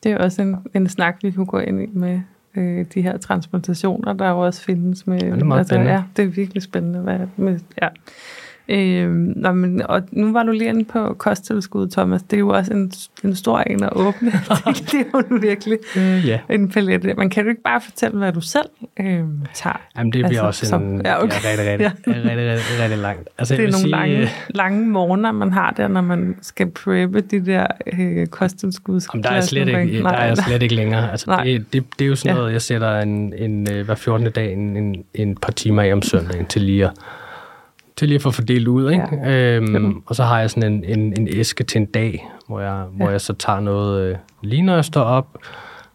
Det 0.03 0.11
er 0.11 0.17
også 0.17 0.41
en, 0.41 0.55
en 0.73 0.89
snak, 0.89 1.15
vi 1.21 1.31
kunne 1.31 1.45
gå 1.45 1.59
ind 1.59 1.81
i 1.81 1.89
med 1.93 2.19
øh, 2.57 2.85
de 2.93 3.01
her 3.01 3.17
transplantationer, 3.17 4.13
der 4.13 4.29
jo 4.29 4.39
også 4.39 4.61
findes 4.61 5.07
med... 5.07 5.19
det 5.19 5.41
er 5.41 5.45
meget 5.45 5.67
spændende. 5.67 5.91
Ja, 5.91 6.03
det 6.17 6.23
er 6.23 6.27
virkelig 6.27 6.63
spændende. 6.63 6.99
Hvad, 6.99 7.19
med, 7.37 7.59
ja. 7.81 7.87
Øh, 8.69 9.09
nå, 9.13 9.51
men, 9.51 9.81
og 9.81 10.01
nu 10.11 10.31
var 10.31 10.43
du 10.43 10.51
lige 10.51 10.69
inde 10.69 10.85
på 10.85 11.13
kosttilskud, 11.13 11.87
Thomas. 11.89 12.23
Det 12.23 12.33
er 12.33 12.39
jo 12.39 12.49
også 12.49 12.73
en, 12.73 12.91
en 13.23 13.35
stor 13.35 13.59
en 13.59 13.83
at 13.83 13.89
åbne. 13.91 14.31
det, 14.91 14.93
er 14.93 15.03
jo 15.13 15.37
virkelig 15.41 15.77
Øh, 15.97 16.27
ja. 16.27 16.39
en 16.49 16.69
palette. 16.69 17.13
Man 17.13 17.29
kan 17.29 17.43
du 17.43 17.49
ikke 17.49 17.61
bare 17.61 17.81
fortælle, 17.81 18.17
hvad 18.17 18.31
du 18.33 18.41
selv 18.41 18.65
øh, 18.99 19.19
tager? 19.53 19.81
Jamen, 19.97 20.13
det 20.13 20.25
bliver 20.25 20.27
Altså, 20.27 20.41
også 20.45 20.65
som- 20.65 20.83
en, 20.83 21.01
ja, 21.05 21.23
okay. 21.23 21.33
ja, 21.43 21.49
rigtig, 21.51 21.71
rigtig, 21.71 21.83
Ja. 21.83 21.91
rigtig, 22.11 22.31
rigtig, 22.31 22.47
rigtig, 22.51 22.83
rigtig 22.83 22.97
langt. 22.97 23.29
Altså, 23.37 23.53
Det 23.55 23.59
er 23.63 23.67
nogle 23.67 23.77
sige, 23.77 23.89
lange, 23.91 24.17
øh, 24.21 24.27
lange 24.49 24.85
morgener, 24.87 25.31
man 25.31 25.51
har 25.53 25.71
der, 25.77 25.87
når 25.87 26.01
man 26.01 26.35
skal 26.41 26.69
preppe 26.71 27.21
de 27.21 27.45
der 27.45 27.67
øh, 27.99 28.27
kosttilskuds. 28.27 29.07
Jamen, 29.13 29.23
der 29.23 29.29
er 29.29 29.33
jeg 29.33 29.43
slet 29.43 29.67
ikke, 29.67 30.03
der 30.03 30.09
er 30.09 30.25
jeg 30.27 30.37
slet 30.37 30.63
ikke 30.63 30.75
længere. 30.75 31.11
Altså, 31.11 31.29
Nej. 31.29 31.43
det, 31.43 31.73
det, 31.73 31.83
det, 31.99 32.05
er 32.05 32.09
jo 32.09 32.15
sådan 32.15 32.35
Ja. 32.35 32.39
noget, 32.39 32.53
jeg 32.53 32.61
sætter 32.61 32.99
en, 32.99 33.33
en, 33.37 33.67
øh, 33.73 33.85
hver 33.85 33.95
14. 33.95 34.31
dag 34.31 34.53
en, 34.53 34.77
en, 34.77 35.03
en 35.13 35.35
par 35.35 35.51
timer 35.51 35.81
af 35.81 35.93
om 35.93 36.01
søndagen 36.01 36.45
til 36.45 36.61
lige 36.61 36.85
at, 36.85 36.91
til 37.97 38.07
lige 38.07 38.15
at 38.15 38.21
få 38.21 38.31
fordelt 38.31 38.67
ud. 38.67 38.91
Ikke? 38.91 39.07
Ja. 39.23 39.55
Øhm, 39.55 40.03
og 40.05 40.15
så 40.15 40.23
har 40.23 40.39
jeg 40.39 40.49
sådan 40.49 40.73
en, 40.73 40.99
en, 40.99 41.13
en 41.19 41.27
æske 41.27 41.63
til 41.63 41.79
en 41.81 41.85
dag, 41.85 42.27
hvor 42.47 42.59
jeg, 42.59 42.85
ja. 42.91 42.97
hvor 42.97 43.09
jeg 43.09 43.21
så 43.21 43.33
tager 43.33 43.59
noget, 43.59 44.01
øh, 44.09 44.15
lige 44.43 44.61
når 44.61 44.75
jeg 44.75 44.85
står 44.85 45.01
op, 45.01 45.37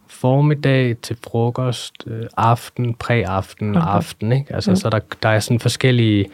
formiddag 0.07 0.97
til 1.01 1.17
frokost, 1.23 1.93
øh, 2.07 2.25
aften, 2.37 2.93
præaften, 2.93 3.75
Okay. 3.77 3.87
aften. 3.87 4.31
Ikke? 4.31 4.55
Altså, 4.55 4.71
Ja. 4.71 4.75
Så 4.75 4.89
der, 4.89 4.99
der 5.23 5.29
er 5.29 5.39
sådan 5.39 5.59
forskellige, 5.59 6.25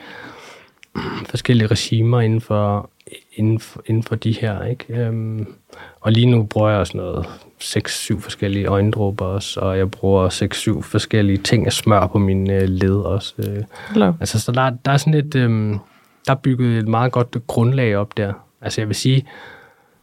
forskellige 1.26 1.68
regimer 1.68 2.22
inden 2.22 2.42
for, 2.42 2.90
inden 3.36 3.60
for, 3.60 3.82
inden 3.86 4.04
for 4.04 4.16
de 4.16 4.32
her. 4.32 4.64
Ikke? 4.64 4.86
Øhm, 4.94 5.48
og 6.02 6.12
lige 6.12 6.26
nu 6.26 6.44
bruger 6.44 6.70
jeg 6.70 6.80
også 6.80 6.98
noget 6.98 7.26
6-7 7.64 8.20
forskellige 8.20 8.66
øjendråber 8.66 9.26
også, 9.26 9.60
og 9.60 9.78
jeg 9.78 9.92
bruger 9.92 10.30
6-7 10.78 10.82
forskellige 10.82 11.38
ting 11.38 11.68
at 11.68 11.74
smør 11.74 12.08
på 12.08 12.18
mine 12.18 12.54
øh, 12.54 12.70
led 12.70 12.96
også. 12.96 13.34
Øh. 13.38 13.64
Hello. 13.90 14.14
Altså, 14.20 14.40
så 14.40 14.52
der, 14.52 14.70
der 14.70 14.92
er 14.92 14.98
sådan 14.98 15.14
et, 15.14 15.36
øhm, 15.36 15.80
der 16.26 16.32
er 16.32 16.38
bygget 16.38 16.78
et 16.78 16.88
meget 16.88 17.12
godt 17.12 17.38
grundlag 17.48 17.98
op 17.98 18.18
der. 18.18 18.34
Altså, 18.62 18.82
jeg 18.82 18.88
vil 18.88 18.96
sige, 18.96 19.28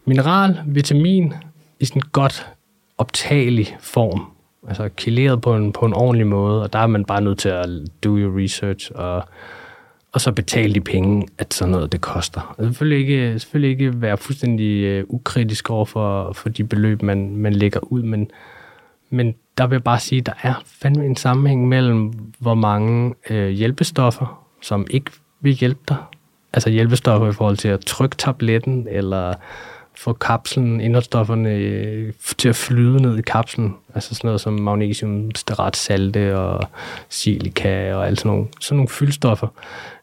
mineral, 0.05 0.61
vitamin 0.66 1.35
i 1.81 1.85
sådan 1.85 2.03
godt 2.12 2.47
optagelig 2.99 3.77
form. 3.81 4.27
Altså, 4.69 4.88
kileret 4.88 5.40
på 5.40 5.55
en, 5.57 5.73
på 5.73 5.87
en 5.87 5.95
ordentlig 5.95 6.27
måde, 6.27 6.62
og 6.62 6.73
der 6.73 6.79
er 6.79 6.87
man 6.87 7.05
bare 7.05 7.21
nødt 7.21 7.38
til 7.38 7.49
at 7.49 7.69
do 8.05 8.16
your 8.16 8.42
research 8.42 8.90
og 8.95 9.25
og 10.17 10.21
så 10.21 10.33
betale 10.33 10.75
de 10.75 10.81
penge, 10.81 11.29
at 11.39 11.55
sådan 11.55 11.73
noget 11.73 11.93
det 11.93 12.01
koster. 12.01 12.55
Og 12.59 12.65
selvfølgelig 12.65 12.99
ikke, 12.99 13.39
selvfølgelig 13.39 13.71
ikke 13.71 14.01
være 14.01 14.17
fuldstændig 14.17 14.85
øh, 14.85 15.05
ukritisk 15.09 15.71
over 15.71 15.85
for, 15.85 16.33
for 16.33 16.49
de 16.49 16.65
beløb, 16.65 17.03
man, 17.03 17.37
man 17.37 17.53
lægger 17.53 17.81
ud, 17.83 18.03
men, 18.03 18.31
men 19.11 19.35
der 19.59 19.67
vil 19.67 19.75
jeg 19.75 19.85
bare 19.85 20.01
sige, 20.01 20.19
at 20.19 20.27
der 20.27 20.33
er 20.43 20.55
fandme 20.67 21.07
en 21.07 21.17
sammenhæng 21.17 21.69
mellem, 21.69 22.13
hvor 22.39 22.55
mange 22.55 23.15
øh, 23.31 23.49
hjælpestoffer, 23.49 24.47
som 24.63 24.87
ikke 24.91 25.11
vil 25.41 25.53
hjælpe 25.53 25.81
dig, 25.89 25.97
altså 26.53 26.71
hjælpestoffer 26.71 27.29
i 27.29 27.33
forhold 27.33 27.57
til 27.57 27.69
at 27.69 27.81
trykke 27.81 28.17
tabletten, 28.17 28.87
eller 28.91 29.35
få 29.99 30.13
kapslen, 30.13 30.81
indholdsstofferne 30.81 31.51
øh, 31.51 32.13
til 32.39 32.49
at 32.49 32.57
flyde 32.57 33.03
ned 33.03 33.19
i 33.19 33.23
kapslen. 33.23 33.77
Altså 33.95 34.15
sådan 34.15 34.29
noget 34.29 34.41
som 34.41 34.53
magnesium, 34.53 35.35
stearat, 35.35 35.77
salte 35.77 36.39
og 36.39 36.69
silika 37.09 37.95
og 37.95 38.07
alt 38.07 38.19
sådan 38.19 38.31
nogle, 38.31 38.47
sådan 38.61 38.77
nogle 38.77 38.89
fyldstoffer 38.89 39.49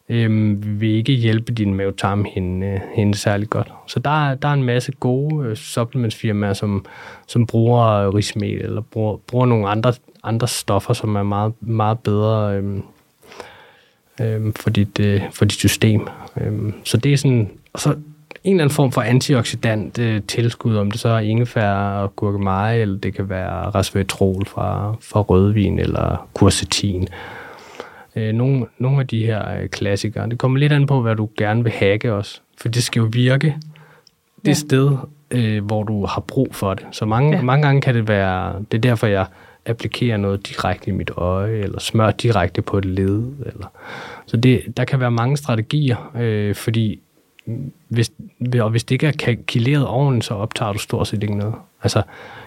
øh, 0.08 0.80
vil 0.80 0.90
ikke 0.90 1.12
hjælpe 1.12 1.52
din 1.52 1.74
mavetarmhinde 1.74 2.80
hende 2.94 3.14
særlig 3.14 3.50
godt. 3.50 3.72
Så 3.86 4.00
der, 4.00 4.34
der 4.34 4.48
er 4.48 4.52
en 4.52 4.64
masse 4.64 4.92
gode 4.92 5.46
øh, 5.46 5.56
supplementsfirmaer, 5.56 6.52
som, 6.52 6.86
som 7.26 7.46
bruger 7.46 8.14
rismel 8.16 8.60
eller 8.62 8.80
bruger, 8.80 9.16
bruger 9.16 9.46
nogle 9.46 9.68
andre, 9.68 9.92
andre 10.22 10.48
stoffer, 10.48 10.94
som 10.94 11.16
er 11.16 11.22
meget, 11.22 11.52
meget 11.60 11.98
bedre 11.98 12.56
øh, 12.56 12.78
øh, 14.20 14.52
for, 14.56 14.70
dit, 14.70 15.00
øh, 15.00 15.22
for 15.32 15.44
dit 15.44 15.58
system. 15.58 16.08
Øh, 16.40 16.72
så 16.84 16.96
det 16.96 17.12
er 17.12 17.16
sådan... 17.16 17.50
Og 17.72 17.80
så 17.80 17.94
en 18.44 18.50
eller 18.50 18.64
anden 18.64 18.74
form 18.74 18.92
for 18.92 19.00
antioxidant 19.00 19.98
øh, 19.98 20.22
tilskud, 20.22 20.76
om 20.76 20.90
det 20.90 21.00
så 21.00 21.08
er 21.08 21.18
ingefær 21.18 21.72
og 21.74 22.16
gurkemeje, 22.16 22.78
eller 22.78 22.98
det 22.98 23.14
kan 23.14 23.28
være 23.28 23.70
resveratrol 23.70 24.46
fra, 24.46 24.96
fra 25.00 25.20
rødvin 25.20 25.78
eller 25.78 26.28
quercetin. 26.38 27.02
Øh, 27.02 27.08
nogle, 28.16 28.66
nogle 28.78 29.00
af 29.00 29.06
de 29.06 29.26
her 29.26 29.60
øh, 29.60 29.68
klassikere. 29.68 30.28
Det 30.28 30.38
kommer 30.38 30.58
lidt 30.58 30.72
an 30.72 30.86
på, 30.86 31.00
hvad 31.02 31.16
du 31.16 31.28
gerne 31.38 31.62
vil 31.62 31.72
hacke 31.72 32.12
også. 32.12 32.40
For 32.60 32.68
det 32.68 32.82
skal 32.82 33.00
jo 33.00 33.08
virke 33.12 33.46
det 34.42 34.48
Ja. 34.48 34.52
sted, 34.52 34.96
øh, 35.30 35.64
hvor 35.64 35.82
du 35.82 36.06
har 36.06 36.20
brug 36.20 36.48
for 36.54 36.74
det. 36.74 36.86
Så 36.92 37.04
mange, 37.06 37.36
Ja. 37.36 37.42
mange 37.42 37.66
gange 37.66 37.80
kan 37.80 37.94
det 37.94 38.08
være, 38.08 38.54
det 38.72 38.78
er 38.78 38.80
derfor, 38.80 39.06
jeg 39.06 39.26
applikerer 39.66 40.16
noget 40.16 40.48
direkte 40.48 40.88
i 40.88 40.92
mit 40.92 41.10
øje, 41.10 41.56
eller 41.58 41.80
smør 41.80 42.10
direkte 42.10 42.62
på 42.62 42.78
et 42.78 42.84
led. 42.84 43.22
Eller. 43.46 43.66
Så 44.26 44.36
det, 44.36 44.62
der 44.76 44.84
kan 44.84 45.00
være 45.00 45.10
mange 45.10 45.36
strategier, 45.36 46.12
øh, 46.16 46.54
fordi 46.54 47.00
hvis, 47.88 48.12
og 48.60 48.70
hvis 48.70 48.84
det 48.84 48.94
ikke 48.94 49.06
er 49.06 49.12
ka- 49.22 49.44
kileret 49.46 49.86
ordentligt, 49.86 50.24
så 50.24 50.34
optager 50.34 50.72
du 50.72 50.78
stort 50.78 51.08
set 51.08 51.22
ikke 51.22 51.34
noget. 51.38 51.54
Altså 51.82 52.02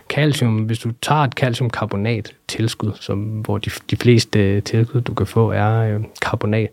calcium, 0.10 0.56
hvis 0.58 0.80
du 0.80 0.92
tager 1.02 1.22
et 1.22 1.34
calciumkarbonat 1.34 2.36
tilskud, 2.48 2.92
som, 3.00 3.20
hvor 3.20 3.58
de, 3.58 3.70
de 3.92 3.96
fleste 3.96 4.62
tilskud, 4.62 5.02
du 5.02 5.14
kan 5.14 5.28
få, 5.28 5.52
er 5.52 5.96
øh, 5.96 6.04
karbonat, 6.22 6.70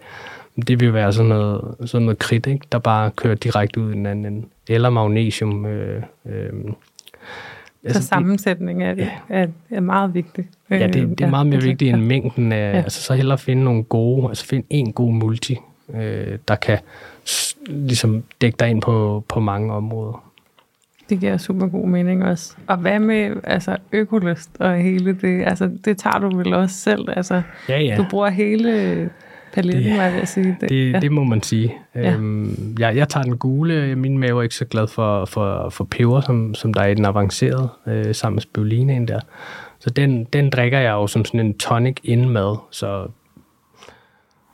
det 0.69 0.81
vil 0.81 0.95
være 0.95 1.13
sådan 1.13 1.29
noget, 1.29 1.75
sådan 1.85 2.05
noget 2.05 2.19
kridt, 2.19 2.47
ikke? 2.47 2.67
der 2.73 2.79
bare 2.79 3.11
kører 3.11 3.35
direkte 3.35 3.81
ud 3.81 3.91
i 3.91 3.95
den 3.95 4.07
anden 4.07 4.27
ende. 4.27 4.47
Eller 4.69 4.91
magnesium. 4.91 5.67
Øh, 5.67 6.03
øh, 6.27 6.51
Så 7.89 8.03
sammensætning 8.03 8.83
er, 8.83 8.95
det, 8.95 9.11
er, 9.29 9.47
er 9.71 9.81
meget 9.81 10.15
vigtig. 10.15 10.49
Ja, 10.71 10.87
det, 10.87 10.95
det 10.95 11.21
er 11.21 11.31
meget 11.31 11.47
mere 11.47 11.57
okay. 11.57 11.67
vigtigt 11.67 11.95
end 11.95 12.03
mængden 12.03 12.53
af, 12.53 12.57
Ja. 12.57 12.71
ja. 12.71 12.83
altså 12.83 13.03
så 13.03 13.15
hellere 13.15 13.39
finde 13.39 13.65
nogle 13.65 13.83
gode, 13.85 14.29
altså 14.29 14.47
finde 14.47 14.67
en 14.71 14.93
god 14.93 15.13
multi, 15.13 15.59
øh, 15.95 16.39
der 16.49 16.55
kan 16.55 16.79
ligesom 17.69 18.23
dække 18.41 18.57
dig 18.59 18.69
ind 18.69 18.83
på, 18.83 19.25
på 19.29 19.41
mange 19.41 19.73
områder. 19.73 20.25
Det 21.09 21.21
giver 21.21 21.37
super 21.37 21.67
god 21.67 21.89
mening 21.89 22.25
også. 22.25 22.57
Og 22.67 22.77
hvad 22.77 22.99
med 22.99 23.37
altså, 23.45 23.77
økolyst 23.93 24.51
og 24.59 24.77
hele 24.77 25.13
det? 25.13 25.43
Altså, 25.47 25.71
det 25.85 25.99
tager 25.99 26.19
du 26.19 26.37
vel 26.37 26.55
også 26.55 26.77
selv? 26.77 27.09
Altså, 27.17 27.43
Ja, 27.69 27.81
ja. 27.81 27.97
Du 27.97 28.05
bruger 28.11 28.29
hele 28.29 29.11
paletten, 29.55 29.85
Det- 29.85 29.97
var 29.99 30.05
jeg 30.05 30.21
at 30.21 30.29
sige. 30.29 30.57
Det, 30.61 30.93
ja. 30.93 31.01
det 31.01 31.13
må 31.13 31.25
man 31.25 31.43
sige. 31.43 31.75
Ja. 31.95 32.01
Ja. 32.01 32.13
Øhm, 32.15 32.77
jeg, 32.79 32.97
jeg 32.97 33.09
tager 33.09 33.25
den 33.25 33.37
gule. 33.39 33.97
Min 33.97 34.19
mave 34.19 34.39
er 34.39 34.43
ikke 34.43 34.55
så 34.55 34.65
glad 34.65 34.87
for, 34.89 35.25
for, 35.25 35.69
for 35.71 35.85
peber, 35.85 36.21
som, 36.21 36.55
som 36.55 36.75
der 36.75 36.81
er 36.83 36.87
i 36.87 36.95
den 36.95 37.05
avancerede, 37.05 37.69
øh, 37.87 38.15
sammen 38.15 38.35
med 38.37 38.43
spirulinaen 38.43 39.09
der. 39.09 39.21
Så 39.79 39.91
den, 39.91 40.25
den 40.25 40.51
drikker 40.51 40.79
jeg 40.79 40.91
jo 40.93 41.07
som 41.07 41.25
sådan 41.25 41.41
en 41.41 41.59
tonic 41.59 41.97
inden 42.05 42.31
mad. 42.31 42.57
Så 42.71 43.07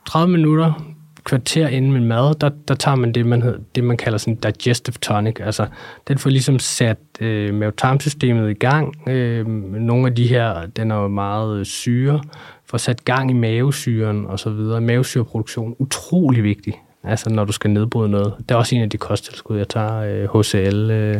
30 0.05 0.31
minutter, 0.31 0.93
kvarter 1.23 1.67
inden 1.67 1.91
min 1.91 2.05
mad, 2.05 2.35
der, 2.35 2.49
der 2.67 2.75
tager 2.75 2.95
man 2.95 3.11
det, 3.11 3.25
man, 3.25 3.41
hed, 3.41 3.59
det, 3.75 3.83
man 3.83 3.97
kalder 3.97 4.17
sådan 4.17 4.35
digestive 4.35 4.95
tonic. 5.01 5.39
Altså, 5.39 5.67
den 6.07 6.17
får 6.17 6.29
ligesom 6.29 6.59
sat 6.59 6.97
øh, 7.19 7.53
mavetarmsystemet 7.53 8.49
i 8.49 8.53
gang. 8.53 9.09
Øh, 9.09 9.47
nogle 9.47 10.07
af 10.07 10.15
de 10.15 10.27
her, 10.27 10.65
den 10.65 10.91
er 10.91 10.95
jo 10.95 11.07
meget 11.07 11.59
øh, 11.59 11.65
syre, 11.65 12.21
får 12.65 12.77
sat 12.77 13.05
gang 13.05 13.31
i 13.31 13.33
mavesyren 13.33 14.25
og 14.25 14.39
så 14.39 14.49
videre. 14.49 14.81
Mavesyreproduktion, 14.81 15.75
utrolig 15.79 16.43
vigtig. 16.43 16.81
Altså, 17.03 17.29
når 17.29 17.45
du 17.45 17.51
skal 17.51 17.71
nedbryde 17.71 18.09
noget. 18.09 18.33
Det 18.39 18.51
er 18.51 18.55
også 18.55 18.75
en 18.75 18.81
af 18.81 18.89
de 18.89 18.97
kosttilskud, 18.97 19.57
jeg 19.57 19.69
tager 19.69 19.97
øh, 19.97 20.39
HCL, 20.39 20.91
øh, 20.91 21.15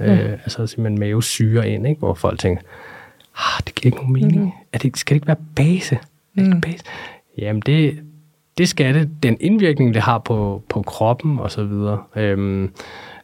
øh, 0.00 0.32
altså 0.32 0.66
simpelthen 0.66 1.00
mavesyre 1.00 1.68
ind, 1.68 1.86
ikke? 1.86 1.98
hvor 1.98 2.14
folk 2.14 2.38
tænker, 2.38 2.62
ah, 3.36 3.62
det 3.66 3.74
giver 3.74 3.86
ikke 3.86 3.96
nogen 3.96 4.12
mening. 4.12 4.36
Mm-hmm. 4.36 4.52
Er 4.72 4.78
det, 4.78 4.98
skal 4.98 5.14
det 5.14 5.16
ikke 5.16 5.26
være 5.26 5.36
base? 5.56 5.94
Er 5.94 5.98
det 6.36 6.46
ikke 6.46 6.60
base? 6.60 6.84
Jamen, 7.38 7.62
det, 7.66 7.98
det 8.58 8.68
skal 8.68 8.94
det. 8.94 9.10
Den 9.22 9.36
indvirkning, 9.40 9.94
det 9.94 10.02
har 10.02 10.18
på, 10.18 10.62
på 10.68 10.82
kroppen 10.82 11.38
og 11.38 11.50
så 11.50 11.64
videre. 11.64 12.02
Øhm, 12.16 12.70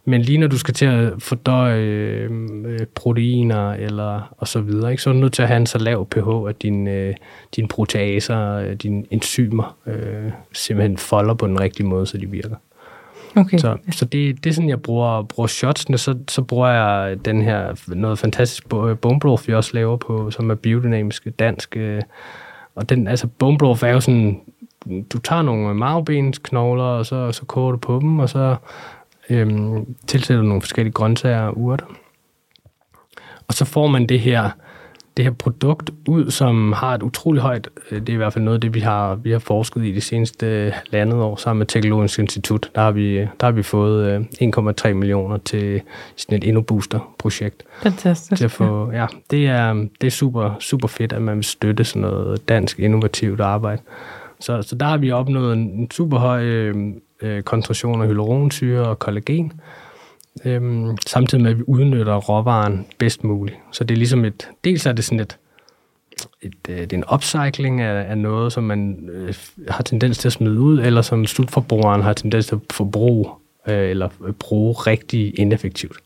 men 0.04 0.22
lige 0.22 0.38
når 0.38 0.46
du 0.46 0.58
skal 0.58 0.74
til 0.74 0.86
at 0.86 1.12
fordøje 1.18 1.80
øh, 1.80 2.86
proteiner 2.94 3.72
eller 3.72 4.34
og 4.38 4.48
så 4.48 4.60
videre, 4.60 4.90
ikke, 4.90 5.02
så 5.02 5.10
er 5.10 5.14
du 5.14 5.20
nødt 5.20 5.32
til 5.32 5.42
at 5.42 5.48
have 5.48 5.56
en 5.56 5.66
så 5.66 5.78
lav 5.78 6.08
pH, 6.08 6.48
at 6.48 6.62
dine 6.62 6.90
øh, 6.90 7.14
din 7.56 7.68
proteaser, 7.68 8.52
øh, 8.52 8.74
dine 8.74 9.04
enzymer 9.10 9.76
øh, 9.86 10.32
simpelthen 10.52 10.98
folder 10.98 11.34
på 11.34 11.46
den 11.46 11.60
rigtige 11.60 11.86
måde, 11.86 12.06
så 12.06 12.18
de 12.18 12.30
virker. 12.30 12.56
Okay. 13.36 13.58
Så, 13.58 13.76
så 13.90 14.04
det, 14.04 14.44
det 14.44 14.50
er 14.50 14.54
sådan, 14.54 14.68
jeg 14.68 14.82
bruger, 14.82 15.22
bruger 15.22 15.46
shotsene. 15.46 15.98
Så, 15.98 16.18
så 16.28 16.42
bruger 16.42 16.68
jeg 16.68 17.24
den 17.24 17.42
her 17.42 17.94
noget 17.94 18.18
fantastisk 18.18 18.68
bone 18.68 19.20
broth, 19.20 19.48
vi 19.48 19.54
også 19.54 19.70
laver 19.74 19.96
på, 19.96 20.30
som 20.30 20.50
er 20.50 20.54
biodynamisk 20.54 21.26
dansk. 21.38 21.76
Øh, 21.76 22.02
og 22.74 22.88
den, 22.88 23.08
altså 23.08 23.26
bone 23.26 23.58
broth 23.58 23.84
er 23.84 23.92
jo 23.92 24.00
sådan, 24.00 24.40
du 25.12 25.18
tager 25.18 25.42
nogle 25.42 25.74
mavebensknogler, 25.74 26.84
og 26.84 27.06
så, 27.06 27.32
så 27.32 27.44
koger 27.44 27.70
du 27.70 27.78
på 27.78 27.98
dem, 28.00 28.18
og 28.18 28.28
så 28.28 28.56
øhm, 29.30 29.94
tilsætter 30.06 30.42
du 30.42 30.48
nogle 30.48 30.62
forskellige 30.62 30.92
grøntsager 30.92 31.42
og 31.42 31.58
urter. 31.58 31.86
Og 33.48 33.54
så 33.54 33.64
får 33.64 33.86
man 33.86 34.06
det 34.06 34.20
her 34.20 34.50
det 35.18 35.24
her 35.24 35.32
produkt 35.32 35.90
ud, 36.08 36.30
som 36.30 36.72
har 36.72 36.94
et 36.94 37.02
utroligt 37.02 37.42
højt, 37.42 37.68
øh, 37.90 38.00
det 38.00 38.08
er 38.08 38.12
i 38.12 38.16
hvert 38.16 38.32
fald 38.32 38.44
noget 38.44 38.56
af 38.56 38.60
det, 38.60 38.74
vi 38.74 38.80
har, 38.80 39.14
vi 39.14 39.30
har 39.30 39.38
forsket 39.38 39.84
i 39.84 39.92
de 39.92 40.00
seneste 40.00 40.74
landet 40.90 41.20
år 41.20 41.36
sammen 41.36 41.58
med 41.58 41.66
Teknologisk 41.66 42.18
Institut. 42.18 42.70
Der 42.74 42.80
har 42.80 42.90
vi, 42.90 43.16
der 43.16 43.44
har 43.44 43.50
vi 43.50 43.62
fået 43.62 44.26
1,3 44.42 44.88
øh, 44.88 44.96
millioner 44.96 45.36
til 45.36 45.80
sådan 46.16 46.38
et 46.38 46.44
InnoBooster-projekt. 46.44 47.62
Fantastisk. 47.82 48.38
Til 48.38 48.44
at 48.44 48.50
få, 48.50 48.90
ja, 48.92 49.06
det 49.30 49.46
er, 49.46 49.72
det 50.00 50.06
er 50.06 50.10
super, 50.10 50.54
super 50.60 50.88
fedt, 50.88 51.12
at 51.12 51.22
man 51.22 51.36
vil 51.36 51.44
støtte 51.44 51.84
sådan 51.84 52.02
noget 52.02 52.48
dansk 52.48 52.78
innovativt 52.78 53.40
arbejde. 53.40 53.82
Så, 54.40 54.62
så 54.62 54.74
der 54.74 54.86
har 54.86 54.96
vi 54.96 55.10
opnået 55.10 55.52
en 55.52 55.90
super 55.90 56.18
høj 56.18 56.44
øh, 56.44 56.94
øh, 57.22 57.42
koncentration 57.42 58.02
af 58.02 58.08
hyaluronsyre 58.08 58.88
og 58.88 58.98
kollagen, 58.98 59.52
øh, 60.44 60.88
samtidig 61.06 61.42
med, 61.42 61.50
at 61.50 61.58
vi 61.58 61.62
udnytter 61.66 62.16
råvaren 62.16 62.86
bedst 62.98 63.24
muligt. 63.24 63.56
Så 63.72 63.84
det 63.84 63.94
er 63.94 63.98
ligesom 63.98 64.24
et, 64.24 64.48
dels 64.64 64.86
er 64.86 64.92
det 64.92 65.04
sådan 65.04 65.20
et, 65.20 65.38
et, 66.42 66.54
øh, 66.68 66.80
det 66.80 66.92
er 66.92 66.96
en 66.96 67.04
upcycling 67.14 67.80
af, 67.80 68.10
af 68.10 68.18
noget, 68.18 68.52
som 68.52 68.64
man 68.64 69.08
øh, 69.12 69.34
har 69.68 69.82
tendens 69.82 70.18
til 70.18 70.28
at 70.28 70.32
smide 70.32 70.60
ud, 70.60 70.80
eller 70.80 71.02
som 71.02 71.26
slutforbrugeren 71.26 72.02
har 72.02 72.12
tendens 72.12 72.46
til 72.46 72.54
at 72.54 72.60
forbruge, 72.72 73.30
øh, 73.68 73.90
eller 73.90 74.08
øh, 74.26 74.32
bruge 74.32 74.72
rigtig 74.72 75.38
ineffektivt. 75.38 75.96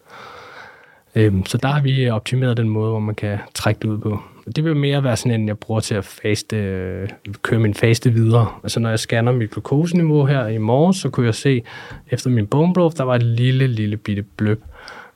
Øh, 1.14 1.34
så 1.46 1.58
der 1.58 1.68
har 1.68 1.82
vi 1.82 2.08
optimeret 2.10 2.56
den 2.56 2.68
måde, 2.68 2.90
hvor 2.90 3.00
man 3.00 3.14
kan 3.14 3.38
trække 3.54 3.78
det 3.82 3.88
ud 3.88 3.98
på. 3.98 4.20
Det 4.56 4.64
vil 4.64 4.76
mere 4.76 5.04
være 5.04 5.16
sådan 5.16 5.40
en, 5.40 5.48
jeg 5.48 5.58
bruger 5.58 5.80
til 5.80 5.94
at 5.94 6.04
faste, 6.04 6.56
øh, 6.56 7.08
køre 7.42 7.60
min 7.60 7.74
faste 7.74 8.10
videre. 8.10 8.48
Altså 8.62 8.80
når 8.80 8.88
jeg 8.88 8.98
scanner 8.98 9.32
mit 9.32 9.50
glukoseniveau 9.50 10.24
her 10.24 10.46
i 10.46 10.58
morgen, 10.58 10.94
så 10.94 11.10
kunne 11.10 11.26
jeg 11.26 11.34
se, 11.34 11.62
efter 12.10 12.30
min 12.30 12.46
bone 12.46 12.74
broth, 12.74 12.96
der 12.96 13.04
var 13.04 13.14
et 13.14 13.22
lille, 13.22 13.66
lille 13.66 13.96
bitte 13.96 14.22
bløb, 14.22 14.62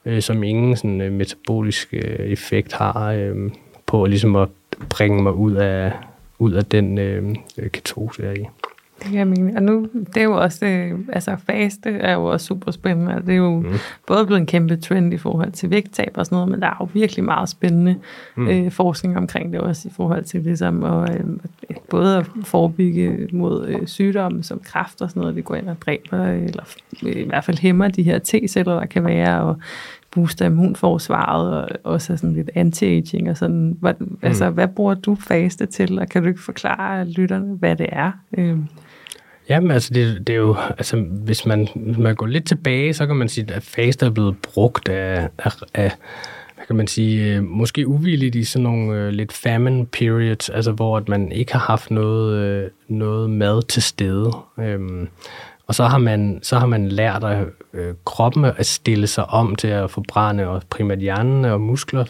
øh, 0.05 0.23
som 0.23 0.43
ingen 0.43 0.77
sådan, 0.77 1.01
øh, 1.01 1.13
metabolisk 1.13 1.89
øh, 1.93 2.03
effekt 2.03 2.73
har 2.73 3.13
øh, 3.13 3.51
på 3.87 4.07
ligesom 4.07 4.37
at 4.37 4.49
bringe 4.89 5.23
mig 5.23 5.33
ud 5.33 5.53
af, 5.53 5.93
ud 6.39 6.53
af 6.53 6.65
den 6.65 6.99
øh, 6.99 7.35
ketose, 7.73 8.23
jeg 8.23 8.31
er 8.31 8.35
i. 8.35 8.47
Det 9.03 9.11
kan 9.11 9.19
jeg 9.19 9.27
mene. 9.27 9.57
Og 9.57 9.63
nu, 9.63 9.89
det 9.95 10.17
er 10.17 10.25
jo 10.25 10.37
også, 10.37 10.67
øh, 10.67 10.99
altså 11.13 11.37
faste 11.47 11.91
er 11.91 12.15
jo 12.15 12.25
også 12.25 12.47
super 12.47 12.71
spændende. 12.71 13.23
Det 13.27 13.33
er 13.33 13.37
jo 13.37 13.61
mm. 13.61 13.73
både 14.07 14.27
blevet 14.27 14.41
en 14.41 14.47
kæmpe 14.47 14.77
trend 14.77 15.15
i 15.15 15.17
forhold 15.17 15.53
til 15.53 15.71
vægttab 15.71 16.13
og 16.15 16.27
sådan 16.27 16.37
noget, 16.37 16.51
men 16.51 16.61
der 16.61 16.67
er 16.67 16.77
jo 16.81 16.89
virkelig 16.93 17.25
meget 17.25 17.49
spændende 17.49 17.97
mm. 18.37 18.49
øh, 18.49 18.71
forskning 18.71 19.17
omkring 19.17 19.53
det 19.53 19.61
også 19.61 19.89
i 19.89 19.93
forhold 19.97 20.25
til 20.25 20.43
ligesom 20.43 20.85
at, 20.85 21.15
øh, 21.15 21.25
både 21.91 22.17
at 22.17 22.27
forebygge 22.45 23.29
mod 23.33 23.67
øh, 23.69 23.87
sygdomme 23.87 24.43
som 24.43 24.61
kræft 24.65 25.03
og 25.03 25.11
sådan 25.11 25.21
noget, 25.21 25.37
det 25.37 25.45
går 25.45 25.55
ind 25.55 25.69
og 25.69 25.77
dræber, 25.87 26.25
eller 26.25 26.63
øh, 27.07 27.17
i 27.17 27.27
hvert 27.27 27.45
fald 27.45 27.59
hæmmer 27.59 27.89
de 27.89 28.03
her 28.03 28.19
T-celler, 28.19 28.73
der 28.73 28.87
kan 28.87 29.05
være, 29.05 29.43
og 29.43 29.57
booster 30.11 30.47
immunforsvaret, 30.47 31.53
og 31.53 31.69
også 31.85 32.17
sådan 32.17 32.33
lidt 32.33 32.51
anti-aging 32.57 33.31
og 33.31 33.37
sådan. 33.37 33.77
Hvad, 33.81 33.95
mm. 33.99 34.19
Altså, 34.23 34.51
hvad 34.51 34.69
bruger 34.69 34.95
du 34.95 35.15
faste 35.15 35.67
til, 35.67 35.99
og 35.99 36.09
kan 36.09 36.23
du 36.23 36.29
ikke 36.29 36.43
forklare 36.43 37.09
lytterne, 37.09 37.55
hvad 37.55 37.77
det 37.77 37.87
er? 37.93 38.13
Øh. 38.39 38.59
Jamen, 39.49 39.71
altså, 39.71 39.95
det, 39.95 40.27
det 40.27 40.33
er 40.33 40.37
jo, 40.37 40.57
altså, 40.79 40.97
hvis 40.97 41.47
man, 41.47 41.69
hvis 41.75 41.99
man 41.99 42.15
går 42.15 42.27
lidt 42.27 42.47
tilbage, 42.47 42.95
så 42.95 43.07
kan 43.07 43.17
man 43.17 43.29
sige, 43.29 43.55
at 43.55 43.63
faste 43.63 44.07
er 44.07 44.11
blevet 44.11 44.37
brugt 44.43 44.89
af, 44.89 45.29
af, 45.39 45.53
af 45.75 45.93
hvad 46.55 46.67
kan 46.67 46.77
man 46.77 46.87
sige, 46.87 47.35
øh, 47.35 47.45
måske 47.45 47.87
uvilligt 47.87 48.35
i 48.35 48.45
sådan 48.45 48.63
nogle 48.63 49.01
øh, 49.01 49.09
lidt 49.09 49.33
famine 49.33 49.87
periods, 49.87 50.49
altså 50.49 50.73
hvor 50.73 50.97
at 50.97 51.09
man 51.09 51.33
ikke 51.33 51.53
har 51.53 51.61
haft 51.61 51.91
noget, 51.91 52.37
øh, 52.37 52.71
noget 52.89 53.31
mad 53.31 53.63
til 53.63 53.83
stede. 53.83 54.31
Øhm, 54.59 55.09
og 55.67 55.75
så 55.75 55.85
har 55.85 55.99
man, 55.99 56.39
så 56.43 56.59
har 56.59 56.67
man 56.67 56.89
lært 56.89 57.25
at 57.25 57.47
øh, 57.73 57.95
kroppen 58.05 58.45
at 58.45 58.67
stille 58.67 59.07
sig 59.07 59.27
om 59.27 59.57
til 59.57 59.69
at 59.69 59.91
forbrænde 59.91 60.47
og 60.47 60.63
primært 60.71 60.99
hjernen 60.99 61.45
og 61.45 61.61
muskler 61.61 62.05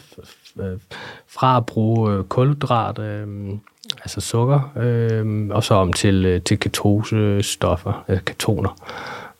øh, 0.59 0.79
fra 1.27 1.57
at 1.57 1.65
bruge 1.65 2.13
øh, 2.13 2.23
kulhydrat, 2.23 2.99
Øh, 2.99 3.27
altså 3.95 4.21
sukker, 4.21 4.73
øh, 4.77 5.47
og 5.49 5.63
så 5.63 5.73
om 5.73 5.93
til, 5.93 6.25
øh, 6.25 6.41
til 6.41 6.59
ketosestoffer, 6.59 8.05
altså 8.07 8.23
ketoner. 8.25 8.77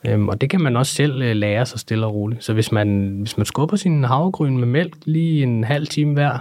Øhm, 0.08 0.30
og 0.30 0.42
det 0.42 0.50
kan 0.50 0.62
man 0.62 0.78
også 0.78 0.94
selv 0.94 1.22
øh, 1.22 1.36
lære 1.36 1.66
sig 1.66 1.80
stille 1.80 2.06
og 2.06 2.14
roligt. 2.14 2.44
Så 2.44 2.54
hvis 2.54 2.72
man, 2.72 3.18
hvis 3.20 3.38
man 3.38 3.46
skubber 3.46 3.78
sin 3.78 4.04
havregryn 4.04 4.58
med 4.58 4.68
mælk 4.68 4.96
lige 5.06 5.44
en 5.44 5.64
halv 5.64 5.88
time 5.88 6.14
hver, 6.14 6.40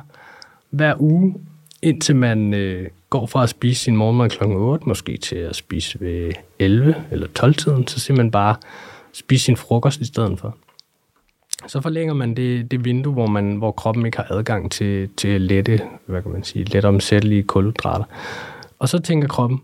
hver 0.70 0.94
uge, 0.98 1.34
indtil 1.82 2.16
man 2.16 2.54
øh, 2.54 2.88
går 3.10 3.26
fra 3.26 3.42
at 3.42 3.48
spise 3.48 3.80
sin 3.80 3.96
morgenmad 3.96 4.30
kl. 4.30 4.44
8, 4.44 4.88
måske 4.88 5.16
til 5.16 5.36
at 5.36 5.56
spise 5.56 6.00
ved 6.00 6.32
11 6.58 6.94
eller 7.10 7.26
12 7.34 7.54
tiden, 7.54 7.86
så 7.86 8.00
simpelthen 8.00 8.30
bare 8.30 8.56
spise 9.12 9.44
sin 9.44 9.56
frokost 9.56 10.00
i 10.00 10.04
stedet 10.04 10.40
for 10.40 10.56
så 11.66 11.80
forlænger 11.80 12.14
man 12.14 12.34
det, 12.34 12.70
det 12.70 12.84
vindue, 12.84 13.12
hvor, 13.12 13.26
man, 13.26 13.56
hvor 13.56 13.72
kroppen 13.72 14.06
ikke 14.06 14.18
har 14.18 14.26
adgang 14.30 14.70
til, 14.70 15.08
til 15.16 15.40
lette, 15.40 15.80
hvad 16.06 16.22
kan 16.22 16.32
man 16.32 16.44
sige, 16.44 16.64
let 16.64 16.84
omsættelige 16.84 17.42
kulhydrater. 17.42 18.04
Og 18.78 18.88
så 18.88 18.98
tænker 18.98 19.28
kroppen, 19.28 19.60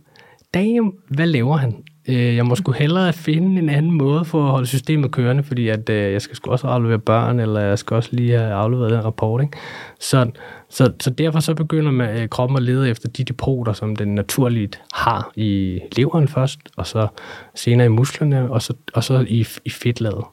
damn, 0.54 0.92
hvad 1.08 1.26
laver 1.26 1.56
han? 1.56 1.84
Øh, 2.08 2.36
jeg 2.36 2.46
må 2.46 2.54
sgu 2.54 2.72
hellere 2.72 3.12
finde 3.12 3.58
en 3.58 3.68
anden 3.68 3.92
måde 3.92 4.24
for 4.24 4.44
at 4.44 4.50
holde 4.50 4.66
systemet 4.66 5.10
kørende, 5.10 5.42
fordi 5.42 5.68
at, 5.68 5.88
øh, 5.88 6.12
jeg 6.12 6.22
skal 6.22 6.36
sgu 6.36 6.50
også 6.50 6.66
aflevere 6.66 6.98
børn, 6.98 7.40
eller 7.40 7.60
jeg 7.60 7.78
skal 7.78 7.94
også 7.94 8.08
lige 8.12 8.38
have 8.38 8.52
afleveret 8.52 8.90
den 8.90 9.04
rapport. 9.04 9.42
Ikke? 9.42 9.58
Så, 10.00 10.30
så, 10.70 10.92
så 11.00 11.10
derfor 11.10 11.40
så 11.40 11.54
begynder 11.54 11.90
man, 11.90 12.18
øh, 12.18 12.28
kroppen 12.28 12.56
at 12.56 12.62
lede 12.62 12.90
efter 12.90 13.08
de 13.08 13.24
depoter, 13.24 13.72
som 13.72 13.96
den 13.96 14.14
naturligt 14.14 14.82
har 14.92 15.32
i 15.36 15.80
leveren 15.96 16.28
først, 16.28 16.60
og 16.76 16.86
så 16.86 17.08
senere 17.54 17.86
i 17.86 17.90
musklerne, 17.90 18.50
og 18.50 18.62
så, 18.62 18.74
og 18.94 19.04
så 19.04 19.24
i, 19.28 19.46
i 19.64 19.70
fedtlaget. 19.70 20.24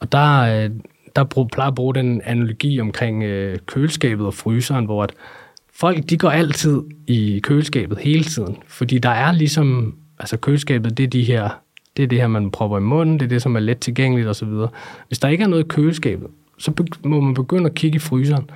Og 0.00 0.12
der, 0.12 0.64
øh, 0.64 0.70
der 1.16 1.24
plejer 1.52 1.68
at 1.68 1.74
bruge 1.74 1.94
den 1.94 2.22
analogi 2.24 2.80
omkring 2.80 3.22
øh, 3.22 3.58
køleskabet 3.66 4.26
og 4.26 4.34
fryseren, 4.34 4.84
hvor 4.84 5.02
at 5.02 5.12
folk 5.72 6.10
de 6.10 6.18
går 6.18 6.30
altid 6.30 6.82
i 7.06 7.40
køleskabet 7.42 7.98
hele 7.98 8.24
tiden, 8.24 8.56
fordi 8.66 8.98
der 8.98 9.10
er 9.10 9.32
ligesom, 9.32 9.94
altså 10.18 10.36
køleskabet, 10.36 10.96
det 10.96 11.04
er 11.04 11.08
de 11.08 11.22
her, 11.22 11.48
det 11.96 12.02
er 12.02 12.06
det 12.06 12.20
her, 12.20 12.26
man 12.26 12.50
propper 12.50 12.78
i 12.78 12.80
munden, 12.80 13.20
det 13.20 13.24
er 13.24 13.28
det, 13.28 13.42
som 13.42 13.56
er 13.56 13.60
let 13.60 13.78
tilgængeligt 13.78 14.28
osv. 14.28 14.48
Hvis 15.08 15.18
der 15.18 15.28
ikke 15.28 15.44
er 15.44 15.48
noget 15.48 15.64
i 15.64 15.68
køleskabet, 15.68 16.28
så 16.58 16.72
må 17.04 17.20
man 17.20 17.34
begynde 17.34 17.66
at 17.66 17.74
kigge 17.74 17.96
i 17.96 17.98
fryseren, 17.98 18.50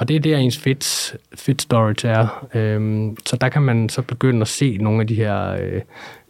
og 0.00 0.08
det 0.08 0.16
er 0.16 0.20
der 0.20 0.36
ens 0.36 0.58
fit, 0.58 1.16
fit 1.34 1.62
storage 1.62 2.08
er. 2.08 2.46
Øhm, 2.54 3.16
så 3.26 3.36
der 3.36 3.48
kan 3.48 3.62
man 3.62 3.88
så 3.88 4.02
begynde 4.02 4.40
at 4.40 4.48
se 4.48 4.76
nogle 4.76 5.00
af 5.00 5.06
de 5.06 5.14
her 5.14 5.50
øh, 5.50 5.80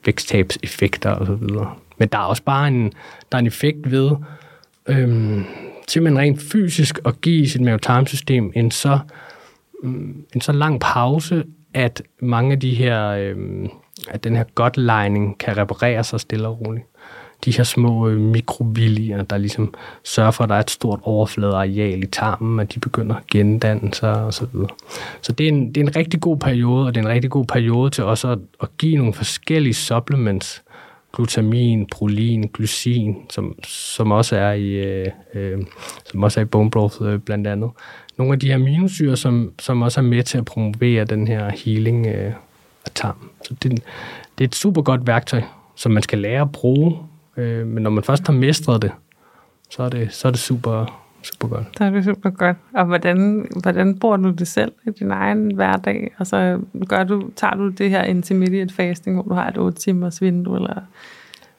væksttabseffekter 0.04 1.14
osv. 1.14 1.48
Men 1.98 2.08
der 2.08 2.18
er 2.18 2.22
også 2.22 2.42
bare 2.42 2.68
en, 2.68 2.92
der 3.32 3.38
er 3.38 3.38
en 3.38 3.46
effekt 3.46 3.90
ved, 3.90 4.10
øhm, 4.86 5.44
simpelthen 5.90 6.18
rent 6.18 6.40
fysisk 6.40 6.98
at 7.04 7.20
give 7.20 7.48
sit 7.48 7.60
mavetarmsystem 7.60 8.52
en 8.54 8.70
så, 8.70 8.98
mm, 9.82 10.24
en 10.34 10.40
så 10.40 10.52
lang 10.52 10.80
pause, 10.80 11.44
at 11.74 12.02
mange 12.22 12.52
af 12.52 12.60
de 12.60 12.74
her, 12.74 13.08
øh, 13.08 13.36
at 14.08 14.24
den 14.24 14.36
her 14.36 14.44
gut 14.54 14.76
lining 14.76 15.38
kan 15.38 15.56
reparere 15.56 16.04
sig 16.04 16.20
stille 16.20 16.48
og 16.48 16.60
roligt. 16.60 16.86
De 17.44 17.56
her 17.56 17.64
små 17.64 18.08
øh, 18.08 18.20
mikrovillier, 18.20 19.22
der 19.22 19.38
ligesom 19.38 19.74
sørger 20.04 20.30
for, 20.30 20.44
at 20.44 20.50
der 20.50 20.56
er 20.56 20.60
et 20.60 20.70
stort 20.70 21.00
overfladeareal 21.02 22.02
i 22.02 22.06
tarmen, 22.06 22.60
at 22.60 22.74
de 22.74 22.80
begynder 22.80 23.16
at 23.16 23.26
gendanne 23.26 23.94
sig 23.94 24.24
og 24.24 24.34
så 24.34 24.46
videre. 24.52 24.68
Så 25.22 25.32
det 25.32 25.44
er, 25.44 25.48
en, 25.48 25.68
det 25.68 25.76
er 25.76 25.84
en 25.84 25.96
rigtig 25.96 26.20
god 26.20 26.36
periode, 26.36 26.86
og 26.86 26.94
det 26.94 27.00
er 27.00 27.04
en 27.04 27.12
rigtig 27.12 27.30
god 27.30 27.44
periode 27.44 27.90
til 27.90 28.04
også 28.04 28.28
at, 28.28 28.38
at 28.62 28.68
give 28.78 28.96
nogle 28.96 29.14
forskellige 29.14 29.74
supplements, 29.74 30.62
glutamin, 31.12 31.86
prolin, 31.86 32.50
glycin, 32.54 33.16
som, 33.30 33.54
som 33.64 34.10
også 34.10 34.36
er 34.36 34.52
i 34.52 34.68
øh, 34.70 35.06
øh, 35.34 35.58
som 36.04 36.22
også 36.22 36.40
er 36.40 36.44
i 36.44 36.46
bone 36.46 36.70
broth 36.70 37.02
øh, 37.02 37.18
blandt 37.18 37.46
andet. 37.46 37.70
Nogle 38.18 38.32
af 38.32 38.40
de 38.40 38.48
her 38.48 38.54
aminosyre, 38.54 39.16
som, 39.16 39.52
som 39.58 39.82
også 39.82 40.00
er 40.00 40.04
med 40.04 40.22
til 40.22 40.38
at 40.38 40.44
promovere 40.44 41.04
den 41.04 41.28
her 41.28 41.50
healing 41.64 42.06
øh, 42.06 42.32
af 42.84 42.90
tarmen. 42.94 43.28
Så 43.44 43.54
det, 43.62 43.72
det 44.38 44.44
er 44.44 44.48
et 44.48 44.54
super 44.54 44.82
godt 44.82 45.06
værktøj, 45.06 45.42
som 45.76 45.92
man 45.92 46.02
skal 46.02 46.18
lære 46.18 46.40
at 46.40 46.52
bruge, 46.52 46.98
øh, 47.36 47.66
men 47.66 47.82
når 47.82 47.90
man 47.90 48.04
først 48.04 48.26
har 48.26 48.32
mestret 48.32 48.82
det, 48.82 48.92
så 49.70 49.82
er 49.82 49.88
det, 49.88 50.12
så 50.12 50.28
er 50.28 50.32
det 50.32 50.40
super, 50.40 51.00
super 51.22 51.48
godt. 51.48 51.66
Så 51.76 51.84
er 51.84 51.90
det 51.90 52.04
super 52.04 52.30
godt. 52.30 52.56
Og 52.74 52.84
hvordan, 52.84 53.48
hvordan 53.62 53.98
bruger 53.98 54.16
du 54.16 54.30
det 54.30 54.48
selv 54.48 54.72
i 54.86 54.90
din 54.90 55.10
egen 55.10 55.54
hverdag? 55.54 56.14
Altså, 56.18 56.60
gør 56.88 57.04
du, 57.04 57.30
tager 57.36 57.54
du 57.54 57.68
det 57.68 57.90
her 57.90 58.02
intermediate 58.02 58.74
fasting, 58.74 59.16
hvor 59.16 59.22
du 59.22 59.34
har 59.34 59.48
et 59.48 59.58
8 59.58 59.78
timers 59.78 60.22
vindue, 60.22 60.56
eller 60.56 60.80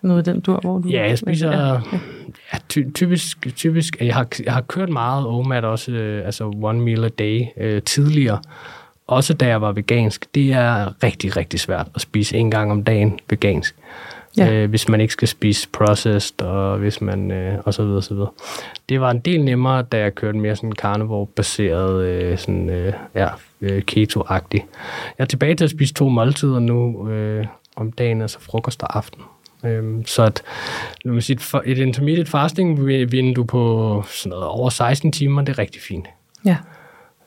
noget 0.02 0.28
i 0.28 0.32
den 0.32 0.42
dur, 0.42 0.60
hvor 0.60 0.80
du... 0.80 0.90
Ja, 0.90 1.08
jeg 1.08 1.18
spiser... 1.18 1.52
Ja, 1.52 1.74
ja 2.54 2.58
ty, 2.70 2.84
typisk, 2.96 3.56
typisk 3.56 4.02
jeg, 4.02 4.16
har, 4.16 4.28
jeg 4.44 4.54
har 4.54 4.62
kørt 4.62 4.90
meget 4.90 5.28
OMAD 5.28 5.64
også, 5.64 5.92
øh, 5.92 6.26
altså 6.26 6.54
one 6.62 6.82
meal 6.82 7.06
a 7.06 7.10
day, 7.10 7.42
øh, 7.58 7.82
tidligere. 7.82 8.40
Også 9.08 9.34
da 9.34 9.48
jeg 9.48 9.62
var 9.62 9.72
vegansk. 9.72 10.36
Det 10.36 10.54
er 10.54 11.04
rigtig, 11.04 11.38
rigtig 11.38 11.60
svært 11.60 11.88
at 11.96 12.02
spise 12.02 12.38
en 12.38 12.52
gang 12.52 12.72
om 12.72 12.84
dagen 12.84 13.20
vegansk. 13.30 13.76
Ja. 14.38 14.52
Øh, 14.52 14.70
hvis 14.70 14.90
man 14.90 15.02
ikke 15.02 15.14
skal 15.14 15.28
spise 15.28 15.70
processed, 15.70 16.42
og 16.42 16.78
hvis 16.78 17.02
man, 17.02 17.32
øh, 17.32 17.60
og 17.66 17.74
så 17.74 17.84
videre, 17.84 18.02
så 18.02 18.14
videre. 18.14 18.30
Det 18.90 19.02
var 19.02 19.12
en 19.12 19.20
del 19.20 19.44
nemmere, 19.44 19.82
da 19.82 19.98
jeg 19.98 20.16
kørte 20.16 20.38
mere 20.38 20.56
sådan 20.56 20.74
carnivore-baseret, 20.74 22.06
øh, 22.06 22.38
sådan, 22.38 22.70
øh, 22.70 22.94
ja, 23.16 23.28
øh, 23.62 23.82
keto-agtig. 23.92 24.66
Jeg 25.18 25.24
er 25.24 25.26
tilbage 25.26 25.56
til 25.56 25.64
at 25.64 25.72
spise 25.72 25.94
to 25.94 26.10
måltider 26.10 26.60
nu 26.60 27.10
øh, 27.10 27.46
om 27.76 27.92
dagen, 27.92 28.22
altså 28.22 28.40
frokost 28.40 28.84
og 28.84 28.98
aften. 28.98 29.22
Øhm, 29.64 30.06
så 30.06 30.24
at, 30.24 30.44
når 31.06 31.14
man 31.14 31.22
siger, 31.22 31.62
et 31.66 31.78
intermediate 31.78 32.32
fasting 32.32 32.88
vindue 32.88 33.48
på 33.48 34.04
sådan 34.08 34.30
noget 34.30 34.46
over 34.46 34.70
16 34.70 35.12
timer, 35.12 35.42
det 35.42 35.54
er 35.54 35.60
rigtig 35.60 35.82
fint. 35.82 36.08
Ja. 36.46 36.58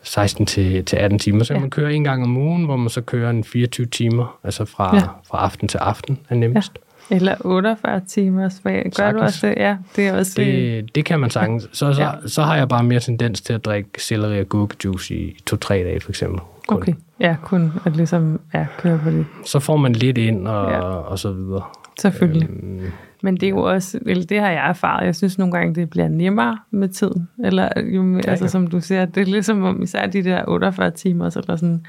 16 0.02 0.46
til, 0.46 0.84
til 0.84 0.96
18 0.96 1.18
timer, 1.18 1.44
så 1.44 1.54
ja. 1.54 1.60
man 1.60 1.70
kører 1.70 1.90
en 1.90 2.04
gang 2.04 2.22
om 2.22 2.36
ugen, 2.36 2.64
hvor 2.64 2.76
man 2.76 2.88
så 2.88 3.00
kører 3.00 3.30
en 3.30 3.44
24 3.44 3.86
timer, 3.86 4.38
altså 4.44 4.64
fra, 4.64 4.96
ja. 4.96 5.02
fra 5.28 5.38
aften 5.38 5.68
til 5.68 5.78
aften 5.78 6.18
er 6.28 6.34
nemmest. 6.34 6.72
Ja. 6.74 6.83
Eller 7.10 7.34
48 7.40 8.00
timer 8.08 8.48
svag. 8.48 8.82
Gør 8.84 8.90
sagtens. 8.90 9.20
du 9.20 9.24
også 9.24 9.46
det? 9.46 9.54
Ja, 9.56 9.76
det 9.96 10.06
er 10.08 10.18
også 10.18 10.32
det. 10.36 10.94
Det 10.94 11.04
kan 11.04 11.20
man 11.20 11.30
sagtens. 11.30 11.68
Så, 11.72 11.92
så, 11.92 12.02
ja. 12.02 12.10
så 12.26 12.42
har 12.42 12.56
jeg 12.56 12.68
bare 12.68 12.84
mere 12.84 13.00
tendens 13.00 13.40
til 13.40 13.52
at 13.52 13.64
drikke 13.64 13.90
selleri 13.98 14.40
og 14.40 14.48
gurkejuice 14.48 15.14
i 15.14 15.36
to-tre 15.46 15.74
dage, 15.74 16.00
for 16.00 16.10
eksempel. 16.10 16.40
Kun. 16.66 16.76
Okay, 16.76 16.92
ja, 17.20 17.36
kun 17.42 17.72
at 17.84 17.96
ligesom 17.96 18.40
ja, 18.54 18.66
køre 18.78 18.98
på 18.98 19.10
det. 19.10 19.26
Så 19.44 19.60
får 19.60 19.76
man 19.76 19.92
lidt 19.92 20.18
ind 20.18 20.48
og, 20.48 20.70
ja. 20.70 20.80
og 20.80 21.18
så 21.18 21.32
videre. 21.32 21.62
Selvfølgelig. 22.00 22.48
Øhm, 22.50 22.92
men 23.24 23.34
det 23.34 23.42
er 23.42 23.50
jo 23.50 23.62
også, 23.62 23.98
eller 24.06 24.24
det 24.24 24.40
har 24.40 24.50
jeg 24.50 24.68
erfaret, 24.68 25.06
jeg 25.06 25.14
synes 25.14 25.38
nogle 25.38 25.52
gange, 25.52 25.74
det 25.74 25.90
bliver 25.90 26.08
nemmere 26.08 26.58
med 26.70 26.88
tiden. 26.88 27.28
Eller 27.44 27.68
jo, 27.80 28.12
ja, 28.12 28.30
altså, 28.30 28.44
ja. 28.44 28.48
som 28.48 28.66
du 28.66 28.80
siger, 28.80 29.04
det 29.04 29.20
er 29.20 29.26
ligesom 29.26 29.62
om, 29.62 29.82
især 29.82 30.06
de 30.06 30.24
der 30.24 30.44
48 30.48 30.90
timer, 30.90 31.30
så 31.30 31.40
der 31.40 31.56
sådan, 31.56 31.86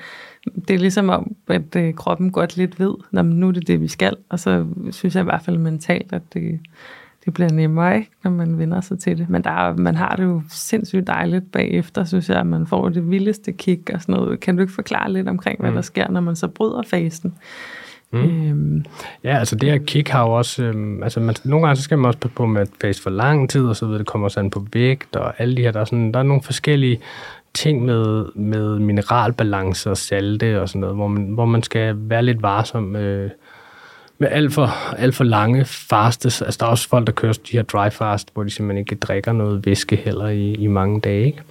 det 0.68 0.74
er 0.74 0.78
ligesom 0.78 1.10
om, 1.10 1.36
at 1.48 1.76
øh, 1.76 1.94
kroppen 1.94 2.32
godt 2.32 2.58
lidt 2.58 2.80
ved, 2.80 2.94
når 3.12 3.22
nu 3.22 3.48
er 3.48 3.52
det 3.52 3.68
det, 3.68 3.82
vi 3.82 3.88
skal. 3.88 4.16
Og 4.30 4.40
så 4.40 4.66
synes 4.92 5.16
jeg 5.16 5.22
i 5.22 5.24
hvert 5.24 5.42
fald 5.42 5.58
mentalt, 5.58 6.14
at 6.14 6.22
det, 6.34 6.60
det 7.26 7.34
bliver 7.34 7.50
nemmere, 7.50 7.98
ikke, 7.98 8.12
når 8.24 8.32
man 8.32 8.58
vender 8.58 8.82
sig 8.82 9.00
til 9.00 9.18
det. 9.18 9.30
Men 9.30 9.44
der 9.44 9.52
er, 9.52 9.78
man 9.78 9.96
har 9.96 10.16
det 10.16 10.24
jo 10.24 10.42
sindssygt 10.50 11.08
dejligt 11.08 11.52
bagefter, 11.52 12.04
synes 12.04 12.30
jeg, 12.30 12.40
at 12.40 12.48
man 12.48 12.68
får 12.68 12.90
det 12.90 13.10
vildeste 13.12 13.52
kick 13.52 13.90
og 13.94 14.02
sådan 14.02 14.16
noget. 14.16 14.40
Kan 14.40 14.56
du 14.56 14.62
ikke 14.62 14.74
forklare 14.74 15.14
lidt 15.14 15.28
omkring, 15.28 15.60
hvad 15.60 15.70
mm. 15.70 15.76
der 15.76 15.82
sker, 15.82 16.10
når 16.10 16.22
man 16.22 16.36
så 16.36 16.48
bryder 16.48 16.82
fasen? 16.88 17.34
Mm. 18.16 18.50
Øhm. 18.50 18.86
Ja, 19.24 19.38
altså 19.38 19.56
det 19.56 19.72
her 19.72 19.78
kick 19.78 20.10
har 20.10 20.24
jo 20.24 20.32
også, 20.32 20.64
øhm, 20.64 21.04
altså 21.04 21.20
man, 21.20 21.36
nogle 21.44 21.66
gange 21.66 21.76
så 21.76 21.84
skal 21.84 21.98
man 21.98 22.06
også 22.06 22.20
på 22.36 22.46
med 22.46 22.62
at 22.62 22.70
face 22.82 23.02
for 23.02 23.10
lang 23.10 23.50
tid, 23.50 23.66
og 23.66 23.76
så 23.76 23.86
videre, 23.86 24.00
det 24.00 24.08
kommer 24.08 24.30
sådan 24.30 24.50
på 24.50 24.68
vægt, 24.74 25.16
og 25.16 25.34
alle 25.42 25.58
de 25.58 25.62
her, 25.62 25.72
der 25.72 25.80
er, 25.80 25.86
sådan, 25.86 26.12
der 26.12 26.20
er 26.20 26.24
nogle 26.24 26.44
forskellige 26.44 27.00
ting 27.54 27.86
med, 27.86 28.26
med 28.36 28.80
mineralbalance 28.80 29.90
og 29.90 29.98
salte 29.98 30.62
og 30.62 30.70
sådan 30.70 30.80
noget, 30.80 30.96
hvor 30.96 31.08
man, 31.08 31.24
hvor 31.24 31.46
man 31.46 31.64
skal 31.64 31.96
være 31.98 32.24
lidt 32.24 32.42
varsom 32.42 32.96
øh, 32.96 33.30
med 34.18 34.28
alt 34.32 34.54
for, 34.54 34.96
alt 34.98 35.16
for 35.16 35.24
lange 35.24 35.66
fastes. 35.66 36.42
Altså 36.42 36.58
der 36.60 36.66
er 36.66 36.70
også 36.70 36.90
folk, 36.90 37.08
der 37.08 37.14
kører 37.14 37.34
de 37.34 37.58
her 37.58 37.64
dry 37.64 37.90
fast, 37.90 38.34
hvor 38.34 38.44
de 38.44 38.50
simpelthen 38.50 38.78
ikke 38.78 38.96
drikker 38.96 39.32
noget 39.32 39.66
væske 39.66 39.96
heller 39.96 40.28
i, 40.28 40.54
i 40.54 40.68
mange 40.68 41.02
dage. 41.02 41.26
Ikke? 41.26 41.42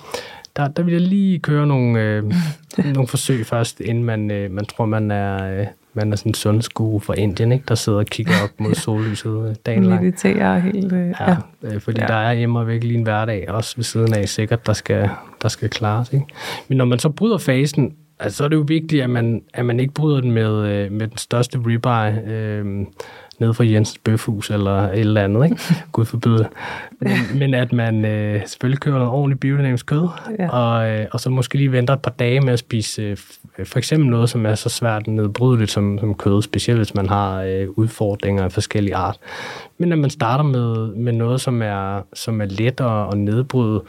Der, 0.56 0.68
der 0.68 0.82
vil 0.82 0.92
jeg 0.92 1.00
lige 1.00 1.38
køre 1.38 1.66
nogle, 1.66 2.00
øh, 2.00 2.24
nogle 2.94 3.08
forsøg 3.08 3.46
først, 3.46 3.80
inden 3.80 4.04
man, 4.04 4.30
øh, 4.30 4.50
man 4.50 4.64
tror, 4.64 4.86
man 4.86 5.10
er, 5.10 5.60
øh, 5.60 5.66
man 5.95 6.12
er 6.12 6.16
sådan 6.16 6.30
en 6.30 6.34
sundhedsguru 6.34 6.99
fra 6.99 7.14
Indien, 7.14 7.53
ikke? 7.53 7.64
der 7.68 7.74
sidder 7.74 7.99
og 7.99 8.07
kigger 8.07 8.32
op 8.45 8.51
mod 8.61 8.74
sollyset 8.84 9.49
øh, 9.49 9.55
dagen 9.66 9.84
lang. 9.84 10.03
Mediterer 10.05 10.59
helt. 10.59 10.92
Øh, 10.92 11.14
ja, 11.20 11.30
ja. 11.30 11.36
Øh, 11.62 11.80
fordi 11.80 12.01
ja. 12.01 12.07
der 12.07 12.14
er 12.14 12.32
hjemme 12.32 12.59
og 12.59 12.66
væk 12.66 12.82
lige 12.82 12.99
en 12.99 13.03
hverdag, 13.03 13.51
også 13.51 13.76
ved 13.76 13.84
siden 13.84 14.14
af 14.14 14.28
sikkert, 14.28 14.66
der 14.66 14.72
skal, 14.72 15.11
der 15.42 15.49
skal 15.49 15.70
klares. 15.70 16.12
Ikke? 16.12 16.26
Men 16.68 16.78
når 16.78 16.84
man 16.84 16.99
så 16.99 17.09
bryder 17.09 17.38
fasen, 17.38 17.95
altså, 18.18 18.36
så 18.36 18.45
er 18.45 18.49
det 18.49 18.57
jo 18.57 18.64
vigtigt, 18.68 19.03
at 19.03 19.11
man, 19.11 19.42
at 19.55 19.66
man 19.66 19.80
ikke 19.80 19.95
bryder 19.95 20.20
den 20.20 20.32
med, 20.32 20.68
øh, 20.68 20.92
med 20.92 21.09
den 21.09 21.18
største 21.18 21.59
ribeye, 21.66 22.32
øh, 22.32 22.86
nede 23.41 23.55
fra 23.55 23.64
Jens 23.64 23.99
Bøfhus 24.05 24.51
eller 24.51 24.91
et 24.91 25.01
eller 25.01 25.24
andet, 25.24 25.45
ikke? 25.45 25.61
Gud 25.93 26.05
forbyde. 26.05 26.49
Men, 27.35 27.55
at 27.55 27.72
man 27.72 28.05
øh, 28.05 28.41
selvfølgelig 28.47 28.80
kører 28.80 28.99
noget 28.99 29.12
ordentligt 29.12 29.41
biodynamisk 29.41 29.87
kød, 29.87 30.09
ja. 30.39 30.49
og, 30.49 30.91
øh, 30.91 31.07
og 31.12 31.20
så 31.20 31.30
måske 31.30 31.59
lige 31.59 31.72
venter 31.72 31.95
et 31.95 32.03
par 32.03 32.11
dage 32.11 32.41
med 32.41 32.53
at 32.53 32.59
spise 32.59 33.03
øh, 33.03 33.16
for 33.64 33.78
eksempel 33.78 34.11
noget, 34.11 34.30
som 34.30 34.47
er 34.47 34.55
så 34.55 34.68
svært 34.68 35.07
nedbrydeligt 35.07 35.70
som, 35.70 35.99
som 35.99 36.14
kød, 36.14 36.43
specielt 36.43 36.78
hvis 36.78 36.95
man 36.95 37.09
har 37.09 37.43
øh, 37.43 37.68
udfordringer 37.70 38.45
af 38.45 38.53
forskellige 38.53 38.97
art. 38.97 39.18
Men 39.78 39.93
at 39.93 39.99
man 39.99 40.11
starter 40.11 40.45
med, 40.45 40.95
med 40.95 41.12
noget, 41.12 41.41
som 41.41 41.62
er, 41.62 42.03
som 42.14 42.41
er 42.41 42.47
let 42.47 42.80
at, 42.80 43.12
at 43.12 43.18
nedbryde, 43.18 43.82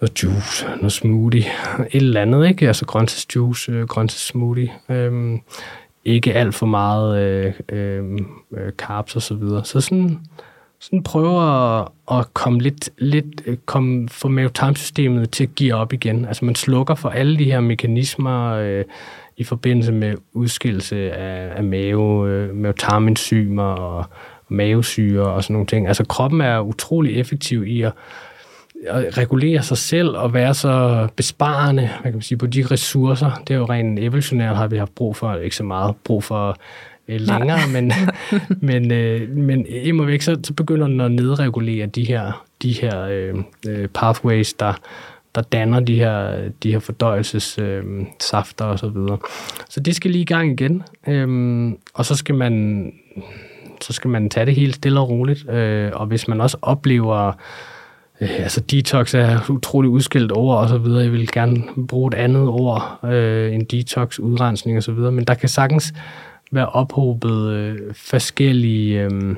noget 0.00 0.22
juice, 0.22 0.66
noget 0.76 0.92
smoothie, 0.92 1.44
et 1.90 2.02
eller 2.02 2.22
andet, 2.22 2.48
ikke? 2.48 2.66
Altså 2.66 2.84
grøntsagsjuice, 2.86 3.72
øh, 3.72 3.86
grøntsagssmoothie. 3.86 4.72
Øhm, 4.88 5.40
ikke 6.08 6.34
alt 6.34 6.54
for 6.54 6.66
meget 6.66 7.18
øh, 7.18 7.52
øh, 7.68 8.04
øh, 8.56 8.72
carbs 8.72 9.16
og 9.16 9.22
så 9.22 9.34
videre. 9.34 9.64
Så 9.64 9.80
sådan, 9.80 10.18
sådan 10.80 11.02
prøver 11.02 11.40
at, 11.40 11.88
at 12.10 12.34
komme 12.34 12.60
lidt, 12.60 12.90
lidt 12.98 13.42
øh, 13.46 13.56
komme, 13.66 14.08
få 14.08 14.28
mavetarmsystemet 14.28 15.30
til 15.30 15.44
at 15.44 15.54
give 15.54 15.74
op 15.74 15.92
igen. 15.92 16.24
Altså 16.24 16.44
man 16.44 16.54
slukker 16.54 16.94
for 16.94 17.08
alle 17.08 17.38
de 17.38 17.44
her 17.44 17.60
mekanismer 17.60 18.52
øh, 18.52 18.84
i 19.36 19.44
forbindelse 19.44 19.92
med 19.92 20.14
udskillelse 20.32 21.12
af, 21.12 21.56
af 21.56 21.64
mave, 21.64 22.30
øh, 22.30 22.54
mavetarmenzymer 22.54 23.62
og 23.62 24.04
mavesyre 24.48 25.26
og 25.26 25.42
sådan 25.42 25.54
nogle 25.54 25.66
ting. 25.66 25.88
Altså 25.88 26.04
kroppen 26.04 26.40
er 26.40 26.60
utrolig 26.60 27.20
effektiv 27.20 27.66
i 27.66 27.82
at 27.82 27.92
at 28.86 29.18
regulere 29.18 29.62
sig 29.62 29.78
selv 29.78 30.08
og 30.08 30.34
være 30.34 30.54
så 30.54 31.08
besparende 31.16 31.82
hvad 31.82 32.02
kan 32.02 32.12
man 32.12 32.22
sige, 32.22 32.38
på 32.38 32.46
de 32.46 32.66
ressourcer. 32.70 33.42
Det 33.48 33.54
er 33.54 33.58
jo 33.58 33.64
rent 33.64 33.98
evolutionært, 33.98 34.56
har 34.56 34.66
vi 34.66 34.76
haft 34.76 34.94
brug 34.94 35.16
for, 35.16 35.34
ikke 35.34 35.56
så 35.56 35.64
meget 35.64 35.96
brug 36.04 36.24
for 36.24 36.56
øh, 37.08 37.20
længere, 37.20 37.58
men, 37.72 37.92
men, 38.70 38.92
øh, 38.92 39.36
men 39.36 39.66
imod 39.68 40.06
væk, 40.06 40.22
så, 40.22 40.36
så 40.44 40.52
begynder 40.52 40.86
den 40.86 41.00
at 41.00 41.10
nedregulere 41.10 41.86
de 41.86 42.04
her, 42.04 42.44
de 42.62 42.72
her 42.72 43.02
øh, 43.02 43.34
øh, 43.68 43.88
pathways, 43.88 44.52
der, 44.52 44.72
der 45.34 45.42
danner 45.42 45.80
de 45.80 45.94
her, 45.94 46.48
de 46.62 46.72
her 46.72 46.78
fordøjelsessafter 46.78 48.66
øh, 48.66 48.72
og 48.72 48.78
så 48.78 48.88
videre. 48.88 49.18
Så 49.68 49.80
det 49.80 49.96
skal 49.96 50.10
lige 50.10 50.22
i 50.22 50.24
gang 50.24 50.52
igen, 50.52 50.82
øh, 51.08 51.72
og 51.94 52.04
så 52.04 52.14
skal 52.14 52.34
man 52.34 52.92
så 53.80 53.92
skal 53.92 54.10
man 54.10 54.30
tage 54.30 54.46
det 54.46 54.54
helt 54.54 54.74
stille 54.74 55.00
og 55.00 55.08
roligt, 55.08 55.50
øh, 55.50 55.90
og 55.94 56.06
hvis 56.06 56.28
man 56.28 56.40
også 56.40 56.56
oplever 56.62 57.32
Øh, 58.20 58.30
altså 58.38 58.60
detox 58.60 59.14
er 59.14 59.50
utrolig 59.50 59.90
udskilt 59.90 60.32
over 60.32 60.56
og 60.56 60.68
så 60.68 60.78
videre. 60.78 61.02
Jeg 61.02 61.12
vil 61.12 61.32
gerne 61.32 61.62
bruge 61.88 62.08
et 62.08 62.14
andet 62.14 62.48
ord 62.48 62.98
øh, 63.04 63.54
end 63.54 63.66
detox, 63.66 64.18
udrensning 64.18 64.76
og 64.76 64.82
så 64.82 64.92
videre, 64.92 65.12
men 65.12 65.24
der 65.24 65.34
kan 65.34 65.48
sagtens 65.48 65.94
være 66.52 66.68
ophobet 66.68 67.52
øh, 67.52 67.78
forskellige 67.94 69.00
øh, 69.00 69.36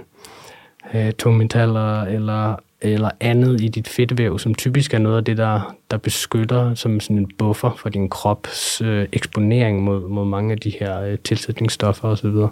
øh, 0.95 1.13
tungmetaller 1.13 2.03
eller, 2.03 2.57
eller 2.81 3.11
andet 3.21 3.61
i 3.61 3.69
dit 3.69 3.89
fedtvæv, 3.89 4.39
som 4.39 4.55
typisk 4.55 4.95
er 4.95 4.99
noget 4.99 5.17
af 5.17 5.25
det, 5.25 5.37
der, 5.37 5.77
der 5.91 5.97
beskytter 5.97 6.75
som 6.75 7.01
sådan 7.01 7.19
en 7.19 7.31
buffer 7.39 7.71
for 7.79 7.89
din 7.89 8.09
krops 8.09 8.83
øh, 8.85 9.07
eksponering 9.13 9.83
mod, 9.83 10.09
mod 10.09 10.27
mange 10.27 10.53
af 10.53 10.59
de 10.59 10.71
her 10.81 11.01
øh, 11.01 11.19
tilsætningsstoffer 11.19 12.09
osv. 12.09 12.17
Så, 12.17 12.31
videre. 12.31 12.51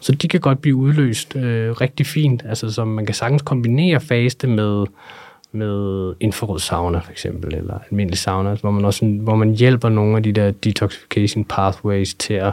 så 0.00 0.12
de 0.12 0.28
kan 0.28 0.40
godt 0.40 0.60
blive 0.60 0.76
udløst 0.76 1.36
øh, 1.36 1.72
rigtig 1.72 2.06
fint, 2.06 2.42
altså 2.48 2.70
som 2.72 2.88
man 2.88 3.06
kan 3.06 3.14
sagtens 3.14 3.42
kombinere 3.42 4.00
faste 4.00 4.46
med 4.46 4.86
med 5.58 6.14
infrarød 6.20 6.58
sauna 6.58 6.98
for 6.98 7.10
eksempel, 7.10 7.54
eller 7.54 7.78
almindelig 7.90 8.18
sauna, 8.18 8.54
hvor 8.54 8.70
man, 8.70 8.84
også, 8.84 9.06
hvor 9.06 9.36
man 9.36 9.54
hjælper 9.54 9.88
nogle 9.88 10.16
af 10.16 10.22
de 10.22 10.32
der 10.32 10.50
detoxification 10.50 11.44
pathways 11.44 12.14
til 12.14 12.34
at 12.34 12.52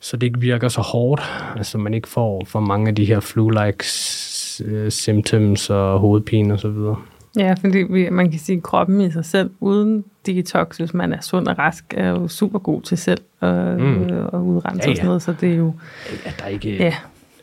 så 0.00 0.16
det 0.16 0.26
ikke 0.26 0.40
virker 0.40 0.68
så 0.68 0.80
hårdt, 0.80 1.22
altså 1.56 1.78
man 1.78 1.94
ikke 1.94 2.08
får 2.08 2.44
for 2.46 2.60
mange 2.60 2.88
af 2.88 2.94
de 2.94 3.04
her 3.04 3.20
flu-like 3.20 3.84
øh, 4.64 4.90
symptoms 4.90 5.70
og 5.70 5.98
hovedpine 5.98 6.54
og 6.54 6.60
så 6.60 6.68
videre. 6.68 6.96
Ja, 7.36 7.54
fordi 7.60 8.08
man 8.10 8.30
kan 8.30 8.40
sige, 8.40 8.56
at 8.56 8.62
kroppen 8.62 9.00
i 9.00 9.10
sig 9.10 9.24
selv, 9.24 9.50
uden 9.60 10.04
detox, 10.26 10.76
hvis 10.76 10.94
man 10.94 11.12
er 11.12 11.20
sund 11.20 11.46
og 11.46 11.58
rask, 11.58 11.84
er 11.96 12.08
jo 12.08 12.28
super 12.28 12.58
god 12.58 12.82
til 12.82 12.98
selv 12.98 13.20
at, 13.40 13.80
mm. 13.80 14.02
at 14.32 14.38
udrense 14.38 14.80
ja, 14.80 14.86
ja. 14.86 14.90
og 14.90 14.96
sådan 14.96 15.06
noget, 15.06 15.22
så 15.22 15.34
det 15.40 15.52
er 15.52 15.56
jo... 15.56 15.74
Ja, 16.26 16.30
der 16.38 16.44
er 16.44 16.48
ikke, 16.48 16.76
ja. 16.76 16.94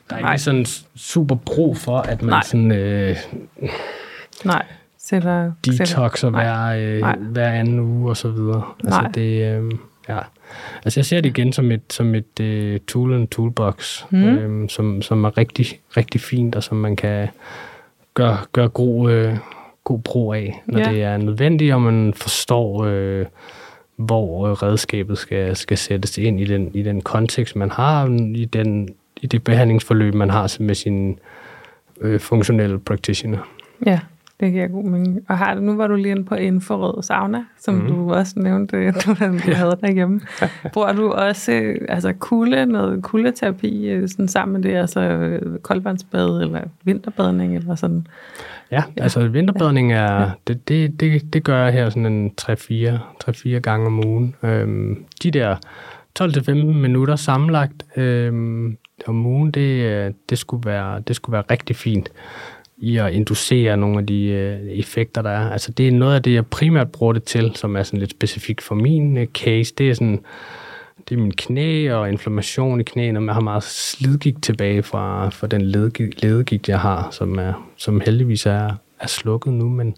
der 0.09 0.15
er 0.15 0.31
ikke 0.31 0.43
sådan 0.43 0.65
super 0.95 1.35
brug 1.35 1.77
for, 1.77 1.97
at 1.97 2.21
man 2.21 2.29
Nej. 2.29 2.43
sådan... 2.43 2.71
Øh, 2.71 3.17
Nej. 4.45 4.65
Sætter, 4.97 5.51
detoxer 5.65 6.29
hver, 6.29 6.65
øh, 6.65 7.21
hver 7.31 7.49
anden 7.49 7.79
uge 7.79 8.09
og 8.09 8.17
så 8.17 8.29
videre. 8.29 8.63
Altså 8.83 9.01
Nej. 9.01 9.11
det, 9.11 9.55
øh, 9.55 9.71
ja. 10.09 10.19
Altså 10.85 10.99
jeg 10.99 11.05
ser 11.05 11.21
det 11.21 11.29
igen 11.29 11.53
som 11.53 11.71
et, 11.71 11.81
som 11.89 12.15
et 12.15 12.39
uh, 12.39 12.85
tool 12.87 13.13
and 13.13 13.27
toolbox, 13.27 14.03
mm. 14.09 14.23
øh, 14.23 14.69
som, 14.69 15.01
som 15.01 15.23
er 15.23 15.37
rigtig, 15.37 15.65
rigtig 15.97 16.21
fint, 16.21 16.55
og 16.55 16.63
som 16.63 16.77
man 16.77 16.95
kan 16.95 17.27
gøre, 18.13 18.37
gøre 18.51 18.69
god, 18.69 19.11
øh, 19.11 19.37
god 19.83 19.99
brug 19.99 20.33
af, 20.33 20.63
når 20.65 20.79
ja. 20.79 20.91
det 20.91 21.03
er 21.03 21.17
nødvendigt, 21.17 21.73
og 21.73 21.81
man 21.81 22.13
forstår, 22.13 22.83
øh, 22.83 23.25
hvor 23.95 24.63
redskabet 24.63 25.17
skal, 25.17 25.55
skal 25.55 25.77
sættes 25.77 26.17
ind 26.17 26.41
i 26.41 26.45
den, 26.45 26.71
i 26.73 26.83
den 26.83 27.01
kontekst, 27.01 27.55
man 27.55 27.71
har, 27.71 28.07
i 28.35 28.45
den 28.45 28.89
i 29.21 29.27
det 29.27 29.43
behandlingsforløb, 29.43 30.13
man 30.13 30.29
har 30.29 30.57
med 30.59 30.75
sin 30.75 31.19
øh, 32.01 32.19
funktionelle 32.19 32.79
practitioner. 32.79 33.37
Ja, 33.85 33.99
det 34.39 34.51
giver 34.51 34.67
god 34.67 34.83
mening. 34.83 35.21
Og 35.29 35.37
har 35.37 35.55
du, 35.55 35.61
nu 35.61 35.75
var 35.75 35.87
du 35.87 35.95
lige 35.95 36.11
inde 36.11 36.23
på 36.23 36.35
infrarød 36.35 37.03
sauna, 37.03 37.45
som 37.57 37.75
mm. 37.75 37.87
du 37.87 38.13
også 38.13 38.33
nævnte, 38.35 38.77
du, 38.77 39.15
ja. 39.17 39.53
havde 39.53 39.77
derhjemme. 39.81 40.21
Bruger 40.73 40.93
du 40.93 41.11
også 41.11 41.51
øh, 41.51 41.77
altså 41.89 42.13
kulde, 42.13 42.65
noget 42.65 43.03
kuldeterapi 43.03 43.89
øh, 43.89 44.09
sådan 44.09 44.27
sammen 44.27 44.53
med 44.61 44.71
det, 44.71 44.77
altså 44.77 44.99
øh, 45.01 45.59
koldvandsbad 45.59 46.41
eller 46.41 46.61
vinterbadning 46.83 47.55
eller 47.55 47.75
sådan? 47.75 48.07
Ja, 48.71 48.83
ja. 48.97 49.03
altså 49.03 49.27
vinterbadning 49.27 49.93
er, 49.93 50.21
ja. 50.21 50.31
det, 50.47 50.67
det, 50.67 50.99
det, 50.99 51.33
det 51.33 51.43
gør 51.43 51.63
jeg 51.63 51.73
her 51.73 51.89
sådan 51.89 52.05
en 52.05 52.31
3-4 52.41 53.59
gange 53.59 53.85
om 53.85 54.05
ugen. 54.07 54.35
Øhm, 54.43 55.05
de 55.23 55.31
der 55.31 55.55
12-15 56.19 56.53
minutter 56.53 57.15
sammenlagt 57.15 57.85
øhm, 57.97 58.77
om 59.07 59.25
ugen, 59.25 59.51
det, 59.51 60.15
det, 60.29 60.37
skulle 60.37 60.69
være, 60.69 60.99
det 60.99 61.15
skulle 61.15 61.33
være 61.33 61.43
rigtig 61.51 61.75
fint 61.75 62.11
i 62.81 62.97
at 62.97 63.13
inducere 63.13 63.77
nogle 63.77 63.99
af 63.99 64.05
de 64.05 64.23
øh, 64.23 64.59
effekter, 64.69 65.21
der 65.21 65.29
er. 65.29 65.49
Altså 65.49 65.71
det 65.71 65.87
er 65.87 65.91
noget 65.91 66.15
af 66.15 66.23
det, 66.23 66.33
jeg 66.33 66.45
primært 66.45 66.91
bruger 66.91 67.13
det 67.13 67.23
til, 67.23 67.51
som 67.55 67.75
er 67.75 67.83
sådan 67.83 67.99
lidt 67.99 68.11
specifikt 68.11 68.61
for 68.61 68.75
min 68.75 69.17
øh, 69.17 69.27
case. 69.27 69.73
Det 69.77 69.89
er 69.89 69.93
sådan, 69.93 70.19
det 71.09 71.15
er 71.15 71.19
min 71.19 71.31
knæ 71.31 71.91
og 71.91 72.09
inflammation 72.09 72.79
i 72.79 72.83
knæene, 72.83 73.19
og 73.19 73.25
jeg 73.25 73.33
har 73.33 73.41
meget 73.41 73.63
slidgigt 73.63 74.43
tilbage 74.43 74.83
fra, 74.83 75.29
fra 75.29 75.47
den 75.47 75.61
ledegigt, 75.61 76.69
jeg 76.69 76.79
har, 76.79 77.07
som, 77.11 77.39
er, 77.39 77.69
som 77.77 78.01
heldigvis 78.05 78.45
er, 78.45 78.69
er 78.99 79.07
slukket 79.07 79.53
nu, 79.53 79.69
men, 79.69 79.95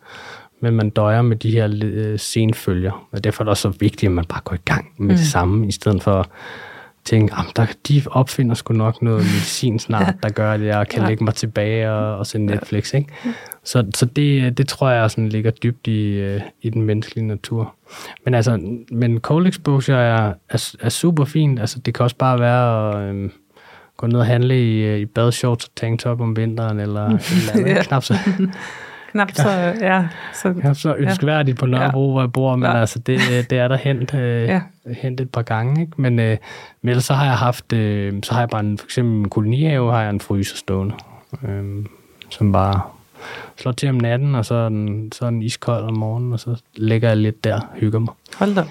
men 0.60 0.74
man 0.74 0.90
døjer 0.90 1.22
med 1.22 1.36
de 1.36 1.52
her 1.52 1.80
øh, 1.84 2.20
senfølger, 2.20 3.08
og 3.12 3.24
derfor 3.24 3.44
er 3.44 3.46
det 3.46 3.50
også 3.50 3.62
så 3.62 3.78
vigtigt, 3.80 4.10
at 4.10 4.12
man 4.12 4.26
bare 4.26 4.42
går 4.44 4.56
i 4.56 4.66
gang 4.66 4.92
med 4.98 5.16
mm. 5.16 5.18
det 5.18 5.28
samme, 5.28 5.68
i 5.68 5.72
stedet 5.72 6.04
for 6.04 6.28
tænke, 7.06 7.34
at 7.34 7.46
der, 7.56 7.66
de 7.88 8.02
opfinder 8.12 8.56
sgu 8.56 8.74
nok 8.74 9.02
noget 9.02 9.20
medicin 9.20 9.80
snart, 9.80 10.16
der 10.24 10.30
gør, 10.30 10.52
at 10.52 10.62
jeg 10.62 10.88
kan 10.88 11.08
lægge 11.08 11.24
mig 11.24 11.36
tilbage 11.36 11.92
og, 11.92 12.18
og 12.18 12.28
se 12.28 12.40
Netflix. 12.40 12.94
Ikke? 12.94 13.14
Så, 13.64 13.86
så 13.96 14.06
det, 14.06 14.58
det 14.58 14.68
tror 14.68 14.90
jeg 14.90 15.12
sådan 15.12 15.30
ligger 15.30 15.52
dybt 15.52 15.88
i, 15.88 16.08
øh, 16.08 16.42
i 16.62 16.70
den 16.70 16.82
menneskelige 16.82 17.28
natur. 17.28 17.76
Men 18.26 18.34
altså, 18.34 18.78
men 18.92 19.20
cold 19.20 19.48
exposure 19.48 19.98
er, 19.98 20.34
er, 20.50 20.76
er 20.80 20.90
super 20.90 21.26
fint. 21.26 21.60
Altså, 21.60 21.80
det 21.80 21.94
kan 21.94 22.04
også 22.04 22.16
bare 22.16 22.40
være 22.40 22.90
at 22.90 23.10
øhm, 23.10 23.32
gå 23.98 24.08
ned 24.08 24.20
og 24.20 24.26
handle 24.26 24.62
i, 24.62 24.82
øh, 24.82 25.00
i 25.00 25.06
badshorts 25.06 25.66
og 25.66 25.72
tanktop 25.76 26.22
om 26.22 26.36
vinteren, 26.36 26.80
eller, 26.80 27.06
eller 27.06 27.52
andet. 27.54 27.70
ja. 27.76 27.84
knap 27.84 28.04
så 28.04 28.14
knap 29.12 29.32
så, 29.32 29.50
ja. 29.82 30.08
Så, 30.34 30.54
knap 30.54 30.76
så 30.76 30.96
ønskværdigt 30.96 31.60
på 31.60 31.66
Nørrebro, 31.66 32.06
ja. 32.06 32.12
hvor 32.12 32.22
jeg 32.22 32.34
bor, 32.34 32.56
men 32.56 32.72
ja. 32.72 32.80
altså, 32.80 33.00
det, 33.00 33.20
det 33.50 33.58
er 33.60 33.68
der 33.68 33.78
hent, 33.78 34.14
øh, 34.14 34.48
ja. 34.54 34.62
hent 35.02 35.22
et 35.22 35.30
par 35.30 35.42
gange. 35.42 35.82
Ikke? 35.82 36.02
Men, 36.02 36.20
øh, 36.20 36.38
men 36.82 36.90
ellers 36.90 37.06
så 37.06 37.14
har 37.14 37.26
jeg 37.26 37.38
haft, 37.38 37.74
øh, 37.74 38.14
så 38.24 38.34
har 38.34 38.42
jeg 38.42 38.50
bare 38.50 38.62
en, 38.62 38.78
for 38.78 38.86
eksempel 38.86 39.20
en 39.20 39.30
kolonihave, 39.30 39.92
har 39.92 40.02
jeg 40.02 40.10
en 40.10 40.20
fryser 40.20 40.58
stående, 40.58 40.96
øh, 41.48 41.86
som 42.30 42.52
bare 42.52 42.82
slår 43.58 43.72
til 43.72 43.90
om 43.90 43.96
natten, 43.96 44.36
og 44.36 44.46
så 44.46 44.56
er, 44.56 44.70
den, 44.70 45.12
så 45.12 45.26
er 45.26 45.30
den 45.30 45.42
iskold 45.42 45.84
om 45.84 45.98
morgenen, 45.98 46.34
og 46.34 46.40
så 46.40 46.62
ligger 46.76 47.08
jeg 47.08 47.18
lidt 47.18 47.44
der 47.44 47.56
og 47.56 47.68
hygger 47.76 48.00
mig. 48.00 48.14
Hold 48.38 48.56
da. 48.56 48.64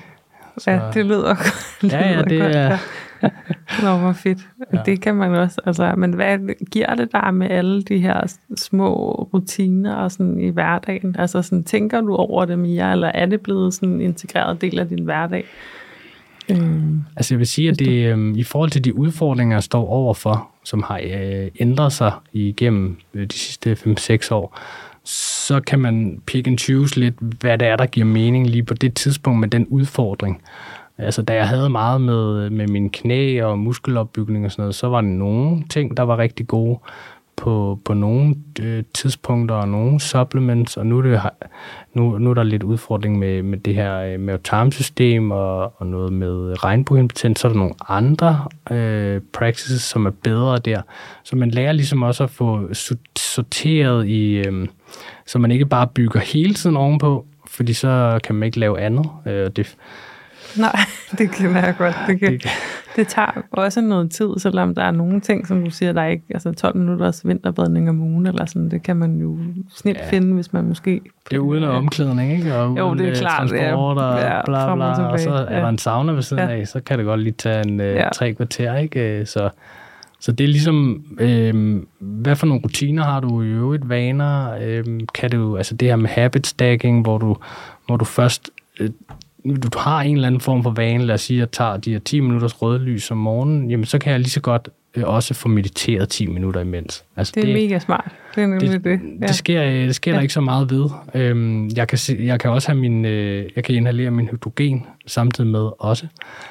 Så, 0.59 0.71
ja, 0.71 0.81
det 0.95 1.07
lyder, 1.07 1.35
det 1.81 1.93
ja, 1.93 2.09
ja, 2.09 2.23
det 2.23 2.41
godt. 2.41 2.57
Er, 2.57 2.79
Nå, 3.83 3.97
hvor 3.97 4.13
fedt. 4.13 4.39
Ja. 4.73 4.79
Det 4.87 5.01
kan 5.01 5.15
man 5.15 5.35
også. 5.35 5.61
Altså, 5.67 5.95
men 5.97 6.13
hvad 6.13 6.39
giver 6.71 6.95
det 6.95 7.13
dig 7.13 7.35
med 7.35 7.51
alle 7.51 7.83
de 7.83 7.99
her 7.99 8.37
små 8.57 9.13
rutiner 9.35 9.95
og 9.95 10.13
sådan 10.13 10.41
i 10.41 10.49
hverdagen? 10.49 11.17
Altså, 11.19 11.43
sådan, 11.43 11.65
tænker 11.65 12.01
du 12.01 12.17
over 12.17 12.45
det 12.45 12.59
mere, 12.59 12.93
eller 12.93 13.09
er 13.09 13.27
det 13.27 13.41
blevet 13.41 13.75
sådan 13.75 13.89
en 13.89 14.01
integreret 14.01 14.61
del 14.61 14.79
af 14.79 14.89
din 14.89 15.05
hverdag? 15.05 15.45
Øhm, 16.51 17.01
altså 17.17 17.35
jeg 17.35 17.39
vil 17.39 17.47
sige, 17.47 17.71
at 17.71 17.79
det, 17.79 18.07
øhm, 18.07 18.35
i 18.35 18.43
forhold 18.43 18.71
til 18.71 18.85
de 18.85 18.95
udfordringer, 18.95 19.57
jeg 19.57 19.63
står 19.63 19.87
overfor, 19.89 20.51
som 20.65 20.83
har 20.83 21.01
øh, 21.05 21.49
ændret 21.61 21.93
sig 21.93 22.13
igennem 22.33 22.97
øh, 23.15 23.27
de 23.27 23.39
sidste 23.39 23.73
5-6 23.73 24.35
år, 24.35 24.59
så 25.05 25.61
kan 25.61 25.79
man 25.79 26.23
pick 26.27 26.47
and 26.47 26.59
choose 26.59 27.01
lidt, 27.01 27.15
hvad 27.41 27.59
det 27.59 27.69
er, 27.69 27.77
der 27.77 27.87
giver 27.87 28.07
mening 28.07 28.47
lige 28.47 28.63
på 28.63 28.75
det 28.75 28.95
tidspunkt 28.95 29.41
med 29.41 29.49
den 29.49 29.67
udfordring. 29.67 30.43
Altså, 31.01 31.23
da 31.23 31.35
jeg 31.35 31.49
havde 31.49 31.69
meget 31.69 32.01
med, 32.01 32.51
med 32.51 32.67
min 32.69 32.91
knæ 32.91 33.43
og 33.43 33.59
muskelopbygning 33.59 34.45
og 34.45 34.53
sådan 34.53 34.63
noget, 34.63 34.75
så 34.75 34.89
var 34.89 35.01
der 35.01 35.09
nogle 35.09 35.65
ting, 35.71 35.97
der 35.97 36.03
var 36.03 36.19
rigtig 36.19 36.47
gode 36.47 36.79
på, 37.41 37.79
på 37.85 37.95
nogle 37.95 38.35
øh, 38.61 38.85
tidspunkter 38.95 39.55
og 39.55 39.69
nogle 39.69 40.01
supplements, 40.01 40.77
og 40.77 40.87
nu 40.87 40.99
er, 40.99 41.03
det, 41.03 41.21
nu, 41.95 42.19
nu 42.19 42.31
er 42.31 42.35
der 42.35 42.43
lidt 42.43 42.63
udfordring 42.63 43.19
med, 43.19 43.43
med 43.43 43.59
det 43.59 43.75
her 43.75 43.99
øh, 43.99 44.21
mavetarmsystem 44.21 45.31
og, 45.31 45.81
og 45.81 45.87
noget 45.87 46.13
med 46.13 46.65
regnbueimpotens, 46.65 47.41
så 47.41 47.49
er 47.49 47.53
der 47.53 47.59
nogle 47.59 47.75
andre 47.89 48.45
øh, 48.71 49.21
practices, 49.33 49.83
som 49.83 50.07
er 50.07 50.11
bedre 50.11 50.59
der. 50.59 50.83
Så 51.25 51.37
man 51.37 51.51
lærer 51.51 51.73
ligesom 51.73 52.03
også 52.03 52.25
at 52.25 52.31
få 52.31 52.69
sorteret 53.17 54.07
i, 54.07 54.37
øh, 54.37 54.69
så 55.27 55.39
man 55.39 55.51
ikke 55.51 55.67
bare 55.67 55.87
bygger 55.87 56.21
hele 56.21 56.55
tiden 56.55 56.77
ovenpå, 56.77 57.27
fordi 57.47 57.73
så 57.73 58.21
kan 58.25 58.35
man 58.35 58.47
ikke 58.47 58.59
lave 58.59 58.81
andet. 58.81 59.07
Øh, 59.27 59.51
det, 59.57 59.77
Nej, 60.57 60.81
det 61.19 61.31
kan 61.31 61.55
være 61.55 61.73
godt. 61.73 61.95
Det, 62.07 62.21
kan, 62.21 62.41
det 62.97 63.09
tager 63.09 63.43
også 63.51 63.81
noget 63.81 64.11
tid, 64.11 64.29
selvom 64.39 64.75
der 64.75 64.83
er 64.83 64.91
nogle 64.91 65.21
ting, 65.21 65.47
som 65.47 65.65
du 65.65 65.71
siger, 65.71 65.93
der 65.93 66.03
er 66.03 66.07
ikke 66.07 66.25
altså 66.31 66.53
12 66.53 66.77
minutters 66.77 67.27
vinterbadning 67.27 67.89
om 67.89 68.01
ugen, 68.01 68.27
eller 68.27 68.47
sådan, 68.47 68.71
det 68.71 68.83
kan 68.83 68.97
man 68.97 69.17
jo 69.17 69.39
snit 69.75 69.97
ja. 69.97 70.11
finde, 70.11 70.35
hvis 70.35 70.53
man 70.53 70.65
måske... 70.65 71.01
Det 71.31 71.37
er 71.37 71.41
uden 71.41 71.65
omklædning, 71.65 72.33
ikke? 72.33 72.55
Og 72.55 72.79
jo, 72.79 72.95
det 72.95 73.01
er 73.01 73.11
øh, 73.11 73.17
klart, 73.17 73.49
transport 73.49 73.99
og 73.99 74.19
ja, 74.19 74.45
bla, 74.45 74.75
bla, 74.75 75.05
og, 75.05 75.11
og 75.11 75.21
så 75.21 75.31
er 75.31 75.55
ja. 75.55 75.61
der 75.61 75.69
en 75.69 75.79
sauna 75.79 76.13
ved 76.13 76.23
siden 76.23 76.49
ja. 76.49 76.57
af, 76.57 76.69
så 76.69 76.81
kan 76.81 76.99
det 76.99 77.07
godt 77.07 77.21
lige 77.21 77.35
tage 77.39 77.67
en 77.67 77.81
øh, 77.81 77.95
ja. 77.95 78.09
tre 78.15 78.35
kvarter, 78.35 78.77
ikke? 78.77 79.27
Så, 79.27 79.51
så 80.21 80.33
det 80.33 80.45
er 80.45 80.49
ligesom, 80.49 81.05
øh, 81.21 81.83
hvad 81.99 82.37
for 82.37 82.47
nogle 82.47 82.63
rutiner 82.65 83.05
har 83.05 83.21
du 83.21 83.43
i 83.43 83.47
øvrigt, 83.47 83.89
vaner? 83.89 84.55
Øh, 84.63 84.85
kan 85.15 85.31
du, 85.31 85.57
altså 85.57 85.75
det 85.75 85.89
her 85.89 85.97
med 85.97 86.09
habit 86.09 86.47
stacking, 86.47 87.03
hvor 87.03 87.19
du, 87.19 87.37
hvor 87.87 87.97
du 87.97 88.05
først 88.05 88.51
øh, 88.81 88.91
du 89.45 89.79
har 89.79 90.01
en 90.01 90.15
eller 90.15 90.27
anden 90.27 90.41
form 90.41 90.63
for 90.63 90.71
vane, 90.71 91.05
lad 91.07 91.15
os 91.15 91.21
sige, 91.21 91.37
at 91.37 91.41
jeg 91.41 91.51
tager 91.51 91.77
de 91.77 91.93
her 91.93 91.99
10 91.99 92.21
minutters 92.21 92.63
rødlys 92.63 93.11
om 93.11 93.19
morgenen, 93.19 93.71
jamen 93.71 93.87
så 93.87 93.99
kan 93.99 94.13
jeg 94.13 94.21
lige 94.21 94.31
så 94.31 94.41
godt 94.41 94.69
øh, 94.97 95.05
også 95.07 95.35
få 95.35 95.49
mediteret 95.49 96.09
10 96.09 96.27
minutter 96.27 96.61
imens. 96.61 97.05
Altså, 97.17 97.33
det 97.35 97.43
er 97.43 97.47
det, 97.47 97.55
mega 97.55 97.79
smart. 97.79 98.11
Det 98.35 98.43
er 98.43 98.47
nemlig 98.47 98.71
det. 98.71 98.85
Det, 98.85 99.01
ja. 99.21 99.27
det 99.27 99.35
sker, 99.35 99.65
øh, 99.65 99.73
det 99.73 99.95
sker 99.95 100.11
ja. 100.11 100.17
der 100.17 100.23
ikke 100.23 100.35
så 100.35 100.41
meget 100.41 100.71
ved. 100.71 100.89
Øhm, 101.15 101.69
jeg, 101.77 101.89
kan 101.89 101.99
se, 101.99 102.17
jeg 102.21 102.41
kan 102.41 102.51
også 102.51 102.69
have 102.69 102.81
min, 102.81 103.05
øh, 103.05 103.51
jeg 103.57 103.65
kan 103.65 103.75
inhalere 103.75 104.11
min 104.11 104.29
hydrogen 104.29 104.87
samtidig 105.07 105.51
med 105.51 105.71
også. 105.79 106.07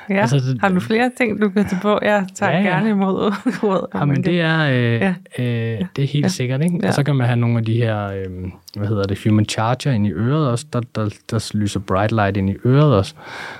Ja. 0.09 0.21
Altså, 0.21 0.35
det, 0.35 0.57
har 0.61 0.69
du 0.69 0.79
flere 0.79 1.11
ting, 1.17 1.41
du 1.41 1.49
kan 1.49 1.65
tage 1.69 1.81
på? 1.81 1.99
Jeg 2.01 2.27
tager 2.35 2.51
ja, 2.51 2.57
ja. 2.57 2.69
gerne 2.69 2.89
imod 2.89 3.33
råd. 3.63 3.87
Ja, 3.95 4.05
men 4.05 4.23
det 4.23 4.41
er, 4.41 4.59
øh, 4.59 4.73
ja. 4.73 5.13
øh, 5.39 5.85
det 5.95 6.03
er 6.03 6.07
helt 6.07 6.23
ja. 6.23 6.27
sikkert. 6.27 6.63
Ikke? 6.63 6.79
Ja. 6.83 6.87
Og 6.87 6.93
så 6.93 7.03
kan 7.03 7.15
man 7.15 7.27
have 7.27 7.39
nogle 7.39 7.57
af 7.57 7.65
de 7.65 7.73
her, 7.73 8.05
øh, 8.05 8.51
hvad 8.77 8.87
hedder 8.87 9.03
det, 9.03 9.23
human 9.23 9.45
charger 9.45 9.91
ind 9.91 10.07
i 10.07 10.11
øret 10.11 10.47
også, 10.47 10.65
der, 10.73 10.81
der, 10.95 11.09
der 11.31 11.51
lyser 11.53 11.79
bright 11.79 12.11
light 12.11 12.37
ind 12.37 12.49
i 12.49 12.55
øret 12.65 12.95
også. 12.95 13.13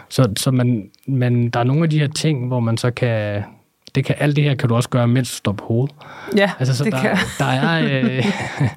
Så, 0.10 0.30
så 0.38 0.52
man, 0.52 0.90
man, 1.08 1.50
der 1.50 1.60
er 1.60 1.64
nogle 1.64 1.84
af 1.84 1.90
de 1.90 2.00
her 2.00 2.08
ting, 2.08 2.48
hvor 2.48 2.60
man 2.60 2.78
så 2.78 2.92
kan 2.92 3.44
det 4.00 4.06
kan, 4.06 4.16
alt 4.20 4.36
det 4.36 4.44
her 4.44 4.56
kan 4.56 4.70
du 4.70 4.76
også 4.76 4.90
gøre, 4.90 5.08
mens 5.08 5.32
du 5.32 5.36
står 5.36 5.52
på 5.52 5.66
hovedet. 5.66 5.96
Ja, 6.36 6.52
altså, 6.60 6.78
så 6.78 6.84
det 6.84 6.94
der, 6.94 7.02
kan 7.02 7.18
der 7.40 7.46
er, 7.46 8.02
øh, 8.04 8.26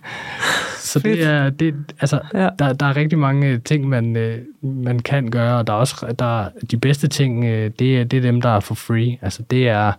Så 0.78 0.98
det 0.98 1.22
er, 1.22 1.50
det, 1.50 1.74
altså, 2.00 2.20
ja. 2.34 2.48
der, 2.58 2.72
der 2.72 2.86
er 2.86 2.96
rigtig 2.96 3.18
mange 3.18 3.58
ting, 3.58 3.88
man, 3.88 4.16
øh, 4.16 4.38
man 4.62 4.98
kan 4.98 5.30
gøre, 5.30 5.58
og 5.58 5.66
der 5.66 5.72
er 5.72 5.76
også 5.76 6.14
der, 6.18 6.48
de 6.70 6.76
bedste 6.76 7.08
ting, 7.08 7.44
øh, 7.44 7.70
det, 7.78 8.00
er, 8.00 8.04
det 8.04 8.16
er 8.16 8.20
dem, 8.20 8.40
der 8.40 8.48
er 8.48 8.60
for 8.60 8.74
free. 8.74 9.18
Altså 9.22 9.42
det 9.50 9.68
er... 9.68 9.92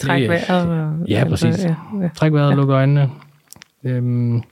Træk 0.00 0.28
vejret. 0.28 0.92
Ja, 1.08 1.24
præcis. 1.28 1.64
Ja, 1.64 1.74
ja. 2.02 2.08
Træk 2.16 2.32
vejret 2.32 2.46
og 2.46 2.52
ja. 2.52 2.56
luk 2.56 2.68
øjnene. 2.68 3.10
Øhm, 3.84 4.42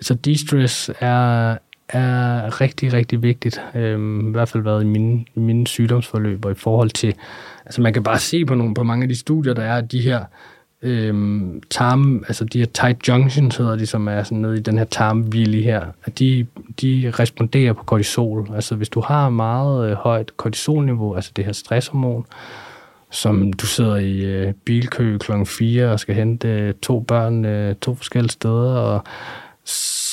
så 0.00 0.14
de-stress 0.14 0.90
er, 1.00 1.56
er 1.88 2.60
rigtig, 2.60 2.92
rigtig 2.92 3.22
vigtigt. 3.22 3.60
øh, 3.74 4.28
I 4.28 4.30
hvert 4.30 4.48
fald 4.48 4.62
været 4.62 4.82
i 4.82 4.86
mine, 4.86 5.24
i 5.34 5.40
mine 5.40 5.66
sygdomsforløb, 5.66 6.44
og 6.44 6.50
i 6.50 6.54
forhold 6.54 6.90
til 6.90 7.14
Altså 7.66 7.80
man 7.80 7.92
kan 7.92 8.02
bare 8.02 8.18
se 8.18 8.44
på, 8.44 8.54
nogle, 8.54 8.74
på 8.74 8.82
mange 8.82 9.02
af 9.02 9.08
de 9.08 9.18
studier, 9.18 9.54
der 9.54 9.62
er, 9.62 9.76
at 9.76 9.92
de 9.92 10.00
her 10.00 10.24
øh, 10.82 11.44
tarm, 11.70 12.24
altså 12.28 12.44
de 12.44 12.58
her 12.58 12.66
tight 12.66 13.08
junctions 13.08 13.56
hedder 13.56 13.76
de, 13.76 13.86
som 13.86 14.08
er 14.08 14.22
sådan 14.22 14.38
nede 14.38 14.56
i 14.56 14.60
den 14.60 14.78
her 14.78 14.84
tarmvilje 14.84 15.62
her, 15.62 15.86
at 16.04 16.18
de, 16.18 16.46
de 16.80 17.12
responderer 17.18 17.72
på 17.72 17.82
kortisol. 17.84 18.50
Altså 18.54 18.74
hvis 18.74 18.88
du 18.88 19.00
har 19.00 19.28
meget 19.28 19.90
øh, 19.90 19.96
højt 19.96 20.36
kortisolniveau, 20.36 21.14
altså 21.14 21.32
det 21.36 21.44
her 21.44 21.52
stresshormon, 21.52 22.26
som 23.10 23.52
du 23.52 23.66
sidder 23.66 23.96
i 23.96 24.24
øh, 24.24 24.52
bilkø 24.64 25.18
klokken 25.18 25.46
4 25.46 25.92
og 25.92 26.00
skal 26.00 26.14
hente 26.14 26.48
øh, 26.48 26.74
to 26.74 27.00
børn 27.00 27.44
øh, 27.44 27.74
to 27.74 27.94
forskellige 27.94 28.32
steder, 28.32 28.74
og 28.74 29.04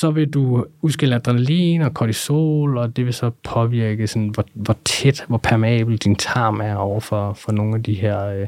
så 0.04 0.10
vil 0.10 0.28
du 0.28 0.64
udskille 0.82 1.14
adrenalin 1.14 1.82
og 1.82 1.94
kortisol, 1.94 2.78
og 2.78 2.96
det 2.96 3.04
vil 3.06 3.14
så 3.14 3.30
påvirke, 3.44 4.06
sådan, 4.06 4.28
hvor, 4.28 4.44
hvor 4.54 4.76
tæt, 4.84 5.24
hvor 5.28 5.38
permeabel 5.38 5.96
din 5.96 6.16
tarm 6.16 6.60
er 6.60 6.74
over 6.74 7.00
for, 7.00 7.32
for 7.32 7.52
nogle 7.52 7.74
af 7.74 7.82
de 7.82 7.94
her... 7.94 8.26
Øh, 8.26 8.46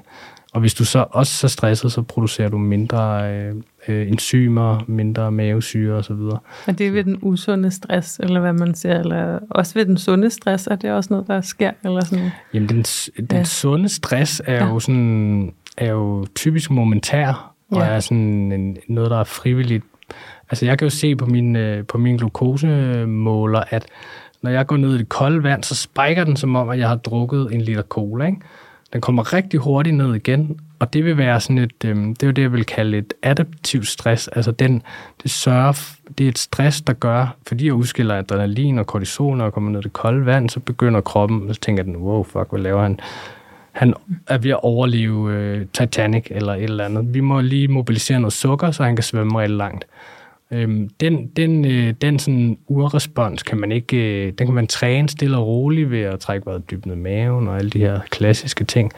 og 0.52 0.60
hvis 0.60 0.74
du 0.74 0.84
så 0.84 1.04
også 1.10 1.46
er 1.46 1.48
stresset, 1.48 1.92
så 1.92 2.02
producerer 2.02 2.48
du 2.48 2.58
mindre 2.58 3.32
øh, 3.32 3.54
øh, 3.88 4.08
enzymer, 4.08 4.84
mindre 4.86 5.32
mavesyre 5.32 5.94
osv. 5.94 6.12
Og 6.66 6.78
det 6.78 6.86
er 6.86 6.90
ved 6.90 7.04
den 7.04 7.18
usunde 7.22 7.70
stress, 7.70 8.20
eller 8.22 8.40
hvad 8.40 8.52
man 8.52 8.74
siger, 8.74 9.00
eller 9.00 9.38
også 9.50 9.74
ved 9.74 9.86
den 9.86 9.98
sunde 9.98 10.30
stress, 10.30 10.66
er 10.66 10.76
det 10.76 10.90
også 10.92 11.12
noget, 11.12 11.26
der 11.26 11.40
sker? 11.40 11.70
Eller 11.84 12.04
sådan? 12.04 12.30
Jamen, 12.54 12.68
den, 12.68 12.82
den 13.16 13.38
ja. 13.38 13.44
sunde 13.44 13.88
stress 13.88 14.42
er 14.44 14.54
ja. 14.54 14.68
jo 14.68 14.80
sådan 14.80 15.52
er 15.76 15.90
jo 15.90 16.26
typisk 16.34 16.70
momentær, 16.70 17.54
og 17.70 17.78
Ja. 17.78 17.84
er 17.84 18.00
sådan 18.00 18.52
en, 18.52 18.76
noget, 18.88 19.10
der 19.10 19.20
er 19.20 19.24
frivilligt. 19.24 19.84
Altså 20.50 20.66
jeg 20.66 20.78
kan 20.78 20.86
jo 20.86 20.90
se 20.90 21.16
på 21.16 21.26
min, 21.26 21.56
øh, 21.56 21.86
på 21.86 21.98
min 21.98 22.16
glukosemåler, 22.16 23.62
at 23.70 23.86
når 24.42 24.50
jeg 24.50 24.66
går 24.66 24.76
ned 24.76 24.94
i 24.94 24.98
det 24.98 25.08
kolde 25.08 25.42
vand, 25.42 25.64
så 25.64 25.74
spiker 25.74 26.24
den 26.24 26.36
som 26.36 26.56
om, 26.56 26.68
at 26.68 26.78
jeg 26.78 26.88
har 26.88 26.96
drukket 26.96 27.48
en 27.52 27.60
liter 27.60 27.82
cola. 27.82 28.26
Ikke? 28.26 28.40
Den 28.92 29.00
kommer 29.00 29.32
rigtig 29.32 29.60
hurtigt 29.60 29.96
ned 29.96 30.14
igen, 30.14 30.60
og 30.78 30.92
det 30.92 31.04
vil 31.04 31.16
være 31.16 31.40
sådan 31.40 31.58
et, 31.58 31.84
øh, 31.84 31.96
det 31.96 32.22
er 32.22 32.26
jo 32.26 32.32
det, 32.32 32.42
jeg 32.42 32.52
vil 32.52 32.64
kalde 32.64 32.98
et 32.98 33.14
adaptivt 33.22 33.86
stress. 33.86 34.28
Altså 34.28 34.50
den, 34.50 34.82
det 35.22 35.30
sørger, 35.30 35.96
det 36.18 36.24
er 36.24 36.28
et 36.28 36.38
stress, 36.38 36.80
der 36.80 36.92
gør, 36.92 37.36
fordi 37.46 37.66
jeg 37.66 37.74
udskiller 37.74 38.18
adrenalin 38.18 38.78
og 38.78 38.86
kortisol, 38.86 39.36
når 39.36 39.44
jeg 39.44 39.52
kommer 39.52 39.70
ned 39.70 39.80
i 39.80 39.82
det 39.82 39.92
kolde 39.92 40.26
vand, 40.26 40.50
så 40.50 40.60
begynder 40.60 41.00
kroppen, 41.00 41.54
så 41.54 41.60
tænker 41.60 41.82
den, 41.82 41.96
wow, 41.96 42.22
fuck, 42.22 42.46
hvad 42.50 42.60
laver 42.60 42.82
han? 42.82 43.00
Han 43.72 43.94
er 44.26 44.38
ved 44.38 44.50
at 44.50 44.60
overleve 44.62 45.32
øh, 45.32 45.66
Titanic 45.72 46.26
eller 46.30 46.54
et 46.54 46.62
eller 46.62 46.84
andet. 46.84 47.14
Vi 47.14 47.20
må 47.20 47.40
lige 47.40 47.68
mobilisere 47.68 48.20
noget 48.20 48.32
sukker, 48.32 48.70
så 48.70 48.84
han 48.84 48.96
kan 48.96 49.02
svømme 49.02 49.40
rigtig 49.40 49.56
langt. 49.56 49.84
Øhm, 50.50 50.88
den, 51.00 51.26
den, 51.26 51.64
øh, 51.64 51.94
den 52.00 52.18
sådan 52.18 52.58
urrespons 52.66 53.42
kan 53.42 53.58
man 53.58 53.72
ikke, 53.72 53.96
øh, 53.96 54.32
den 54.38 54.46
kan 54.46 54.54
man 54.54 54.66
træne 54.66 55.08
stille 55.08 55.36
og 55.36 55.46
roligt 55.46 55.90
ved 55.90 56.00
at 56.00 56.20
trække 56.20 56.46
vejret 56.46 56.70
dybt 56.70 56.86
ned 56.86 56.94
i 56.94 56.98
maven 56.98 57.48
og 57.48 57.56
alle 57.56 57.70
de 57.70 57.78
her 57.78 58.00
klassiske 58.10 58.64
ting. 58.64 58.92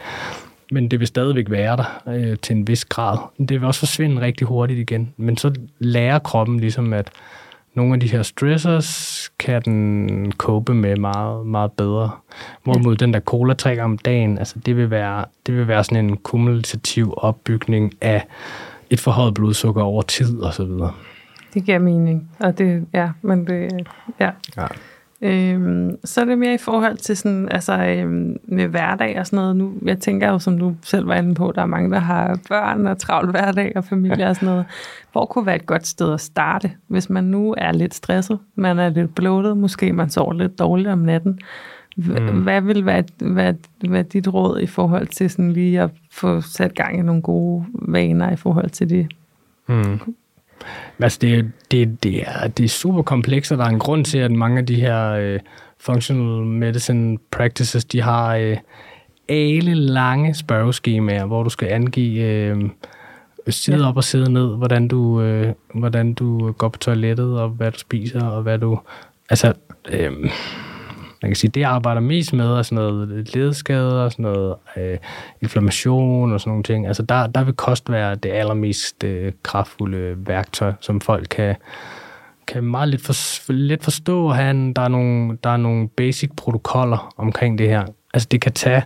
Men 0.71 0.91
det 0.91 0.99
vil 0.99 1.07
stadigvæk 1.07 1.49
være 1.49 1.77
der 1.77 2.01
øh, 2.07 2.37
til 2.41 2.55
en 2.55 2.67
vis 2.67 2.85
grad. 2.85 3.17
Det 3.39 3.51
vil 3.51 3.63
også 3.63 3.79
forsvinde 3.79 4.21
rigtig 4.21 4.47
hurtigt 4.47 4.79
igen. 4.79 5.13
Men 5.17 5.37
så 5.37 5.53
lærer 5.79 6.19
kroppen 6.19 6.59
ligesom, 6.59 6.93
at 6.93 7.11
nogle 7.73 7.93
af 7.93 7.99
de 7.99 8.07
her 8.07 8.23
stressors 8.23 9.31
kan 9.39 9.61
den 9.61 10.31
cope 10.31 10.73
med 10.73 10.95
meget, 10.95 11.45
meget 11.45 11.71
bedre. 11.71 12.11
Hvorimod 12.63 12.95
den 12.95 13.13
der 13.13 13.19
cola 13.19 13.53
gange 13.53 13.83
om 13.83 13.97
dagen, 13.97 14.37
altså 14.37 14.59
det 14.65 14.77
vil 14.77 14.89
være, 14.89 15.25
det 15.45 15.57
vil 15.57 15.67
være 15.67 15.83
sådan 15.83 16.05
en 16.05 16.17
kumulativ 16.17 17.13
opbygning 17.17 17.93
af 18.01 18.25
et 18.89 18.99
forhøjet 18.99 19.33
blodsukker 19.33 19.81
over 19.81 20.01
tid 20.01 20.39
og 20.39 20.53
så 20.53 20.63
videre. 20.65 20.93
Det 21.53 21.63
giver 21.63 21.79
mening. 21.79 22.29
Og 22.39 22.57
det, 22.57 22.85
ja, 22.93 23.09
men 23.21 23.47
det, 23.47 23.87
ja. 24.19 24.29
Ja. 24.57 24.65
Øhm, 25.21 25.97
så 26.03 26.21
er 26.21 26.25
det 26.25 26.37
mere 26.37 26.53
i 26.53 26.57
forhold 26.57 26.97
til 26.97 27.17
sådan, 27.17 27.49
altså 27.51 27.85
øhm, 27.85 28.37
med 28.43 28.67
hverdag 28.67 29.19
og 29.19 29.25
sådan 29.27 29.37
noget. 29.37 29.55
Nu, 29.55 29.73
jeg 29.85 29.99
tænker 29.99 30.29
jo, 30.29 30.39
som 30.39 30.57
du 30.59 30.75
selv 30.83 31.07
var 31.07 31.15
inde 31.15 31.35
på, 31.35 31.51
der 31.55 31.61
er 31.61 31.65
mange, 31.65 31.91
der 31.91 31.99
har 31.99 32.39
børn 32.49 32.87
og 32.87 32.97
travlt 32.97 33.31
hverdag 33.31 33.71
og 33.75 33.83
familie 33.83 34.27
og 34.27 34.35
sådan 34.35 34.49
noget. 34.49 34.65
Hvor 35.11 35.25
kunne 35.25 35.45
være 35.45 35.55
et 35.55 35.65
godt 35.65 35.87
sted 35.87 36.13
at 36.13 36.21
starte, 36.21 36.71
hvis 36.87 37.09
man 37.09 37.23
nu 37.23 37.55
er 37.57 37.71
lidt 37.71 37.93
stresset, 37.95 38.39
man 38.55 38.79
er 38.79 38.89
lidt 38.89 39.15
bloated, 39.15 39.55
måske 39.55 39.93
man 39.93 40.09
sover 40.09 40.33
lidt 40.33 40.59
dårligt 40.59 40.89
om 40.89 40.99
natten. 40.99 41.39
H- 41.97 42.09
Mm. 42.19 42.43
Hvad 42.43 42.61
vil 42.61 42.85
være, 42.85 43.03
være, 43.21 43.55
være 43.89 44.03
dit 44.03 44.27
råd 44.33 44.59
i 44.59 44.67
forhold 44.67 45.07
til 45.07 45.29
sådan 45.29 45.51
lige 45.51 45.81
at 45.81 45.89
få 46.11 46.41
sat 46.41 46.73
gang 46.75 46.99
i 46.99 47.01
nogle 47.01 47.21
gode 47.21 47.65
vaner 47.73 48.31
i 48.31 48.35
forhold 48.35 48.69
til 48.69 48.89
det? 48.89 49.07
Mm. 49.67 49.99
Altså, 50.99 51.19
det, 51.21 51.51
det, 51.71 52.03
det, 52.03 52.23
er, 52.27 52.47
det 52.47 52.63
er 52.63 52.69
super 52.69 53.01
komplekst, 53.01 53.51
og 53.51 53.57
der 53.57 53.63
er 53.63 53.69
en 53.69 53.79
grund 53.79 54.05
til, 54.05 54.17
at 54.17 54.31
mange 54.31 54.57
af 54.57 54.65
de 54.65 54.75
her 54.75 55.11
øh, 55.11 55.39
functional 55.79 56.45
medicine 56.45 57.17
practices, 57.31 57.85
de 57.85 58.01
har 58.01 58.35
øh, 58.35 58.57
alle 59.29 59.75
lange 59.75 60.35
spørgeskemaer, 60.35 61.25
hvor 61.25 61.43
du 61.43 61.49
skal 61.49 61.67
angive 61.67 62.23
øh, 62.23 62.69
side 63.49 63.87
op 63.87 63.97
og 63.97 64.03
side 64.03 64.31
ned, 64.31 64.57
hvordan 64.57 64.87
du, 64.87 65.21
øh, 65.21 65.53
hvordan 65.73 66.13
du 66.13 66.51
går 66.51 66.69
på 66.69 66.79
toilettet, 66.79 67.39
og 67.39 67.49
hvad 67.49 67.71
du 67.71 67.79
spiser, 67.79 68.25
og 68.25 68.41
hvad 68.41 68.57
du... 68.57 68.79
Altså, 69.29 69.53
øh, 69.91 70.11
man 71.21 71.31
kan 71.31 71.35
sige, 71.35 71.51
det 71.51 71.61
jeg 71.61 71.69
arbejder 71.69 72.01
mest 72.01 72.33
med 72.33 72.45
er 72.45 72.61
sådan 72.61 72.75
noget 72.75 73.35
ledskader, 73.35 74.03
og 74.03 74.11
sådan 74.11 74.23
noget 74.23 74.55
øh, 74.77 74.97
inflammation 75.41 76.33
og 76.33 76.39
sådan 76.39 76.51
nogle 76.51 76.63
ting. 76.63 76.87
Altså 76.87 77.03
der, 77.03 77.27
der 77.27 77.43
vil 77.43 77.53
kost 77.53 77.91
være 77.91 78.15
det 78.15 78.31
allermest 78.31 79.03
øh, 79.03 79.33
kraftfulde 79.43 80.15
værktøj, 80.17 80.73
som 80.79 81.01
folk 81.01 81.27
kan, 81.29 81.55
kan 82.47 82.63
meget 82.63 82.89
lidt, 82.89 83.01
for, 83.01 83.51
lidt 83.53 83.83
forstå. 83.83 84.29
Han, 84.29 84.73
der, 84.73 84.81
er 84.81 84.87
nogle, 84.87 85.37
der 85.43 85.49
er 85.49 85.57
nogle 85.57 85.87
basic 85.87 86.29
protokoller 86.37 87.13
omkring 87.17 87.57
det 87.57 87.69
her. 87.69 87.83
Altså 88.13 88.27
det 88.31 88.41
kan 88.41 88.51
tage, 88.51 88.83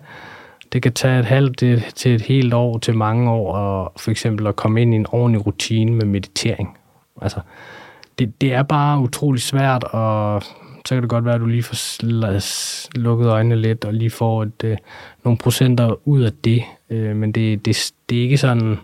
det 0.73 0.81
kan 0.81 0.93
tage 0.93 1.19
et 1.19 1.25
halvt 1.25 1.57
til, 1.57 1.83
til 1.95 2.15
et 2.15 2.21
helt 2.21 2.53
år, 2.53 2.77
til 2.77 2.95
mange 2.95 3.31
år, 3.31 3.53
og 3.55 3.93
for 3.97 4.11
eksempel 4.11 4.47
at 4.47 4.55
komme 4.55 4.81
ind 4.81 4.93
i 4.93 4.97
en 4.97 5.05
ordentlig 5.11 5.45
rutine 5.45 5.95
med 5.95 6.05
meditering. 6.05 6.77
Altså, 7.21 7.39
det, 8.19 8.41
det 8.41 8.53
er 8.53 8.63
bare 8.63 8.99
utrolig 8.99 9.41
svært, 9.41 9.83
at 9.93 10.43
så 10.85 10.95
kan 10.95 11.01
det 11.01 11.09
godt 11.09 11.25
være, 11.25 11.35
at 11.35 11.41
du 11.41 11.45
lige 11.45 11.63
får 11.63 12.97
lukket 12.99 13.27
øjnene 13.27 13.55
lidt, 13.55 13.85
og 13.85 13.93
lige 13.93 14.09
får 14.09 14.43
et, 14.43 14.63
øh, 14.63 14.77
nogle 15.23 15.37
procenter 15.37 16.07
ud 16.07 16.21
af 16.21 16.31
det. 16.43 16.63
Øh, 16.89 17.15
men 17.15 17.31
det, 17.31 17.65
det, 17.65 17.93
det 18.09 18.17
er 18.17 18.21
ikke 18.21 18.37
sådan... 18.37 18.77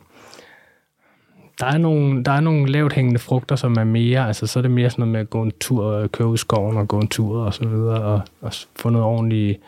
Der 1.60 1.66
er, 1.66 1.78
nogle, 1.78 2.24
der 2.24 2.32
er 2.32 2.40
nogle 2.40 2.72
lavt 2.72 2.94
hængende 2.94 3.20
frugter, 3.20 3.56
som 3.56 3.76
er 3.80 3.84
mere, 3.84 4.28
altså 4.28 4.48
så 4.48 4.60
er 4.60 4.62
det 4.62 4.72
mere 4.72 4.90
sådan 4.90 5.02
noget 5.02 5.12
med 5.12 5.20
at 5.20 5.30
gå 5.30 5.42
en 5.42 5.52
tur, 5.60 5.86
øh, 5.86 6.10
køre 6.10 6.28
ud 6.28 6.36
i 6.36 6.38
skoven 6.38 6.78
og 6.78 6.88
gå 6.88 7.00
en 7.00 7.08
tur 7.08 7.44
og 7.46 7.54
så 7.54 7.68
videre, 7.68 8.02
og, 8.02 8.22
og 8.42 8.52
få 8.76 8.90
noget 8.90 9.08
ordentligt, 9.08 9.60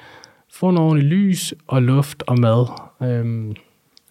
få 0.53 0.71
noget 0.71 0.89
ordentligt 0.89 1.13
lys 1.13 1.53
og 1.67 1.81
luft 1.81 2.23
og 2.27 2.39
mad. 2.39 2.65
Øhm, 3.03 3.55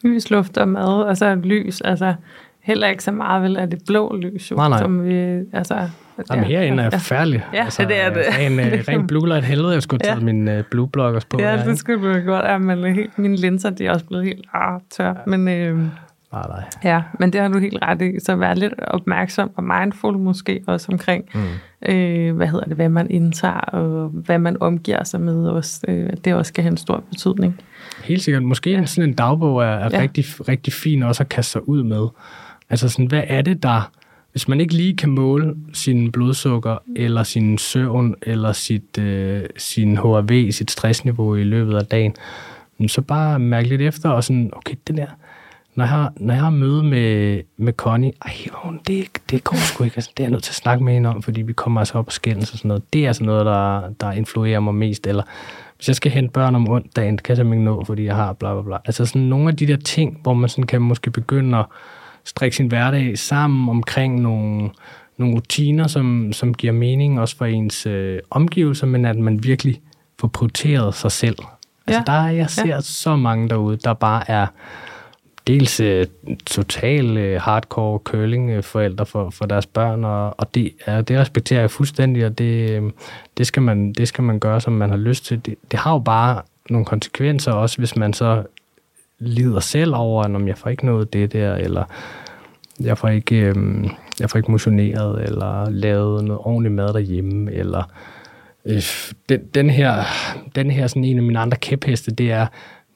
Lys, 0.03 0.31
luft 0.31 0.59
og 0.59 0.69
mad, 0.69 1.09
altså 1.09 1.35
lys, 1.35 1.81
altså 1.81 2.15
heller 2.61 2.89
ikke 2.89 3.05
så 3.05 3.13
meget 3.13 3.43
vel 3.43 3.57
af 3.57 3.71
det 3.71 3.79
blå 3.87 4.17
lys, 4.17 4.51
jo, 4.51 4.57
Nej, 4.57 4.69
nej. 4.69 4.79
som 4.79 5.05
vi, 5.05 5.15
altså... 5.53 5.91
Jamen, 6.31 6.45
herinde 6.45 6.83
er 6.83 6.87
ja. 6.87 6.89
forfærdeligt. 6.97 7.43
Ja, 7.55 7.67
det 7.79 8.01
er 8.05 8.15
det. 8.15 8.23
Ren, 8.39 8.61
øh, 8.61 8.73
ren 8.89 9.07
blue 9.07 9.29
light 9.29 9.45
helvede. 9.45 9.73
Jeg 9.73 9.83
skulle 9.83 10.01
have 10.05 10.15
taget 10.15 10.21
Ja. 10.27 10.33
min 10.33 10.49
uh, 10.59 10.65
blue 10.71 10.89
blockers 10.89 11.25
på. 11.25 11.41
Ja, 11.41 11.65
det 11.65 11.79
skulle 11.79 12.15
du 12.15 12.21
gjort. 12.25 12.45
Ja, 12.45 12.59
men 12.59 12.95
helt, 12.95 13.19
mine 13.19 13.37
linser, 13.37 13.71
de 13.71 13.87
er 13.87 13.93
også 13.93 14.07
blevet 14.07 14.25
helt 14.25 14.47
ah, 14.55 14.81
tør. 14.91 15.15
Men, 15.27 15.49
øh, 15.49 15.79
Nej, 16.33 16.43
nej. 16.49 16.65
ja, 16.85 17.03
men 17.19 17.33
det 17.33 17.41
har 17.41 17.49
du 17.49 17.59
helt 17.59 17.79
ret 17.83 18.03
i. 18.03 18.13
Så 18.25 18.37
vær 18.37 18.55
lidt 18.55 18.75
opmærksom 18.87 19.51
og 19.57 19.65
mindful 19.65 20.19
måske 20.19 20.61
også 20.67 20.87
omkring, 20.93 21.25
Mm. 21.35 21.41
øh, 21.95 22.37
hvad 22.37 22.47
hedder 22.47 22.65
det, 22.65 22.77
hvad 22.77 22.89
man 22.89 23.11
indtager 23.11 23.55
og 23.61 24.09
hvad 24.09 24.39
man 24.39 24.57
omgiver 24.61 25.05
sig 25.05 25.21
med. 25.21 25.49
Også, 25.49 25.81
øh, 25.89 26.11
det 26.25 26.35
også 26.35 26.49
skal 26.49 26.63
have 26.65 26.71
en 26.71 26.77
stor 26.77 27.05
betydning. 27.11 27.61
Helt 28.05 28.23
sikkert. 28.23 28.43
Måske 28.43 28.71
ja. 28.71 28.85
sådan 28.87 29.11
en 29.11 29.15
dagbog 29.17 29.63
er, 29.63 29.67
er 29.67 29.79
Ja. 29.79 29.89
ja. 29.93 30.01
rigtig, 30.03 30.25
rigtig 30.49 30.73
fin 30.73 31.03
også 31.03 31.23
at 31.23 31.29
kaste 31.29 31.53
sig 31.53 31.69
ud 31.69 31.83
med. 31.83 32.07
Altså 32.71 32.89
sådan, 32.89 33.07
hvad 33.07 33.23
er 33.27 33.43
det, 33.43 33.63
der... 33.63 33.91
Hvis 34.33 34.49
man 34.49 34.61
ikke 34.61 34.75
lige 34.75 34.97
kan 34.97 35.11
måle 35.11 35.55
sin 35.73 36.13
blodsukker, 36.13 36.77
eller 36.97 37.23
sin 37.23 37.59
søvn, 37.59 38.15
eller 38.23 38.53
sit, 38.53 38.99
øh, 38.99 39.43
sin 39.57 39.97
HRV, 39.97 40.53
sit 40.53 40.71
stressniveau 40.71 41.37
i 41.37 41.45
løbet 41.45 41.77
af 41.77 41.87
dagen, 41.87 42.15
men 42.79 42.89
så 42.89 43.01
bare 43.01 43.39
mærke 43.39 43.69
lidt 43.69 43.81
efter, 43.81 44.09
og 44.09 44.25
sådan, 44.25 44.51
okay, 44.53 44.75
det 44.87 44.97
der, 44.97 45.07
når 45.75 45.85
jeg 45.85 45.91
har, 45.91 46.13
når 46.17 46.35
jeg 46.35 46.43
har 46.43 46.51
møde 46.51 46.83
med, 46.83 47.41
med 47.57 47.73
Connie, 47.73 48.13
ej, 48.25 48.33
hun, 48.53 48.81
det, 48.87 49.09
det 49.31 49.45
går 49.45 49.57
sgu 49.57 49.85
ikke, 49.85 49.97
altså, 49.97 50.11
det 50.17 50.23
er 50.23 50.27
jeg 50.27 50.31
nødt 50.31 50.43
til 50.43 50.51
at 50.51 50.57
snakke 50.57 50.85
med 50.85 50.93
hende 50.93 51.09
om, 51.09 51.23
fordi 51.23 51.43
vi 51.43 51.53
kommer 51.53 51.81
altså 51.81 51.99
op 51.99 52.07
og 52.07 52.13
skændes 52.13 52.53
og 52.53 52.59
sådan 52.59 52.69
noget. 52.69 52.83
Det 52.93 53.05
er 53.05 53.07
altså 53.07 53.25
noget, 53.25 53.47
der, 53.47 53.91
der 54.01 54.13
influerer 54.13 54.61
mig 54.61 54.75
mest, 54.75 55.07
eller 55.07 55.23
hvis 55.77 55.89
jeg 55.89 55.97
skal 55.97 56.13
hente 56.13 56.33
børn 56.33 56.55
om 56.55 56.69
onsdagen, 56.69 57.17
det 57.17 57.23
kan 57.23 57.33
jeg 57.33 57.37
simpelthen 57.37 57.63
ikke 57.63 57.77
nå, 57.77 57.85
fordi 57.85 58.05
jeg 58.05 58.17
har 58.17 58.33
bla 58.33 58.55
bla 58.55 58.63
bla. 58.63 58.77
Altså 58.85 59.07
sådan 59.07 59.23
nogle 59.23 59.49
af 59.49 59.57
de 59.57 59.67
der 59.67 59.77
ting, 59.77 60.19
hvor 60.23 60.35
man 60.35 60.49
sådan 60.49 60.67
kan 60.67 60.83
måske 60.83 61.11
begynde 61.11 61.59
at 61.59 61.67
strikke 62.25 62.57
sin 62.57 62.67
hverdag 62.67 63.19
sammen 63.19 63.69
omkring 63.69 64.21
nogle, 64.21 64.71
nogle 65.17 65.35
rutiner, 65.35 65.87
som, 65.87 66.33
som 66.33 66.55
giver 66.55 66.73
mening 66.73 67.21
også 67.21 67.37
for 67.37 67.45
ens 67.45 67.87
øh, 67.87 68.19
omgivelser, 68.31 68.87
men 68.87 69.05
at 69.05 69.17
man 69.17 69.45
virkelig 69.45 69.81
får 70.21 70.29
prioriteret 70.29 70.95
sig 70.95 71.13
selv. 71.13 71.37
Altså 71.87 72.03
Ja. 72.07 72.13
der, 72.13 72.19
er- 72.27 72.31
jeg 72.31 72.51
ser 72.51 72.67
Ja. 72.69 72.75
ja. 72.75 72.81
så 72.81 73.17
mange 73.17 73.49
derude, 73.49 73.77
der 73.77 73.95
bare 73.95 74.31
er 74.31 74.47
dels 75.47 75.81
øh, 75.81 76.07
total 76.47 77.17
øh, 77.17 77.41
hardcore 77.41 77.99
curling-forældre 77.99 79.07
for, 79.07 79.31
for 79.31 79.47
deres 79.47 79.67
børn, 79.67 80.05
og, 80.05 80.41
og 80.41 80.55
det, 80.55 80.73
er, 80.87 81.01
det 81.01 81.19
respekterer 81.19 81.61
jeg 81.61 81.71
fuldstændig, 81.71 82.27
og 82.27 82.39
det, 82.39 82.71
øh, 82.71 82.91
det, 83.39 83.47
skal 83.47 83.63
man, 83.63 83.93
det 83.93 84.09
skal 84.09 84.25
man 84.25 84.39
gøre, 84.39 84.61
som 84.61 84.73
man 84.73 84.91
har 84.91 84.97
lyst 84.97 85.25
til. 85.27 85.47
Det, 85.47 85.55
det 85.71 85.79
har 85.79 85.93
jo 85.93 85.99
bare 85.99 86.43
nogle 86.71 86.87
konsekvenser 86.87 87.53
også, 87.53 87.79
hvis 87.79 87.97
man 87.97 88.13
så 88.13 88.43
lider 89.21 89.61
selv 89.61 89.95
over, 89.95 90.23
at 90.23 90.47
jeg 90.47 90.59
får 90.59 90.71
ikke 90.71 90.87
noget 90.87 91.13
det 91.13 91.33
der, 91.33 91.55
eller 91.55 91.85
jeg 92.81 92.99
får 92.99 93.09
ikke, 93.09 93.37
øh, 93.37 93.57
jeg 94.21 94.31
får 94.31 94.37
ikke 94.37 94.51
motioneret, 94.51 95.23
eller 95.23 95.71
lavet 95.71 96.25
noget 96.25 96.41
ordentligt 96.45 96.75
mad 96.75 96.93
derhjemme, 96.93 97.53
eller 97.53 97.83
øh, 98.65 98.83
den, 99.29 99.41
den 99.55 99.71
her, 99.71 100.05
den 100.55 100.71
her 100.71 100.87
sådan 100.87 101.05
en 101.05 101.17
af 101.17 101.23
mine 101.23 101.39
andre 101.39 101.57
kæpheste, 101.57 102.11
det 102.11 102.33
er, 102.33 102.47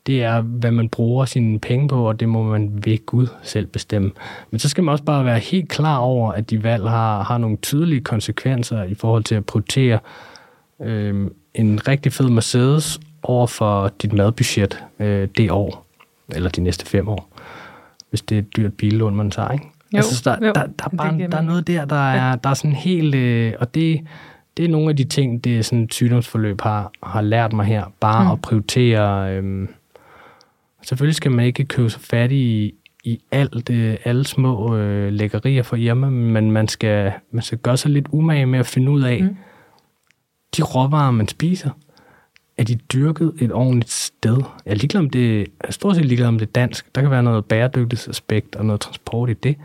det 0.06 0.22
er, 0.22 0.40
hvad 0.40 0.70
man 0.70 0.88
bruger 0.88 1.24
sine 1.24 1.58
penge 1.58 1.88
på, 1.88 2.08
og 2.08 2.20
det 2.20 2.28
må 2.28 2.42
man 2.42 2.84
ved 2.84 3.06
Gud 3.06 3.26
selv 3.42 3.66
bestemme. 3.66 4.10
Men 4.50 4.58
så 4.58 4.68
skal 4.68 4.84
man 4.84 4.92
også 4.92 5.04
bare 5.04 5.24
være 5.24 5.38
helt 5.38 5.68
klar 5.68 5.98
over, 5.98 6.32
at 6.32 6.50
de 6.50 6.62
valg 6.62 6.88
har, 6.88 7.22
har 7.22 7.38
nogle 7.38 7.56
tydelige 7.56 8.00
konsekvenser 8.00 8.82
i 8.82 8.94
forhold 8.94 9.24
til 9.24 9.34
at 9.34 9.46
prioritere 9.46 9.98
øh, 10.82 11.30
en 11.54 11.88
rigtig 11.88 12.12
fed 12.12 12.28
Mercedes 12.28 13.00
over 13.22 13.46
for 13.46 13.92
dit 14.02 14.12
madbudget 14.12 14.84
øh, 14.98 15.28
det 15.38 15.50
år, 15.50 15.83
eller 16.28 16.50
de 16.50 16.60
næste 16.60 16.86
fem 16.86 17.08
år, 17.08 17.30
hvis 18.10 18.22
det 18.22 18.34
er 18.34 18.38
et 18.38 18.56
dyrt 18.56 18.72
billån, 18.74 19.16
man 19.16 19.30
tager, 19.30 19.50
ikke? 19.50 19.64
Jo, 19.92 19.96
altså, 19.96 20.22
der, 20.24 20.46
jo, 20.46 20.52
der, 20.52 20.52
der, 20.52 20.84
er 20.84 20.88
det 20.88 20.98
bare, 20.98 21.18
der 21.18 21.36
er 21.38 21.42
noget 21.42 21.66
der, 21.66 21.84
der 21.84 22.10
er, 22.10 22.36
der 22.36 22.50
er 22.50 22.54
sådan 22.54 22.72
helt... 22.72 23.14
Øh, 23.14 23.52
og 23.60 23.74
det, 23.74 24.00
det 24.56 24.64
er 24.64 24.68
nogle 24.68 24.90
af 24.90 24.96
de 24.96 25.04
ting, 25.04 25.44
det 25.44 25.64
sådan 25.64 25.82
et 25.84 25.94
sygdomsforløb 25.94 26.60
har, 26.60 26.90
har 27.02 27.20
lært 27.20 27.52
mig 27.52 27.66
her. 27.66 27.84
Bare 28.00 28.22
Mm. 28.22 28.26
mm. 28.26 28.32
at 28.32 28.42
prioritere... 28.42 29.34
Øh, 29.36 29.68
Selvfølgelig 30.82 31.14
skal 31.14 31.30
man 31.32 31.44
ikke 31.44 31.64
købe 31.64 31.90
sig 31.90 32.00
fat 32.00 32.32
i, 32.32 32.74
i 33.04 33.20
alt, 33.32 33.70
øh, 33.70 33.96
alle 34.04 34.24
små 34.26 34.76
øh, 34.76 35.12
lækkerier 35.12 35.62
for 35.62 35.76
Irma, 35.76 36.10
men 36.10 36.50
man 36.50 36.68
skal, 36.68 37.12
man 37.30 37.42
skal 37.42 37.58
gøre 37.58 37.76
sig 37.76 37.90
lidt 37.90 38.06
umage 38.10 38.46
med 38.46 38.58
at 38.58 38.66
finde 38.66 38.92
ud 38.92 39.02
af, 39.02 39.22
mm. 39.22 39.36
de 40.56 40.62
råvarer, 40.62 41.10
man 41.10 41.28
spiser, 41.28 41.70
er 42.56 42.64
de 42.64 42.74
dyrket 42.74 43.32
et 43.40 43.52
ordentligt 43.52 43.90
sted? 43.90 44.36
Jeg 44.64 44.72
er, 44.72 44.74
ligeglad 44.74 45.02
om 45.02 45.10
det, 45.10 45.38
jeg 45.38 45.46
er 45.60 45.72
stort 45.72 45.96
set 45.96 46.04
ligeglad 46.04 46.28
om 46.28 46.38
det 46.38 46.46
er 46.46 46.52
dansk. 46.52 46.94
Der 46.94 47.00
kan 47.00 47.10
være 47.10 47.22
noget 47.22 47.44
bæredygtighedsaspekt 47.44 48.56
og 48.56 48.66
noget 48.66 48.80
transport 48.80 49.30
i 49.30 49.32
det. 49.32 49.56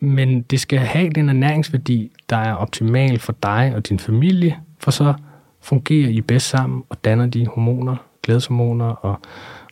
Men 0.00 0.42
det 0.42 0.60
skal 0.60 0.78
have 0.78 1.10
den 1.10 1.28
ernæringsværdi, 1.28 2.12
der 2.30 2.36
er 2.36 2.54
optimal 2.54 3.18
for 3.18 3.34
dig 3.42 3.72
og 3.76 3.88
din 3.88 3.98
familie, 3.98 4.58
for 4.78 4.90
så 4.90 5.14
fungerer 5.60 6.08
I 6.08 6.20
bedst 6.20 6.48
sammen 6.48 6.82
og 6.88 7.04
danner 7.04 7.26
de 7.26 7.46
hormoner, 7.46 7.96
glædeshormoner 8.22 8.86
og, 8.86 9.20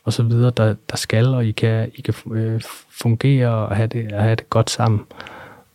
og 0.04 0.12
så 0.12 0.22
videre, 0.22 0.52
der, 0.56 0.74
der 0.90 0.96
skal, 0.96 1.26
og 1.26 1.46
I 1.46 1.50
kan, 1.50 1.90
I 1.94 2.00
kan 2.00 2.14
øh, 2.32 2.60
fungere 2.90 3.48
og 3.48 3.76
have 3.76 3.86
det, 3.86 4.12
og 4.12 4.22
have 4.22 4.36
det 4.36 4.50
godt 4.50 4.70
sammen. 4.70 5.00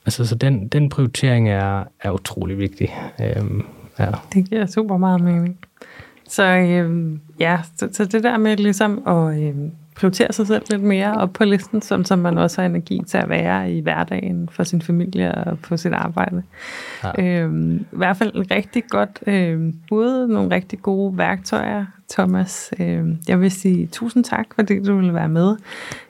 Altså, 0.06 0.26
så 0.26 0.36
den, 0.36 0.68
den 0.68 0.90
prioritering 0.90 1.50
er, 1.50 1.84
er 2.00 2.12
utrolig 2.12 2.58
vigtig. 2.58 2.96
Øhm, 3.22 3.66
ja. 4.00 4.12
Det 4.34 4.50
giver 4.50 4.66
super 4.66 4.98
meget 4.98 5.22
mening. 5.22 5.58
Så 6.28 6.44
øhm, 6.44 7.20
ja, 7.40 7.60
så, 7.76 7.90
så 7.92 8.06
det 8.06 8.24
der 8.24 8.38
med 8.38 8.58
ligesom 8.58 9.08
at 9.08 9.44
øhm, 9.44 9.72
prioritere 9.96 10.34
sig 10.34 10.48
selv 10.48 10.64
lidt 10.70 10.84
mere 10.84 11.14
op 11.14 11.34
på 11.34 11.46
listen, 11.46 11.82
som, 11.82 12.06
som 12.06 12.20
man 12.20 12.38
også 12.38 12.62
har 12.62 12.70
energi 12.70 13.02
til 13.08 13.18
at 13.18 13.30
være 13.30 13.72
i 13.72 13.80
hverdagen 13.80 14.50
for 14.52 14.64
sin 14.64 14.82
familie 14.82 15.36
og 15.36 15.60
på 15.60 15.78
sit 15.78 15.94
arbejde. 15.94 16.44
Ja. 17.04 17.24
Øhm, 17.24 17.76
I 17.76 17.86
hvert 17.92 18.18
fald 18.18 18.52
rigtig 18.52 18.84
godt 18.90 19.20
øhm, 19.28 19.74
bud, 19.90 20.28
nogle 20.28 20.56
rigtig 20.56 20.82
gode 20.82 21.18
værktøjer, 21.18 21.86
Thomas. 22.10 22.74
Øhm, 22.80 23.18
jeg 23.28 23.42
vil 23.42 23.52
sige 23.52 23.88
tusind 23.88 24.24
tak, 24.24 24.46
fordi 24.56 24.84
du 24.84 24.96
ville 24.96 25.14
være 25.14 25.30
med. 25.30 25.48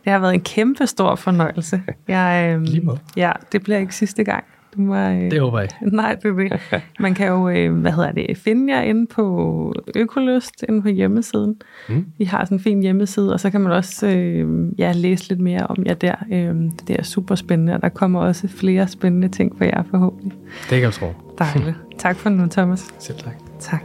Det 0.04 0.12
har 0.12 0.20
været 0.20 0.34
en 0.34 0.42
kæmpe 0.42 0.88
stor 0.88 1.16
fornøjelse. 1.16 1.82
Jeg, 2.08 2.60
Lige 2.60 2.90
Ja, 3.18 3.32
det 3.52 3.64
bliver 3.64 3.80
ikke 3.80 3.96
sidste 3.96 4.24
gang. 4.24 4.44
Du 4.76 4.82
må, 4.82 4.96
øh, 4.96 5.32
det 5.32 5.40
håber 5.40 5.60
jeg 5.60 5.70
Nej, 5.82 6.16
det 6.16 6.26
er 6.26 6.58
det. 6.72 6.82
Man 7.00 7.14
kan 7.14 7.28
jo, 7.28 7.50
øh, 7.50 7.74
hvad 7.74 7.92
hedder 7.92 8.12
det, 8.12 8.38
finde 8.38 8.76
jer 8.76 8.82
inde 8.82 9.08
på 9.08 9.74
Økolyst, 9.96 10.64
inde 10.70 10.82
på 10.82 10.88
hjemmesiden. 10.88 11.56
Mm. 11.90 12.06
Vi 12.18 12.26
har 12.26 12.46
sådan 12.46 12.58
en 12.58 12.64
fin 12.64 12.82
hjemmeside, 12.82 13.34
og 13.34 13.40
så 13.40 13.50
kan 13.50 13.62
man 13.62 13.72
også 13.72 14.08
øh, 14.08 14.70
ja, 14.80 14.92
læse 14.96 15.30
lidt 15.30 15.40
mere 15.40 15.68
om 15.68 15.84
jer 15.86 15.94
der. 15.94 16.16
Øh, 16.32 16.56
det 16.88 17.00
er 17.00 17.04
super 17.04 17.36
spændende, 17.36 17.74
og 17.74 17.82
der 17.82 17.90
kommer 17.90 18.20
også 18.20 18.48
flere 18.48 18.88
spændende 18.88 19.28
ting 19.28 19.58
for 19.58 19.66
jer 19.66 19.84
forhåbentlig. 19.90 20.34
Det 20.62 20.70
kan 20.70 20.82
jeg 20.82 20.94
tro. 20.94 21.08
Dejligt. 21.40 21.78
tak 21.98 22.16
for 22.16 22.30
nu, 22.30 22.48
Thomas. 22.48 22.94
Selv 23.00 23.18
tak. 23.18 23.34
Tak. 23.60 23.84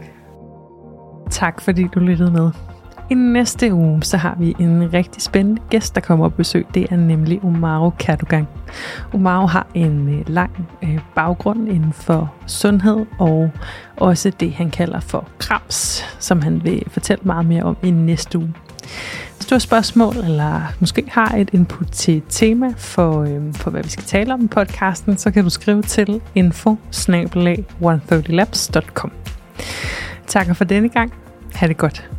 Tak 1.29 1.61
fordi 1.61 1.87
du 1.95 1.99
lyttede 1.99 2.31
med. 2.31 2.51
I 3.11 3.13
næste 3.13 3.73
uge, 3.73 4.03
så 4.03 4.17
har 4.17 4.35
vi 4.39 4.55
en 4.59 4.93
rigtig 4.93 5.21
spændende 5.21 5.61
gæst, 5.69 5.95
der 5.95 6.01
kommer 6.01 6.29
på 6.29 6.35
besøg. 6.35 6.65
Det 6.73 6.87
er 6.91 6.95
nemlig 6.95 7.43
Omaro 7.43 7.89
Kadogan. 7.89 8.47
Omaro 9.13 9.45
har 9.45 9.67
en 9.73 10.19
øh, 10.19 10.29
lang 10.29 10.67
øh, 10.83 10.99
baggrund 11.15 11.69
inden 11.69 11.93
for 11.93 12.33
sundhed, 12.47 13.05
og 13.19 13.51
også 13.97 14.31
det, 14.39 14.53
han 14.53 14.71
kalder 14.71 14.99
for 14.99 15.27
krams, 15.37 16.05
som 16.19 16.41
han 16.41 16.63
vil 16.63 16.83
fortælle 16.87 17.21
meget 17.23 17.45
mere 17.45 17.63
om 17.63 17.77
i 17.83 17.91
næste 17.91 18.37
uge. 18.37 18.53
Hvis 19.35 19.45
du 19.45 19.55
har 19.55 19.59
spørgsmål, 19.59 20.17
eller 20.17 20.61
måske 20.79 21.03
har 21.07 21.35
et 21.35 21.49
input 21.53 21.87
til 21.87 22.17
et 22.17 22.23
tema 22.29 22.73
for, 22.77 23.21
øh, 23.21 23.53
for 23.53 23.71
hvad 23.71 23.83
vi 23.83 23.89
skal 23.89 24.03
tale 24.03 24.33
om 24.33 24.45
i 24.45 24.47
podcasten, 24.47 25.17
så 25.17 25.31
kan 25.31 25.43
du 25.43 25.49
skrive 25.49 25.81
til 25.81 26.21
info 26.35 26.77
130labs.com. 26.91 29.11
Takker 30.27 30.53
for 30.53 30.63
denne 30.63 30.89
gang. 30.89 31.13
Ha' 31.53 31.67
det 31.67 31.77
godt. 31.77 32.09